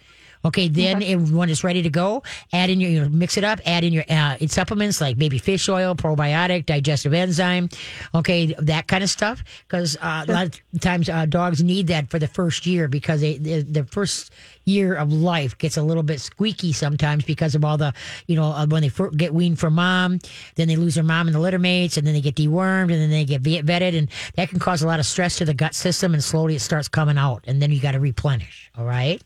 Okay, 0.43 0.67
then 0.67 1.01
it, 1.01 1.15
when 1.15 1.49
it's 1.49 1.63
ready 1.63 1.81
to 1.81 1.89
go, 1.89 2.23
add 2.51 2.69
in 2.69 2.79
your, 2.79 2.89
you 2.89 3.01
know, 3.01 3.09
mix 3.09 3.37
it 3.37 3.43
up, 3.43 3.59
add 3.65 3.83
in 3.83 3.93
your 3.93 4.03
uh, 4.09 4.37
in 4.39 4.47
supplements 4.47 4.99
like 4.99 5.17
maybe 5.17 5.37
fish 5.37 5.69
oil, 5.69 5.95
probiotic, 5.95 6.65
digestive 6.65 7.13
enzyme, 7.13 7.69
okay, 8.15 8.55
that 8.59 8.87
kind 8.87 9.03
of 9.03 9.09
stuff. 9.09 9.43
Because 9.67 9.97
uh, 9.97 10.25
a 10.27 10.31
lot 10.31 10.45
of 10.47 10.81
times 10.81 11.09
uh, 11.09 11.25
dogs 11.25 11.63
need 11.63 11.87
that 11.87 12.09
for 12.09 12.19
the 12.19 12.27
first 12.27 12.65
year 12.65 12.87
because 12.87 13.21
they, 13.21 13.37
they, 13.37 13.61
the 13.61 13.83
first 13.85 14.31
year 14.65 14.95
of 14.95 15.11
life 15.11 15.57
gets 15.57 15.77
a 15.77 15.81
little 15.81 16.03
bit 16.03 16.21
squeaky 16.21 16.71
sometimes 16.71 17.23
because 17.23 17.55
of 17.55 17.65
all 17.65 17.77
the, 17.77 17.93
you 18.27 18.35
know, 18.35 18.51
uh, 18.51 18.65
when 18.67 18.81
they 18.81 18.91
get 19.17 19.33
weaned 19.33 19.59
from 19.59 19.75
mom, 19.75 20.19
then 20.55 20.67
they 20.67 20.75
lose 20.75 20.95
their 20.95 21.03
mom 21.03 21.27
and 21.27 21.35
the 21.35 21.39
litter 21.39 21.59
mates, 21.59 21.97
and 21.97 22.05
then 22.05 22.13
they 22.13 22.21
get 22.21 22.35
dewormed, 22.35 22.91
and 22.91 23.01
then 23.01 23.09
they 23.09 23.25
get 23.25 23.43
vetted, 23.43 23.97
and 23.97 24.09
that 24.35 24.49
can 24.49 24.59
cause 24.59 24.81
a 24.81 24.87
lot 24.87 24.99
of 24.99 25.05
stress 25.05 25.37
to 25.37 25.45
the 25.45 25.53
gut 25.53 25.73
system, 25.73 26.13
and 26.13 26.23
slowly 26.23 26.55
it 26.55 26.61
starts 26.61 26.87
coming 26.87 27.17
out, 27.17 27.43
and 27.47 27.61
then 27.61 27.71
you 27.71 27.79
got 27.79 27.91
to 27.91 27.99
replenish. 27.99 28.71
All 28.77 28.85
right. 28.85 29.21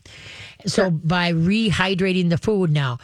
So 0.66 0.90
by 0.90 1.32
rehydrating 1.32 2.28
the 2.28 2.38
food 2.38 2.70
now, 2.70 2.98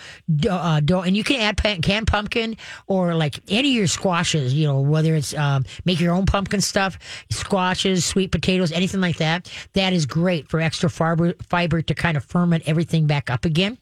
uh, 0.48 0.80
don't 0.80 1.06
and 1.06 1.16
you 1.16 1.24
can 1.24 1.40
add 1.40 1.82
canned 1.82 2.06
pumpkin 2.06 2.56
or 2.86 3.14
like 3.14 3.40
any 3.48 3.70
of 3.70 3.74
your 3.74 3.86
squashes. 3.86 4.54
You 4.54 4.66
know 4.66 4.80
whether 4.80 5.14
it's 5.14 5.34
um, 5.34 5.64
make 5.84 6.00
your 6.00 6.12
own 6.12 6.26
pumpkin 6.26 6.60
stuff, 6.60 6.98
squashes, 7.30 8.04
sweet 8.04 8.32
potatoes, 8.32 8.72
anything 8.72 9.00
like 9.00 9.18
that. 9.18 9.50
That 9.74 9.92
is 9.92 10.06
great 10.06 10.48
for 10.48 10.60
extra 10.60 10.90
fiber 10.90 11.34
fiber 11.48 11.82
to 11.82 11.94
kind 11.94 12.16
of 12.16 12.24
ferment 12.24 12.64
everything 12.66 13.06
back 13.06 13.30
up 13.30 13.44
again. 13.44 13.78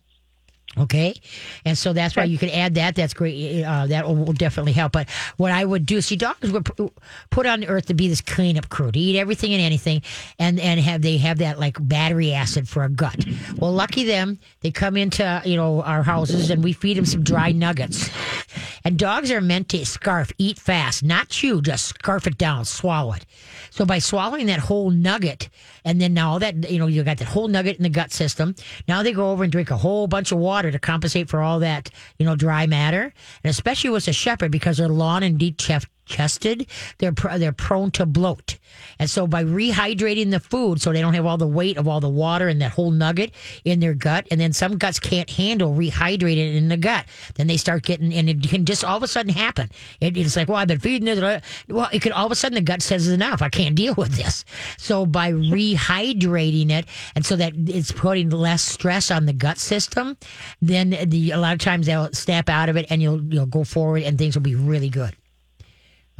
Okay, 0.79 1.21
and 1.65 1.77
so 1.77 1.93
that's 1.93 2.15
why 2.15 2.23
you 2.23 2.39
can 2.39 2.49
add 2.49 2.77
that. 2.77 2.95
That's 2.95 3.13
great. 3.13 3.65
Uh, 3.65 3.89
that 3.89 4.07
will, 4.07 4.15
will 4.15 4.33
definitely 4.33 4.73
help. 4.73 4.93
But 4.93 5.11
what 5.37 5.51
I 5.51 5.65
would 5.65 5.85
do, 5.85 6.01
see, 6.01 6.15
dogs 6.15 6.53
were 6.53 6.63
put 7.31 7.45
on 7.45 7.65
earth 7.65 7.87
to 7.87 7.95
be 7.95 8.07
this 8.07 8.21
cleanup 8.21 8.69
crew, 8.69 8.93
to 8.93 8.99
eat 8.99 9.19
everything 9.19 9.53
and 9.53 9.61
anything, 9.61 10.03
and 10.39 10.61
and 10.61 10.79
have 10.79 11.03
they 11.03 11.17
have 11.19 11.39
that 11.39 11.59
like 11.59 11.77
battery 11.81 12.33
acid 12.33 12.69
for 12.69 12.85
a 12.85 12.89
gut. 12.89 13.27
Well, 13.59 13.73
lucky 13.73 14.05
them, 14.05 14.39
they 14.61 14.71
come 14.71 14.97
into 14.97 15.43
you 15.45 15.57
know 15.57 15.83
our 15.83 16.05
houses 16.05 16.51
and 16.51 16.63
we 16.63 16.73
feed 16.73 16.97
them 16.97 17.05
some 17.05 17.25
dry 17.25 17.51
nuggets. 17.51 18.09
And 18.85 18.99
dogs 18.99 19.31
are 19.31 19.41
meant 19.41 19.69
to 19.71 19.85
scarf, 19.85 20.33
eat 20.39 20.59
fast, 20.59 21.03
not 21.03 21.29
chew, 21.29 21.61
just 21.61 21.87
scarf 21.87 22.27
it 22.27 22.39
down, 22.39 22.65
swallow 22.65 23.13
it. 23.13 23.27
So 23.71 23.85
by 23.85 23.99
swallowing 23.99 24.47
that 24.47 24.61
whole 24.61 24.91
nugget, 24.91 25.49
and 25.85 26.01
then 26.01 26.15
now 26.15 26.39
that 26.39 26.71
you 26.71 26.79
know 26.79 26.87
you 26.87 27.05
got 27.05 27.19
that 27.19 27.29
whole 27.29 27.49
nugget 27.49 27.77
in 27.77 27.83
the 27.83 27.89
gut 27.89 28.13
system, 28.13 28.55
now 28.89 29.03
they 29.03 29.13
go 29.13 29.31
over 29.31 29.45
and 29.45 29.53
drink 29.53 29.71
a 29.71 29.77
whole 29.77 30.07
bunch 30.07 30.33
of 30.33 30.39
water 30.39 30.71
to 30.71 30.79
compensate 30.79 31.29
for 31.29 31.41
all 31.41 31.61
that 31.61 31.91
you 32.19 32.27
know 32.27 32.37
dry 32.37 32.67
matter, 32.67 33.13
and 33.45 33.51
especially 33.51 33.91
with 33.91 34.09
a 34.09 34.13
shepherd 34.13 34.51
because 34.51 34.79
they're 34.79 34.89
long 34.89 35.23
and 35.23 35.39
deep 35.39 35.61
chef 35.61 35.87
chested, 36.11 36.67
they're 36.99 37.13
pr- 37.13 37.39
they're 37.39 37.53
prone 37.53 37.91
to 37.93 38.05
bloat. 38.05 38.59
And 38.99 39.09
so 39.09 39.27
by 39.27 39.43
rehydrating 39.45 40.31
the 40.31 40.41
food, 40.41 40.81
so 40.83 40.93
they 40.93 41.01
don't 41.01 41.15
have 41.15 41.27
all 41.27 41.39
the 41.39 41.47
weight 41.47 41.79
of 41.79 41.89
all 41.89 42.01
the 42.01 42.09
water 42.09 42.49
and 42.49 42.61
that 42.61 42.73
whole 42.73 42.91
nugget 42.91 43.33
in 43.65 43.81
their 43.81 43.95
gut, 43.95 44.27
and 44.31 44.41
then 44.41 44.53
some 44.53 44.77
guts 44.77 45.01
can't 45.01 45.31
handle 45.31 45.75
rehydrated 45.75 46.55
in 46.55 46.69
the 46.69 46.77
gut, 46.77 47.07
then 47.37 47.47
they 47.47 47.57
start 47.57 47.83
getting, 47.85 48.13
and 48.13 48.29
it 48.29 48.43
can 48.49 48.65
just 48.65 48.85
all 48.85 48.97
of 48.97 49.03
a 49.03 49.09
sudden 49.09 49.33
happen. 49.33 49.71
It, 50.01 50.17
it's 50.17 50.37
like, 50.37 50.49
well, 50.49 50.59
I've 50.59 50.69
been 50.69 50.81
feeding 50.81 51.07
this. 51.07 51.43
Well, 51.69 51.89
it 51.93 52.01
could 52.03 52.13
all 52.13 52.27
of 52.27 52.33
a 52.33 52.35
sudden 52.37 52.57
the 52.57 52.61
gut 52.61 52.83
says 52.83 53.09
enough. 53.09 53.41
I 53.43 53.49
can't 53.49 53.75
deal 53.75 53.95
with 53.97 54.13
this. 54.13 54.45
So 54.77 55.07
by 55.07 55.33
rehydrating 55.33 56.71
it, 56.71 56.87
and 57.15 57.25
so 57.25 57.37
that 57.37 57.53
it's 57.57 57.93
putting 57.93 58.31
less 58.31 58.63
stress 58.63 59.11
on 59.11 59.27
the 59.27 59.33
gut 59.33 59.59
system, 59.59 60.17
then 60.61 60.91
the 61.07 61.31
a 61.31 61.39
lot 61.39 61.53
of 61.53 61.61
times 61.61 61.87
they'll 61.87 62.13
snap 62.13 62.49
out 62.49 62.69
of 62.69 62.77
it, 62.77 62.87
and 62.91 63.01
you'll 63.01 63.23
you'll 63.33 63.47
go 63.47 63.65
forward, 63.65 64.03
and 64.03 64.19
things 64.19 64.35
will 64.35 64.43
be 64.43 64.55
really 64.55 64.91
good. 64.91 65.17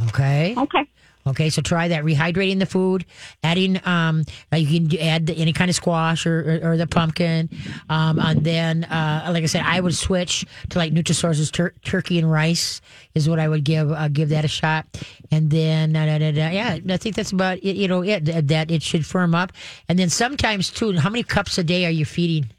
Okay. 0.09 0.55
Okay. 0.57 0.87
Okay, 1.27 1.51
so 1.51 1.61
try 1.61 1.89
that. 1.89 2.03
Rehydrating 2.03 2.59
the 2.61 2.67
food, 2.67 3.05
adding 3.43 3.79
um, 3.87 4.25
you 4.55 4.89
can 4.89 4.99
add 4.99 5.27
the, 5.27 5.37
any 5.37 5.53
kind 5.53 5.69
of 5.69 5.77
squash 5.77 6.25
or, 6.25 6.61
or, 6.63 6.73
or 6.73 6.77
the 6.79 6.87
pumpkin, 6.87 7.51
um, 7.91 8.19
and 8.19 8.43
then 8.43 8.85
uh, 8.85 9.31
like 9.33 9.43
I 9.43 9.47
said, 9.47 9.63
I 9.67 9.81
would 9.81 9.95
switch 9.95 10.47
to 10.71 10.79
like 10.79 10.95
Nutrisource's 10.95 11.51
tur- 11.51 11.75
turkey 11.85 12.19
and 12.19 12.31
rice 12.31 12.81
is 13.15 13.29
what 13.29 13.39
I 13.39 13.49
would 13.49 13.65
give 13.65 13.93
uh, 13.93 14.09
give 14.09 14.31
that 14.31 14.47
a 14.47 14.49
shot, 14.49 14.87
and 15.31 15.51
then 15.51 15.95
uh, 15.95 16.07
da, 16.07 16.19
da, 16.19 16.33
da, 16.33 16.49
yeah, 16.49 16.79
I 16.89 16.97
think 16.97 17.17
that's 17.17 17.33
about 17.33 17.59
it, 17.59 17.77
you 17.77 17.87
know 17.87 18.03
it 18.03 18.49
that 18.49 18.71
it 18.71 18.83
should 18.83 19.05
firm 19.05 19.35
up, 19.35 19.53
and 19.91 19.99
then 19.99 20.09
sometimes 20.09 20.71
too. 20.71 20.97
How 20.97 21.11
many 21.11 21.23
cups 21.23 21.59
a 21.59 21.65
day 21.65 21.85
are 21.85 21.91
you 21.91 22.07
feeding? 22.07 22.51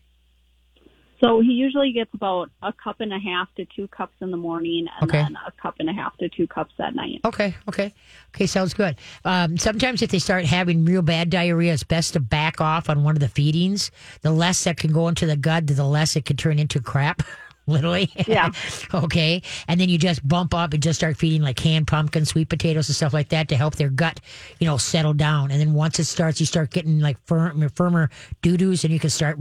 So 1.21 1.39
he 1.39 1.51
usually 1.51 1.91
gets 1.91 2.11
about 2.15 2.49
a 2.63 2.73
cup 2.73 2.99
and 2.99 3.13
a 3.13 3.19
half 3.19 3.47
to 3.55 3.65
two 3.65 3.87
cups 3.87 4.15
in 4.21 4.31
the 4.31 4.37
morning, 4.37 4.87
and 4.99 5.09
Okay. 5.09 5.21
then 5.21 5.37
a 5.47 5.51
cup 5.51 5.75
and 5.79 5.87
a 5.87 5.93
half 5.93 6.17
to 6.17 6.27
two 6.29 6.47
cups 6.47 6.73
at 6.79 6.95
night. 6.95 7.21
Okay, 7.23 7.55
okay, 7.69 7.93
okay. 8.33 8.47
Sounds 8.47 8.73
good. 8.73 8.95
Um, 9.23 9.55
sometimes 9.57 10.01
if 10.01 10.09
they 10.09 10.17
start 10.19 10.45
having 10.45 10.83
real 10.83 11.03
bad 11.03 11.29
diarrhea, 11.29 11.73
it's 11.73 11.83
best 11.83 12.13
to 12.13 12.19
back 12.19 12.59
off 12.59 12.89
on 12.89 13.03
one 13.03 13.15
of 13.15 13.19
the 13.19 13.29
feedings. 13.29 13.91
The 14.21 14.31
less 14.31 14.63
that 14.63 14.77
can 14.77 14.91
go 14.91 15.07
into 15.07 15.27
the 15.27 15.35
gut, 15.37 15.67
the 15.67 15.85
less 15.85 16.15
it 16.15 16.25
can 16.25 16.37
turn 16.37 16.57
into 16.57 16.81
crap. 16.81 17.21
Literally. 17.67 18.11
Yeah. 18.27 18.51
okay. 18.93 19.41
And 19.67 19.79
then 19.79 19.87
you 19.87 19.97
just 19.97 20.27
bump 20.27 20.53
up 20.53 20.73
and 20.73 20.81
just 20.81 20.99
start 20.99 21.17
feeding 21.17 21.41
like 21.41 21.57
canned 21.57 21.87
pumpkin, 21.87 22.25
sweet 22.25 22.49
potatoes, 22.49 22.89
and 22.89 22.95
stuff 22.95 23.13
like 23.13 23.29
that 23.29 23.47
to 23.49 23.55
help 23.55 23.75
their 23.75 23.89
gut, 23.89 24.19
you 24.59 24.67
know, 24.67 24.77
settle 24.77 25.13
down. 25.13 25.51
And 25.51 25.61
then 25.61 25.73
once 25.73 25.99
it 25.99 26.05
starts, 26.05 26.39
you 26.39 26.45
start 26.45 26.71
getting 26.71 26.99
like 26.99 27.17
firm, 27.25 27.67
firmer 27.69 28.09
doo 28.41 28.57
doos, 28.57 28.83
and 28.83 28.91
you 28.91 28.99
can 28.99 29.11
start 29.11 29.37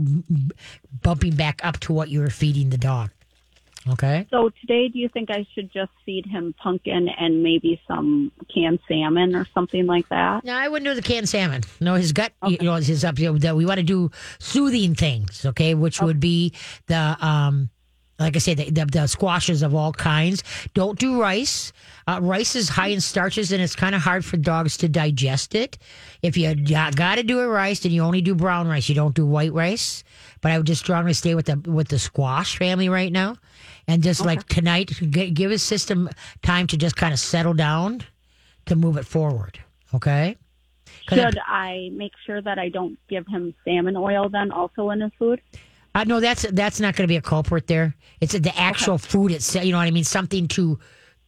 bumping 1.01 1.35
back 1.35 1.61
up 1.63 1.79
to 1.81 1.93
what 1.93 2.09
you 2.09 2.19
were 2.19 2.29
feeding 2.29 2.69
the 2.69 2.77
dog. 2.77 3.09
Okay. 3.89 4.27
So 4.29 4.51
today, 4.61 4.89
do 4.89 4.99
you 4.99 5.09
think 5.09 5.31
I 5.31 5.45
should 5.55 5.71
just 5.73 5.91
feed 6.05 6.27
him 6.27 6.53
pumpkin 6.61 7.09
and 7.09 7.41
maybe 7.41 7.81
some 7.87 8.31
canned 8.53 8.79
salmon 8.87 9.35
or 9.35 9.47
something 9.55 9.87
like 9.87 10.07
that? 10.09 10.43
No, 10.43 10.53
I 10.53 10.67
wouldn't 10.67 10.87
do 10.87 10.93
the 10.93 11.01
canned 11.01 11.27
salmon. 11.27 11.63
No, 11.79 11.95
his 11.95 12.11
gut, 12.11 12.31
okay. 12.43 12.57
you 12.59 12.65
know, 12.67 12.75
is 12.75 12.85
his 12.85 13.03
up. 13.03 13.17
You 13.17 13.31
know, 13.33 13.39
that 13.39 13.55
we 13.55 13.65
want 13.65 13.79
to 13.79 13.83
do 13.83 14.11
soothing 14.37 14.93
things, 14.93 15.45
okay, 15.47 15.73
which 15.73 15.99
would 15.99 16.19
be 16.19 16.53
the, 16.85 17.17
um, 17.19 17.71
like 18.21 18.35
I 18.35 18.39
said, 18.39 18.57
the, 18.57 18.69
the, 18.69 18.85
the 18.85 19.07
squashes 19.07 19.61
of 19.63 19.73
all 19.75 19.91
kinds. 19.93 20.43
Don't 20.73 20.97
do 20.99 21.19
rice. 21.19 21.73
Uh, 22.07 22.19
rice 22.21 22.55
is 22.55 22.69
high 22.69 22.87
in 22.87 23.01
starches, 23.01 23.51
and 23.51 23.61
it's 23.61 23.75
kind 23.75 23.95
of 23.95 24.01
hard 24.01 24.23
for 24.23 24.37
dogs 24.37 24.77
to 24.77 24.87
digest 24.89 25.55
it. 25.55 25.77
If 26.21 26.37
you 26.37 26.53
got 26.55 27.15
to 27.15 27.23
do 27.23 27.39
a 27.39 27.47
rice, 27.47 27.81
then 27.81 27.91
you 27.91 28.01
only 28.03 28.21
do 28.21 28.35
brown 28.35 28.67
rice. 28.67 28.87
You 28.89 28.95
don't 28.95 29.15
do 29.15 29.25
white 29.25 29.53
rice. 29.53 30.03
But 30.41 30.51
I 30.51 30.57
would 30.57 30.67
just 30.67 30.81
strongly 30.81 31.13
stay 31.13 31.35
with 31.35 31.45
the 31.45 31.57
with 31.69 31.89
the 31.89 31.99
squash 31.99 32.57
family 32.57 32.89
right 32.89 33.11
now, 33.11 33.35
and 33.87 34.01
just 34.01 34.25
like 34.25 34.47
tonight, 34.47 34.87
g- 34.89 35.29
give 35.29 35.51
his 35.51 35.61
system 35.61 36.09
time 36.41 36.65
to 36.67 36.77
just 36.77 36.95
kind 36.95 37.13
of 37.13 37.19
settle 37.19 37.53
down 37.53 38.01
to 38.65 38.75
move 38.75 38.97
it 38.97 39.05
forward. 39.05 39.59
Okay. 39.93 40.37
'Cause 41.07 41.19
I- 41.19 41.29
Should 41.29 41.39
I 41.47 41.89
make 41.93 42.11
sure 42.25 42.41
that 42.41 42.57
I 42.59 42.69
don't 42.69 42.97
give 43.07 43.25
him 43.27 43.53
salmon 43.63 43.95
oil 43.95 44.29
then 44.29 44.51
also 44.51 44.89
in 44.89 45.01
his 45.01 45.11
food? 45.19 45.41
Uh, 45.93 46.03
no, 46.05 46.19
that's 46.19 46.43
that's 46.51 46.79
not 46.79 46.95
going 46.95 47.03
to 47.03 47.11
be 47.11 47.17
a 47.17 47.21
culprit 47.21 47.67
there. 47.67 47.95
It's 48.21 48.33
the 48.33 48.57
actual 48.57 48.97
food 48.97 49.31
itself. 49.31 49.65
You 49.65 49.71
know 49.73 49.77
what 49.77 49.87
I 49.87 49.91
mean? 49.91 50.03
Something 50.05 50.47
to 50.49 50.79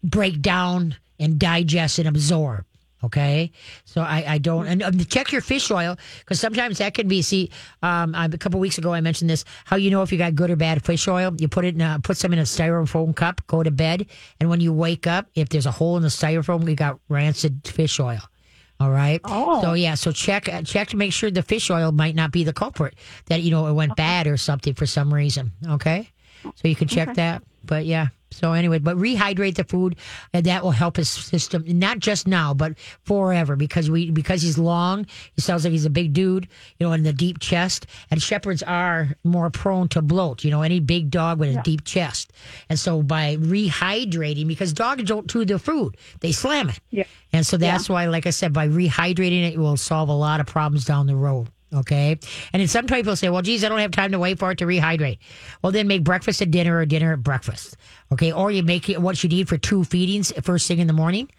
break 0.03 0.41
down 0.41 0.95
and 1.20 1.38
digest 1.39 1.99
and 1.99 2.07
absorb. 2.07 2.66
Okay, 3.03 3.51
so 3.84 3.99
I, 3.99 4.24
I 4.26 4.38
don't 4.38 4.66
and 4.66 4.82
um, 4.82 4.97
check 4.97 5.34
your 5.34 5.41
fish 5.41 5.70
oil 5.70 5.97
because 6.20 6.39
sometimes 6.39 6.78
that 6.78 6.93
can 6.93 7.09
be. 7.09 7.22
See, 7.22 7.51
um, 7.82 8.16
I- 8.16 8.28
a 8.28 8.38
couple 8.38 8.61
weeks 8.61 8.78
ago 8.78 8.93
I 8.93 9.01
mentioned 9.01 9.30
this. 9.30 9.43
How 9.66 9.76
you 9.76 9.91
know 9.91 10.03
if 10.03 10.11
you 10.14 10.18
got 10.18 10.36
good 10.36 10.49
or 10.49 10.55
bad 10.55 10.86
fish 10.86 11.05
oil? 11.09 11.34
You 11.38 11.49
put 11.49 11.66
it 11.66 11.76
in, 11.76 11.82
a, 11.82 11.99
put 12.01 12.16
some 12.16 12.32
in 12.32 12.39
a 12.39 12.43
styrofoam 12.43 13.14
cup, 13.14 13.45
go 13.47 13.61
to 13.61 13.72
bed, 13.72 14.05
and 14.39 14.49
when 14.49 14.61
you 14.61 14.72
wake 14.72 15.05
up, 15.05 15.28
if 15.36 15.49
there's 15.49 15.66
a 15.66 15.72
hole 15.72 15.97
in 15.97 16.03
the 16.03 16.07
styrofoam, 16.07 16.66
you 16.70 16.76
got 16.78 16.97
rancid 17.09 17.68
fish 17.68 17.99
oil. 17.99 18.22
All 18.84 18.92
right. 18.92 19.22
Oh. 19.24 19.62
So 19.62 19.74
yeah, 19.74 19.96
so 19.96 20.12
check 20.12 20.50
uh, 20.50 20.62
check 20.64 20.90
to 20.90 20.98
make 20.98 21.14
sure 21.14 21.32
the 21.32 21.42
fish 21.42 21.70
oil 21.70 21.94
might 21.94 22.16
not 22.16 22.34
be 22.34 22.44
the 22.44 22.52
culprit 22.52 22.96
that 23.28 23.42
you 23.42 23.50
know 23.50 23.68
it 23.68 23.74
went 23.74 23.96
bad 23.96 24.28
or 24.28 24.36
something 24.36 24.74
for 24.74 24.86
some 24.86 25.14
reason. 25.14 25.54
Okay. 25.70 26.10
So 26.44 26.68
you 26.68 26.76
can 26.76 26.90
check 26.90 27.14
that. 27.16 27.44
But 27.64 27.86
yeah. 27.86 28.08
So 28.34 28.54
anyway, 28.54 28.80
but 28.80 28.98
rehydrate 28.98 29.56
the 29.56 29.64
food, 29.64 29.96
and 30.34 30.46
that 30.46 30.64
will 30.64 30.72
help 30.72 30.98
his 30.98 31.10
system 31.10 31.64
not 31.68 32.00
just 32.00 32.28
now, 32.28 32.54
but 32.54 32.78
forever 33.04 33.56
because 33.56 33.90
we 33.90 34.12
because 34.12 34.42
he's 34.42 34.58
long. 34.58 35.06
He 35.36 35.42
sounds 35.42 35.64
like 35.64 35.72
he's 35.72 35.86
a 35.86 35.90
big 35.90 36.14
dude, 36.14 36.48
you 36.80 36.88
know, 36.88 36.94
in 36.94 37.04
the 37.04 37.14
deep 37.14 37.40
chest. 37.40 37.88
And 38.12 38.22
shepherds 38.22 38.64
are 38.64 39.16
more 39.24 39.50
prone 39.50 39.88
to 39.90 40.02
bloat. 40.02 40.44
You 40.44 40.52
know, 40.52 40.62
any 40.62 40.80
big 40.80 41.10
dog 41.10 41.40
with 41.40 41.56
a 41.56 41.62
deep 41.62 41.84
chest. 41.84 42.32
And 42.70 42.80
so 42.80 43.02
by 43.02 43.38
rehydrating, 43.38 44.48
because 44.48 44.74
dogs 44.74 45.04
don't 45.04 45.30
chew 45.30 45.46
their 45.46 45.60
food, 45.60 45.98
they 46.20 46.32
slam 46.32 46.70
it. 46.70 46.80
Yeah. 46.90 47.06
And 47.32 47.46
so 47.46 47.58
that's 47.58 47.90
why, 47.90 48.06
like 48.08 48.28
I 48.28 48.32
said, 48.32 48.54
by 48.54 48.68
rehydrating 48.68 49.48
it, 49.48 49.54
it 49.54 49.60
will 49.60 49.78
solve 49.78 50.10
a 50.10 50.14
lot 50.14 50.40
of 50.40 50.46
problems 50.46 50.86
down 50.86 51.08
the 51.08 51.16
road. 51.16 51.50
Okay. 51.74 52.20
And 52.54 52.60
then 52.60 52.68
some 52.68 52.86
people 52.86 53.16
say, 53.16 53.30
well, 53.30 53.42
geez, 53.42 53.64
I 53.64 53.70
don't 53.70 53.80
have 53.80 53.92
time 53.92 54.12
to 54.12 54.20
wait 54.20 54.38
for 54.38 54.52
it 54.52 54.60
to 54.60 54.66
rehydrate. 54.66 55.18
Well, 55.62 55.72
then 55.72 55.88
make 55.88 56.04
breakfast 56.04 56.42
at 56.42 56.52
dinner 56.52 56.78
or 56.78 56.86
dinner 56.86 57.14
at 57.14 57.24
breakfast. 57.24 57.78
Okay. 58.14 58.32
Or 58.32 58.51
you 58.51 58.64
make 58.64 58.89
it 58.89 59.01
what 59.01 59.24
you 59.24 59.30
need 59.30 59.49
for 59.49 59.57
two 59.57 59.84
feedings 59.84 60.32
first 60.43 60.68
thing 60.68 60.80
in 60.80 60.88
the 60.88 60.93
morning. 60.93 61.30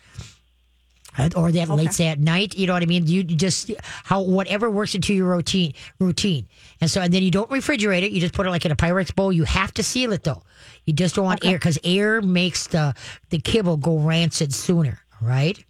Or 1.36 1.52
that 1.52 1.68
late 1.68 1.92
say 1.92 2.08
at 2.08 2.18
night, 2.18 2.56
you 2.56 2.66
know 2.66 2.72
what 2.72 2.82
I 2.82 2.86
mean. 2.86 3.06
You 3.06 3.22
just 3.22 3.70
how 4.02 4.22
whatever 4.22 4.68
works 4.68 4.96
into 4.96 5.14
your 5.14 5.28
routine 5.28 5.72
routine, 6.00 6.48
and 6.80 6.90
so 6.90 7.00
and 7.00 7.14
then 7.14 7.22
you 7.22 7.30
don't 7.30 7.48
refrigerate 7.50 8.02
it. 8.02 8.10
You 8.10 8.20
just 8.20 8.34
put 8.34 8.48
it 8.48 8.50
like 8.50 8.64
in 8.64 8.72
a 8.72 8.76
Pyrex 8.76 9.14
bowl. 9.14 9.32
You 9.32 9.44
have 9.44 9.72
to 9.74 9.84
seal 9.84 10.12
it 10.12 10.24
though. 10.24 10.42
You 10.86 10.92
just 10.92 11.14
don't 11.14 11.24
want 11.24 11.44
air 11.44 11.56
because 11.56 11.78
air 11.84 12.20
makes 12.20 12.66
the 12.66 12.96
the 13.30 13.38
kibble 13.38 13.76
go 13.76 13.96
rancid 13.96 14.52
sooner, 14.52 14.98
right? 15.20 15.64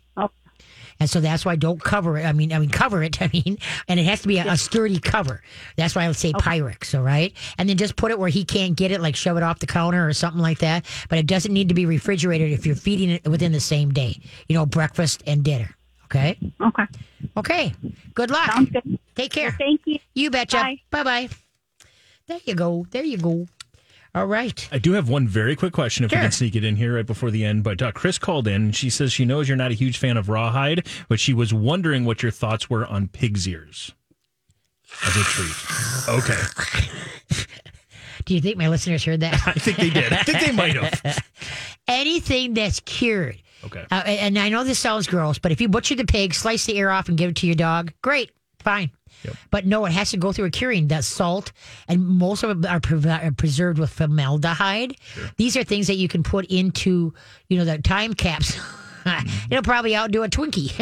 And 1.01 1.11
so 1.11 1.21
that's 1.21 1.45
why 1.45 1.57
don't 1.57 1.83
cover 1.83 2.19
it. 2.19 2.25
I 2.25 2.33
mean, 2.33 2.53
I 2.53 2.59
mean, 2.59 2.71
cover 2.71 3.03
it. 3.03 3.21
I 3.23 3.31
mean, 3.33 3.59
and 3.89 4.01
it 4.01 4.05
has 4.05 4.23
to 4.23 4.29
be 4.29 4.39
a, 4.39 4.53
a 4.53 4.57
sturdy 4.57 4.99
cover. 4.99 5.43
That's 5.77 5.95
why 5.95 6.05
I 6.05 6.09
would 6.09 6.17
say 6.17 6.33
Pyrex. 6.33 6.97
All 6.97 7.03
right. 7.03 7.33
And 7.59 7.69
then 7.69 7.77
just 7.77 7.97
put 7.97 8.11
it 8.11 8.19
where 8.19 8.29
he 8.29 8.45
can't 8.45 8.77
get 8.77 8.91
it, 8.91 9.01
like 9.01 9.17
shove 9.17 9.37
it 9.37 9.43
off 9.43 9.59
the 9.59 9.67
counter 9.67 10.07
or 10.07 10.13
something 10.13 10.43
like 10.43 10.59
that. 10.59 10.85
But 11.09 11.19
it 11.19 11.27
doesn't 11.27 11.53
need 11.53 11.69
to 11.69 11.75
be 11.75 11.87
refrigerated 11.87 12.53
if 12.53 12.67
you're 12.67 12.77
feeding 12.77 13.11
it 13.11 13.27
within 13.27 13.53
the 13.53 13.61
same 13.61 13.93
day, 13.93 14.21
you 14.49 14.55
know, 14.55 14.67
breakfast 14.67 15.23
and 15.27 15.43
dinner. 15.43 15.75
Okay. 16.05 16.39
Okay. 16.61 16.85
Okay. 17.37 17.73
Good 18.15 18.31
luck. 18.31 18.53
Sounds 18.53 18.71
good. 18.71 18.99
Take 19.15 19.33
care. 19.33 19.53
Thank 19.53 19.81
you. 19.87 19.99
You 20.15 20.31
betcha. 20.31 20.77
Bye 20.91 21.03
bye. 21.03 21.29
There 22.27 22.39
you 22.45 22.55
go. 22.55 22.87
There 22.91 23.05
you 23.05 23.19
go. 23.19 23.47
All 24.15 24.27
right. 24.27 24.69
I 24.71 24.79
do 24.79 24.93
have 24.93 25.09
one 25.09 25.27
very 25.27 25.57
quick 25.57 25.73
question 25.73 26.05
if 26.05 26.13
we 26.13 26.19
can 26.19 26.31
sneak 26.31 26.55
it 26.55 26.63
in 26.63 26.77
here 26.77 26.97
right 26.97 27.07
before 27.07 27.33
the 27.33 27.45
end. 27.45 27.65
But 27.65 27.83
uh, 27.83 27.91
Chris 27.93 28.17
called 28.19 28.47
in. 28.47 28.55
And 28.55 28.77
she 28.77 28.89
says 28.89 29.13
she 29.13 29.25
knows 29.25 29.49
you're 29.49 29.57
not 29.57 29.73
a 29.73 29.75
huge 29.75 29.99
fan 29.99 30.17
of 30.17 30.29
rawhide, 30.29 30.87
but 31.09 31.19
she 31.19 31.35
was 31.35 31.53
wondering 31.53 32.05
what 32.05 32.23
your 32.23 32.31
thoughts 32.31 32.71
were 32.71 32.87
on 32.87 33.09
pig's 33.09 33.49
ears 33.49 33.93
as 35.05 35.17
a 35.17 35.25
treat. 35.25 35.55
Okay. 36.09 37.45
Do 38.25 38.35
you 38.35 38.41
think 38.41 38.57
my 38.57 38.69
listeners 38.69 39.05
heard 39.05 39.21
that? 39.21 39.35
I 39.47 39.53
think 39.53 39.79
they 39.79 39.91
did. 39.91 40.13
I 40.13 40.23
think 40.23 40.41
they 40.41 40.53
might 40.53 40.77
have. 40.77 41.19
Anything 41.89 42.55
that's 42.55 42.81
cured. 42.81 43.41
Okay. 43.65 43.85
Uh, 43.91 44.03
and 44.07 44.39
I 44.39 44.49
know 44.49 44.63
this 44.63 44.79
sounds 44.79 45.07
gross, 45.07 45.39
but 45.39 45.51
if 45.51 45.61
you 45.61 45.69
butcher 45.69 45.95
the 45.95 46.05
pig, 46.05 46.35
slice 46.35 46.67
the 46.67 46.77
ear 46.77 46.91
off, 46.91 47.09
and 47.09 47.19
give 47.19 47.31
it 47.31 47.37
to 47.37 47.47
your 47.47 47.57
dog, 47.57 47.93
great, 48.03 48.31
fine. 48.61 48.91
Yep. 49.25 49.37
But 49.51 49.67
no, 49.67 49.85
it 49.87 49.93
has 49.93 50.11
to 50.11 50.17
go 50.17 50.33
through 50.33 50.47
a 50.47 50.51
curing. 50.51 50.89
That's 50.89 51.07
salt, 51.07 51.53
and 51.89 52.07
most 52.07 52.43
of 52.43 52.61
them 52.61 52.71
are, 52.71 52.81
pre- 52.81 53.11
are 53.11 53.33
preserved 53.33 53.79
with 53.79 53.91
formaldehyde. 53.91 54.97
These 55.37 55.57
are 55.57 55.65
things 55.65 55.87
that 55.87 55.97
you 55.97 56.09
can 56.09 56.23
put 56.23 56.47
into, 56.47 57.15
you 57.49 57.59
know, 57.59 57.65
the 57.65 57.79
time 57.79 58.15
capsule. 58.15 58.63
It'll 59.51 59.63
probably 59.63 59.97
outdo 59.97 60.23
a 60.23 60.29
Twinkie. 60.29 60.73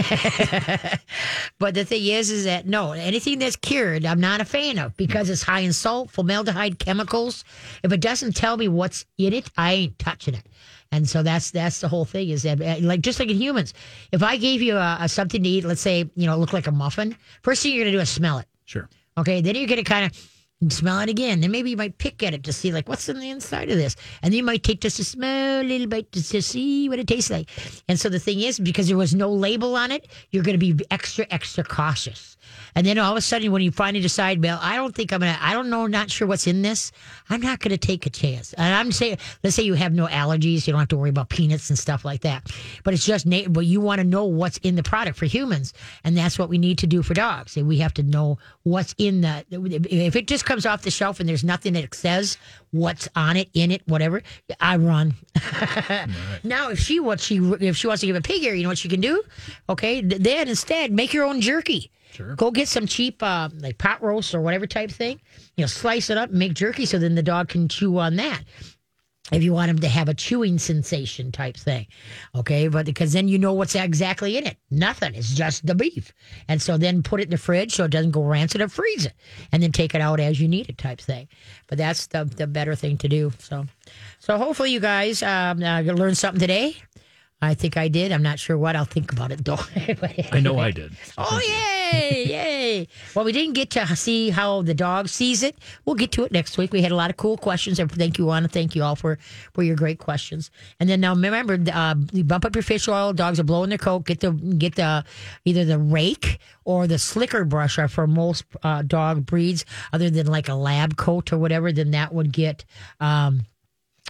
but 1.58 1.74
the 1.74 1.84
thing 1.84 2.04
is, 2.04 2.30
is 2.30 2.44
that 2.44 2.66
no, 2.66 2.92
anything 2.92 3.38
that's 3.38 3.56
cured, 3.56 4.04
I'm 4.04 4.20
not 4.20 4.40
a 4.40 4.44
fan 4.44 4.78
of 4.78 4.96
because 4.96 5.30
it's 5.30 5.42
high 5.42 5.60
in 5.60 5.72
salt, 5.72 6.10
formaldehyde, 6.10 6.78
chemicals. 6.78 7.44
If 7.82 7.92
it 7.92 8.00
doesn't 8.00 8.36
tell 8.36 8.56
me 8.56 8.68
what's 8.68 9.04
in 9.18 9.32
it, 9.32 9.50
I 9.56 9.72
ain't 9.72 9.98
touching 9.98 10.34
it. 10.34 10.46
And 10.92 11.08
so 11.08 11.22
that's 11.22 11.50
that's 11.50 11.80
the 11.80 11.88
whole 11.88 12.04
thing 12.04 12.28
is 12.28 12.42
that 12.42 12.60
uh, 12.60 12.76
like 12.80 13.00
just 13.00 13.18
like 13.18 13.30
in 13.30 13.36
humans, 13.36 13.72
if 14.12 14.22
I 14.22 14.36
gave 14.36 14.60
you 14.60 14.76
a, 14.76 14.98
a 15.00 15.08
something 15.08 15.42
to 15.42 15.48
eat, 15.48 15.64
let's 15.64 15.80
say 15.80 16.10
you 16.14 16.26
know, 16.26 16.36
look 16.36 16.52
like 16.52 16.66
a 16.66 16.72
muffin, 16.72 17.16
first 17.42 17.62
thing 17.62 17.72
you're 17.74 17.84
gonna 17.84 17.96
do 17.96 18.00
is 18.00 18.10
smell 18.10 18.38
it. 18.38 18.46
Sure. 18.66 18.88
Okay, 19.16 19.40
then 19.40 19.54
you're 19.54 19.66
gonna 19.66 19.84
kind 19.84 20.06
of 20.06 20.32
smell 20.70 21.00
it 21.00 21.08
again. 21.08 21.40
Then 21.40 21.50
maybe 21.50 21.70
you 21.70 21.76
might 21.76 21.98
pick 21.98 22.22
at 22.22 22.34
it 22.34 22.44
to 22.44 22.52
see 22.52 22.72
like 22.72 22.88
what's 22.88 23.08
in 23.08 23.18
the 23.18 23.30
inside 23.30 23.70
of 23.70 23.76
this, 23.76 23.96
and 24.22 24.32
then 24.32 24.38
you 24.38 24.44
might 24.44 24.62
take 24.62 24.80
just 24.80 24.98
a 24.98 25.04
small 25.04 25.62
little 25.62 25.86
bite 25.86 26.12
to, 26.12 26.22
to 26.22 26.42
see 26.42 26.88
what 26.88 26.98
it 26.98 27.06
tastes 27.06 27.30
like. 27.30 27.48
And 27.88 27.98
so 27.98 28.08
the 28.08 28.18
thing 28.18 28.40
is, 28.40 28.58
because 28.58 28.88
there 28.88 28.96
was 28.96 29.14
no 29.14 29.30
label 29.30 29.76
on 29.76 29.90
it, 29.90 30.08
you're 30.30 30.44
gonna 30.44 30.58
be 30.58 30.78
extra 30.90 31.26
extra 31.30 31.64
cautious. 31.64 32.36
And 32.74 32.86
then 32.86 32.98
all 32.98 33.12
of 33.12 33.18
a 33.18 33.20
sudden, 33.20 33.52
when 33.52 33.62
you 33.62 33.70
finally 33.70 34.00
decide, 34.00 34.42
well, 34.42 34.58
I 34.62 34.76
don't 34.76 34.94
think 34.94 35.12
I'm 35.12 35.20
gonna, 35.20 35.38
I 35.40 35.52
don't 35.52 35.70
know, 35.70 35.86
not 35.86 36.10
sure 36.10 36.26
what's 36.26 36.46
in 36.46 36.62
this. 36.62 36.92
I'm 37.28 37.40
not 37.40 37.60
gonna 37.60 37.76
take 37.76 38.06
a 38.06 38.10
chance. 38.10 38.52
And 38.54 38.74
I'm 38.74 38.92
saying, 38.92 39.18
let's 39.42 39.56
say 39.56 39.62
you 39.62 39.74
have 39.74 39.92
no 39.92 40.06
allergies, 40.06 40.66
you 40.66 40.72
don't 40.72 40.80
have 40.80 40.88
to 40.88 40.96
worry 40.96 41.10
about 41.10 41.28
peanuts 41.28 41.70
and 41.70 41.78
stuff 41.78 42.04
like 42.04 42.22
that. 42.22 42.50
But 42.84 42.94
it's 42.94 43.04
just, 43.04 43.28
but 43.52 43.66
you 43.66 43.80
want 43.80 44.00
to 44.00 44.04
know 44.04 44.24
what's 44.24 44.58
in 44.58 44.76
the 44.76 44.82
product 44.82 45.18
for 45.18 45.26
humans, 45.26 45.74
and 46.04 46.16
that's 46.16 46.38
what 46.38 46.48
we 46.48 46.58
need 46.58 46.78
to 46.78 46.86
do 46.86 47.02
for 47.02 47.14
dogs. 47.14 47.56
We 47.56 47.78
have 47.78 47.94
to 47.94 48.02
know 48.02 48.38
what's 48.62 48.94
in 48.98 49.20
the. 49.20 49.44
If 49.50 50.16
it 50.16 50.26
just 50.26 50.44
comes 50.44 50.66
off 50.66 50.82
the 50.82 50.90
shelf 50.90 51.20
and 51.20 51.28
there's 51.28 51.44
nothing 51.44 51.74
that 51.74 51.94
says 51.94 52.38
what's 52.70 53.08
on 53.14 53.36
it, 53.36 53.48
in 53.54 53.70
it, 53.70 53.82
whatever, 53.86 54.22
I 54.60 54.76
run. 54.76 55.14
Now, 56.44 56.70
if 56.70 56.78
she 56.78 57.00
wants, 57.00 57.24
she 57.24 57.36
if 57.36 57.76
she 57.76 57.86
wants 57.86 58.00
to 58.00 58.06
give 58.06 58.16
a 58.16 58.20
pig 58.20 58.42
ear, 58.42 58.54
you 58.54 58.62
know 58.62 58.68
what 58.68 58.78
she 58.78 58.88
can 58.88 59.00
do? 59.00 59.22
Okay, 59.68 60.00
then 60.00 60.48
instead 60.48 60.92
make 60.92 61.12
your 61.12 61.24
own 61.24 61.40
jerky. 61.40 61.90
Sure. 62.12 62.34
Go 62.36 62.50
get 62.50 62.68
some 62.68 62.86
cheap, 62.86 63.22
uh, 63.22 63.48
like 63.58 63.78
pot 63.78 64.02
roast 64.02 64.34
or 64.34 64.40
whatever 64.40 64.66
type 64.66 64.90
thing. 64.90 65.20
You 65.56 65.62
know, 65.62 65.68
slice 65.68 66.10
it 66.10 66.18
up 66.18 66.30
and 66.30 66.38
make 66.38 66.54
jerky, 66.54 66.84
so 66.84 66.98
then 66.98 67.14
the 67.14 67.22
dog 67.22 67.48
can 67.48 67.68
chew 67.68 67.98
on 67.98 68.16
that. 68.16 68.42
If 69.30 69.42
you 69.42 69.54
want 69.54 69.70
him 69.70 69.78
to 69.78 69.88
have 69.88 70.10
a 70.10 70.14
chewing 70.14 70.58
sensation 70.58 71.32
type 71.32 71.56
thing, 71.56 71.86
okay, 72.34 72.68
but 72.68 72.84
because 72.84 73.14
then 73.14 73.28
you 73.28 73.38
know 73.38 73.54
what's 73.54 73.74
exactly 73.74 74.36
in 74.36 74.46
it. 74.46 74.58
Nothing. 74.70 75.14
It's 75.14 75.32
just 75.32 75.64
the 75.64 75.74
beef, 75.74 76.12
and 76.48 76.60
so 76.60 76.76
then 76.76 77.02
put 77.02 77.20
it 77.20 77.24
in 77.24 77.30
the 77.30 77.38
fridge 77.38 77.72
so 77.72 77.84
it 77.84 77.92
doesn't 77.92 78.10
go 78.10 78.24
rancid 78.24 78.60
or 78.60 78.68
freeze 78.68 79.06
it, 79.06 79.14
and 79.52 79.62
then 79.62 79.72
take 79.72 79.94
it 79.94 80.02
out 80.02 80.20
as 80.20 80.38
you 80.38 80.48
need 80.48 80.68
it 80.68 80.76
type 80.76 81.00
thing. 81.00 81.28
But 81.66 81.78
that's 81.78 82.08
the 82.08 82.24
the 82.24 82.46
better 82.46 82.74
thing 82.74 82.98
to 82.98 83.08
do. 83.08 83.32
So, 83.38 83.64
so 84.18 84.36
hopefully 84.36 84.72
you 84.72 84.80
guys 84.80 85.22
um, 85.22 85.62
uh, 85.62 85.80
learned 85.80 86.18
something 86.18 86.40
today. 86.40 86.76
I 87.42 87.54
think 87.54 87.76
I 87.76 87.88
did. 87.88 88.12
I'm 88.12 88.22
not 88.22 88.38
sure 88.38 88.56
what. 88.56 88.76
I'll 88.76 88.84
think 88.84 89.10
about 89.10 89.32
it 89.32 89.44
though. 89.44 89.58
I 90.32 90.38
know 90.38 90.60
I 90.60 90.70
did. 90.70 90.92
Oh 91.18 91.40
yay, 91.44 92.24
yay! 92.28 92.88
Well, 93.16 93.24
we 93.24 93.32
didn't 93.32 93.54
get 93.54 93.68
to 93.70 93.96
see 93.96 94.30
how 94.30 94.62
the 94.62 94.74
dog 94.74 95.08
sees 95.08 95.42
it. 95.42 95.58
We'll 95.84 95.96
get 95.96 96.12
to 96.12 96.22
it 96.22 96.30
next 96.30 96.56
week. 96.56 96.72
We 96.72 96.82
had 96.82 96.92
a 96.92 96.96
lot 96.96 97.10
of 97.10 97.16
cool 97.16 97.36
questions. 97.36 97.80
And 97.80 97.90
thank 97.90 98.16
you, 98.16 98.30
Anna. 98.30 98.46
Thank 98.46 98.76
you 98.76 98.84
all 98.84 98.94
for 98.94 99.18
for 99.54 99.64
your 99.64 99.74
great 99.74 99.98
questions. 99.98 100.52
And 100.78 100.88
then 100.88 101.00
now 101.00 101.14
remember, 101.14 101.58
uh, 101.72 101.96
you 102.12 102.22
bump 102.22 102.44
up 102.44 102.54
your 102.54 102.62
fish 102.62 102.86
oil. 102.86 103.12
Dogs 103.12 103.40
are 103.40 103.44
blowing 103.44 103.70
their 103.70 103.78
coat. 103.78 104.06
Get 104.06 104.20
the 104.20 104.30
get 104.30 104.76
the 104.76 105.04
either 105.44 105.64
the 105.64 105.80
rake 105.80 106.38
or 106.64 106.86
the 106.86 106.98
slicker 106.98 107.44
brush 107.44 107.76
are 107.76 107.88
for 107.88 108.06
most 108.06 108.44
uh, 108.62 108.82
dog 108.82 109.26
breeds, 109.26 109.64
other 109.92 110.10
than 110.10 110.28
like 110.28 110.48
a 110.48 110.54
lab 110.54 110.96
coat 110.96 111.32
or 111.32 111.38
whatever. 111.38 111.72
Then 111.72 111.90
that 111.90 112.14
would 112.14 112.32
get. 112.32 112.64
Um, 113.00 113.46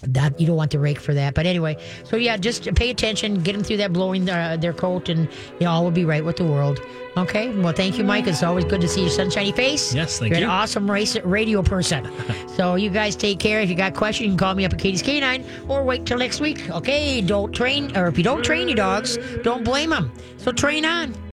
that 0.03 0.39
you 0.41 0.47
don't 0.47 0.57
want 0.57 0.71
the 0.71 0.79
rake 0.79 1.01
for 1.01 1.15
that. 1.15 1.35
But 1.35 1.47
anyway, 1.47 1.77
so 2.05 2.17
yeah, 2.17 2.37
just 2.37 2.73
pay 2.75 2.91
attention, 2.91 3.43
get 3.43 3.53
them 3.53 3.63
through 3.63 3.79
that 3.79 3.93
blowing 3.93 4.29
uh, 4.29 4.57
their 4.57 4.73
coat, 4.73 5.09
and 5.09 5.29
you 5.59 5.67
know, 5.67 5.71
all 5.71 5.85
will 5.85 5.91
be 5.91 6.05
right 6.05 6.25
with 6.25 6.37
the 6.37 6.45
world. 6.45 6.81
Okay. 7.17 7.51
Well, 7.59 7.73
thank 7.73 7.99
you, 7.99 8.05
Mike. 8.05 8.27
It's 8.27 8.43
always 8.43 8.65
good 8.65 8.81
to 8.81 8.89
see 8.89 9.03
your 9.03 9.11
sunshiny 9.11 9.53
face. 9.53 9.95
Yes, 9.95 10.19
thank 10.19 10.31
You're 10.31 10.41
you. 10.41 10.45
an 10.47 10.51
awesome 10.51 10.91
race, 10.91 11.17
radio 11.21 11.63
person. 11.63 12.11
so 12.57 12.77
you 12.77 12.91
guys 12.91 13.17
take 13.17 13.39
care. 13.39 13.61
If 13.61 13.69
you 13.69 13.77
got 13.77 13.95
questions, 13.95 14.25
you 14.27 14.31
can 14.31 14.39
call 14.39 14.55
me 14.55 14.65
up 14.65 14.73
at 14.73 14.79
Katie's 14.79 15.03
Canine 15.03 15.45
or 15.69 15.83
wait 15.85 16.07
till 16.07 16.19
next 16.19 16.41
week. 16.41 16.71
Okay. 16.71 17.21
Don't 17.21 17.53
train, 17.53 17.97
or 17.97 18.09
if 18.09 18.17
you 18.17 18.25
don't 18.25 18.43
train 18.43 18.69
your 18.69 18.77
dogs, 18.77 19.19
don't 19.43 19.65
blame 19.65 19.91
them. 19.91 20.11
So 20.39 20.53
train 20.53 20.85
on. 20.85 21.32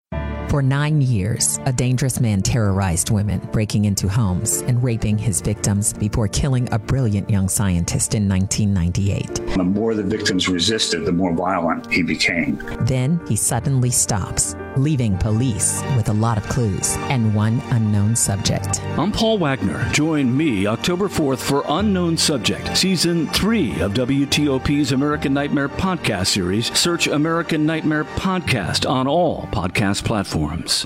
For 0.50 0.62
nine 0.62 1.02
years, 1.02 1.60
a 1.66 1.74
dangerous 1.74 2.22
man 2.22 2.42
terrorized 2.42 3.10
women, 3.10 3.40
breaking 3.52 3.84
into 3.84 4.08
homes 4.08 4.62
and 4.62 4.82
raping 4.82 5.18
his 5.18 5.42
victims 5.42 5.92
before 5.92 6.30
killing 6.30 6.72
a 6.72 6.80
brilliant 6.80 7.30
young 7.30 7.50
scientist 7.50 8.16
in 8.16 8.30
1998. 8.30 9.58
The 9.58 9.64
more 9.66 9.94
the 9.94 10.04
victims 10.04 10.48
resisted, 10.48 11.04
the 11.04 11.12
more 11.12 11.34
violent 11.34 11.92
he 11.92 12.02
became. 12.02 12.64
Then 12.80 13.20
he 13.28 13.36
suddenly 13.36 13.90
stops, 13.90 14.56
leaving 14.78 15.18
police 15.18 15.84
with 15.98 16.08
a 16.08 16.14
lot 16.14 16.38
of 16.38 16.46
clues 16.46 16.96
and 17.10 17.36
one 17.36 17.62
unknown 17.72 18.16
subject. 18.16 18.82
I'm 18.98 19.12
Paul 19.12 19.40
Wagner. 19.40 19.84
Join 19.92 20.36
me 20.36 20.66
October 20.66 21.10
4th 21.10 21.40
for 21.40 21.66
Unknown 21.68 22.16
Subject, 22.16 22.78
Season 22.78 23.28
3 23.28 23.82
of 23.82 23.92
WTOP's 23.94 24.94
American 24.94 25.34
Nightmare 25.34 25.68
podcast 25.68 26.28
series. 26.28 26.78
Search 26.78 27.08
American 27.08 27.66
Nightmare 27.66 28.06
Podcast 28.06 28.90
on 28.90 29.08
all 29.08 29.50
podcast 29.52 30.06
platforms 30.06 30.37
forums. 30.38 30.86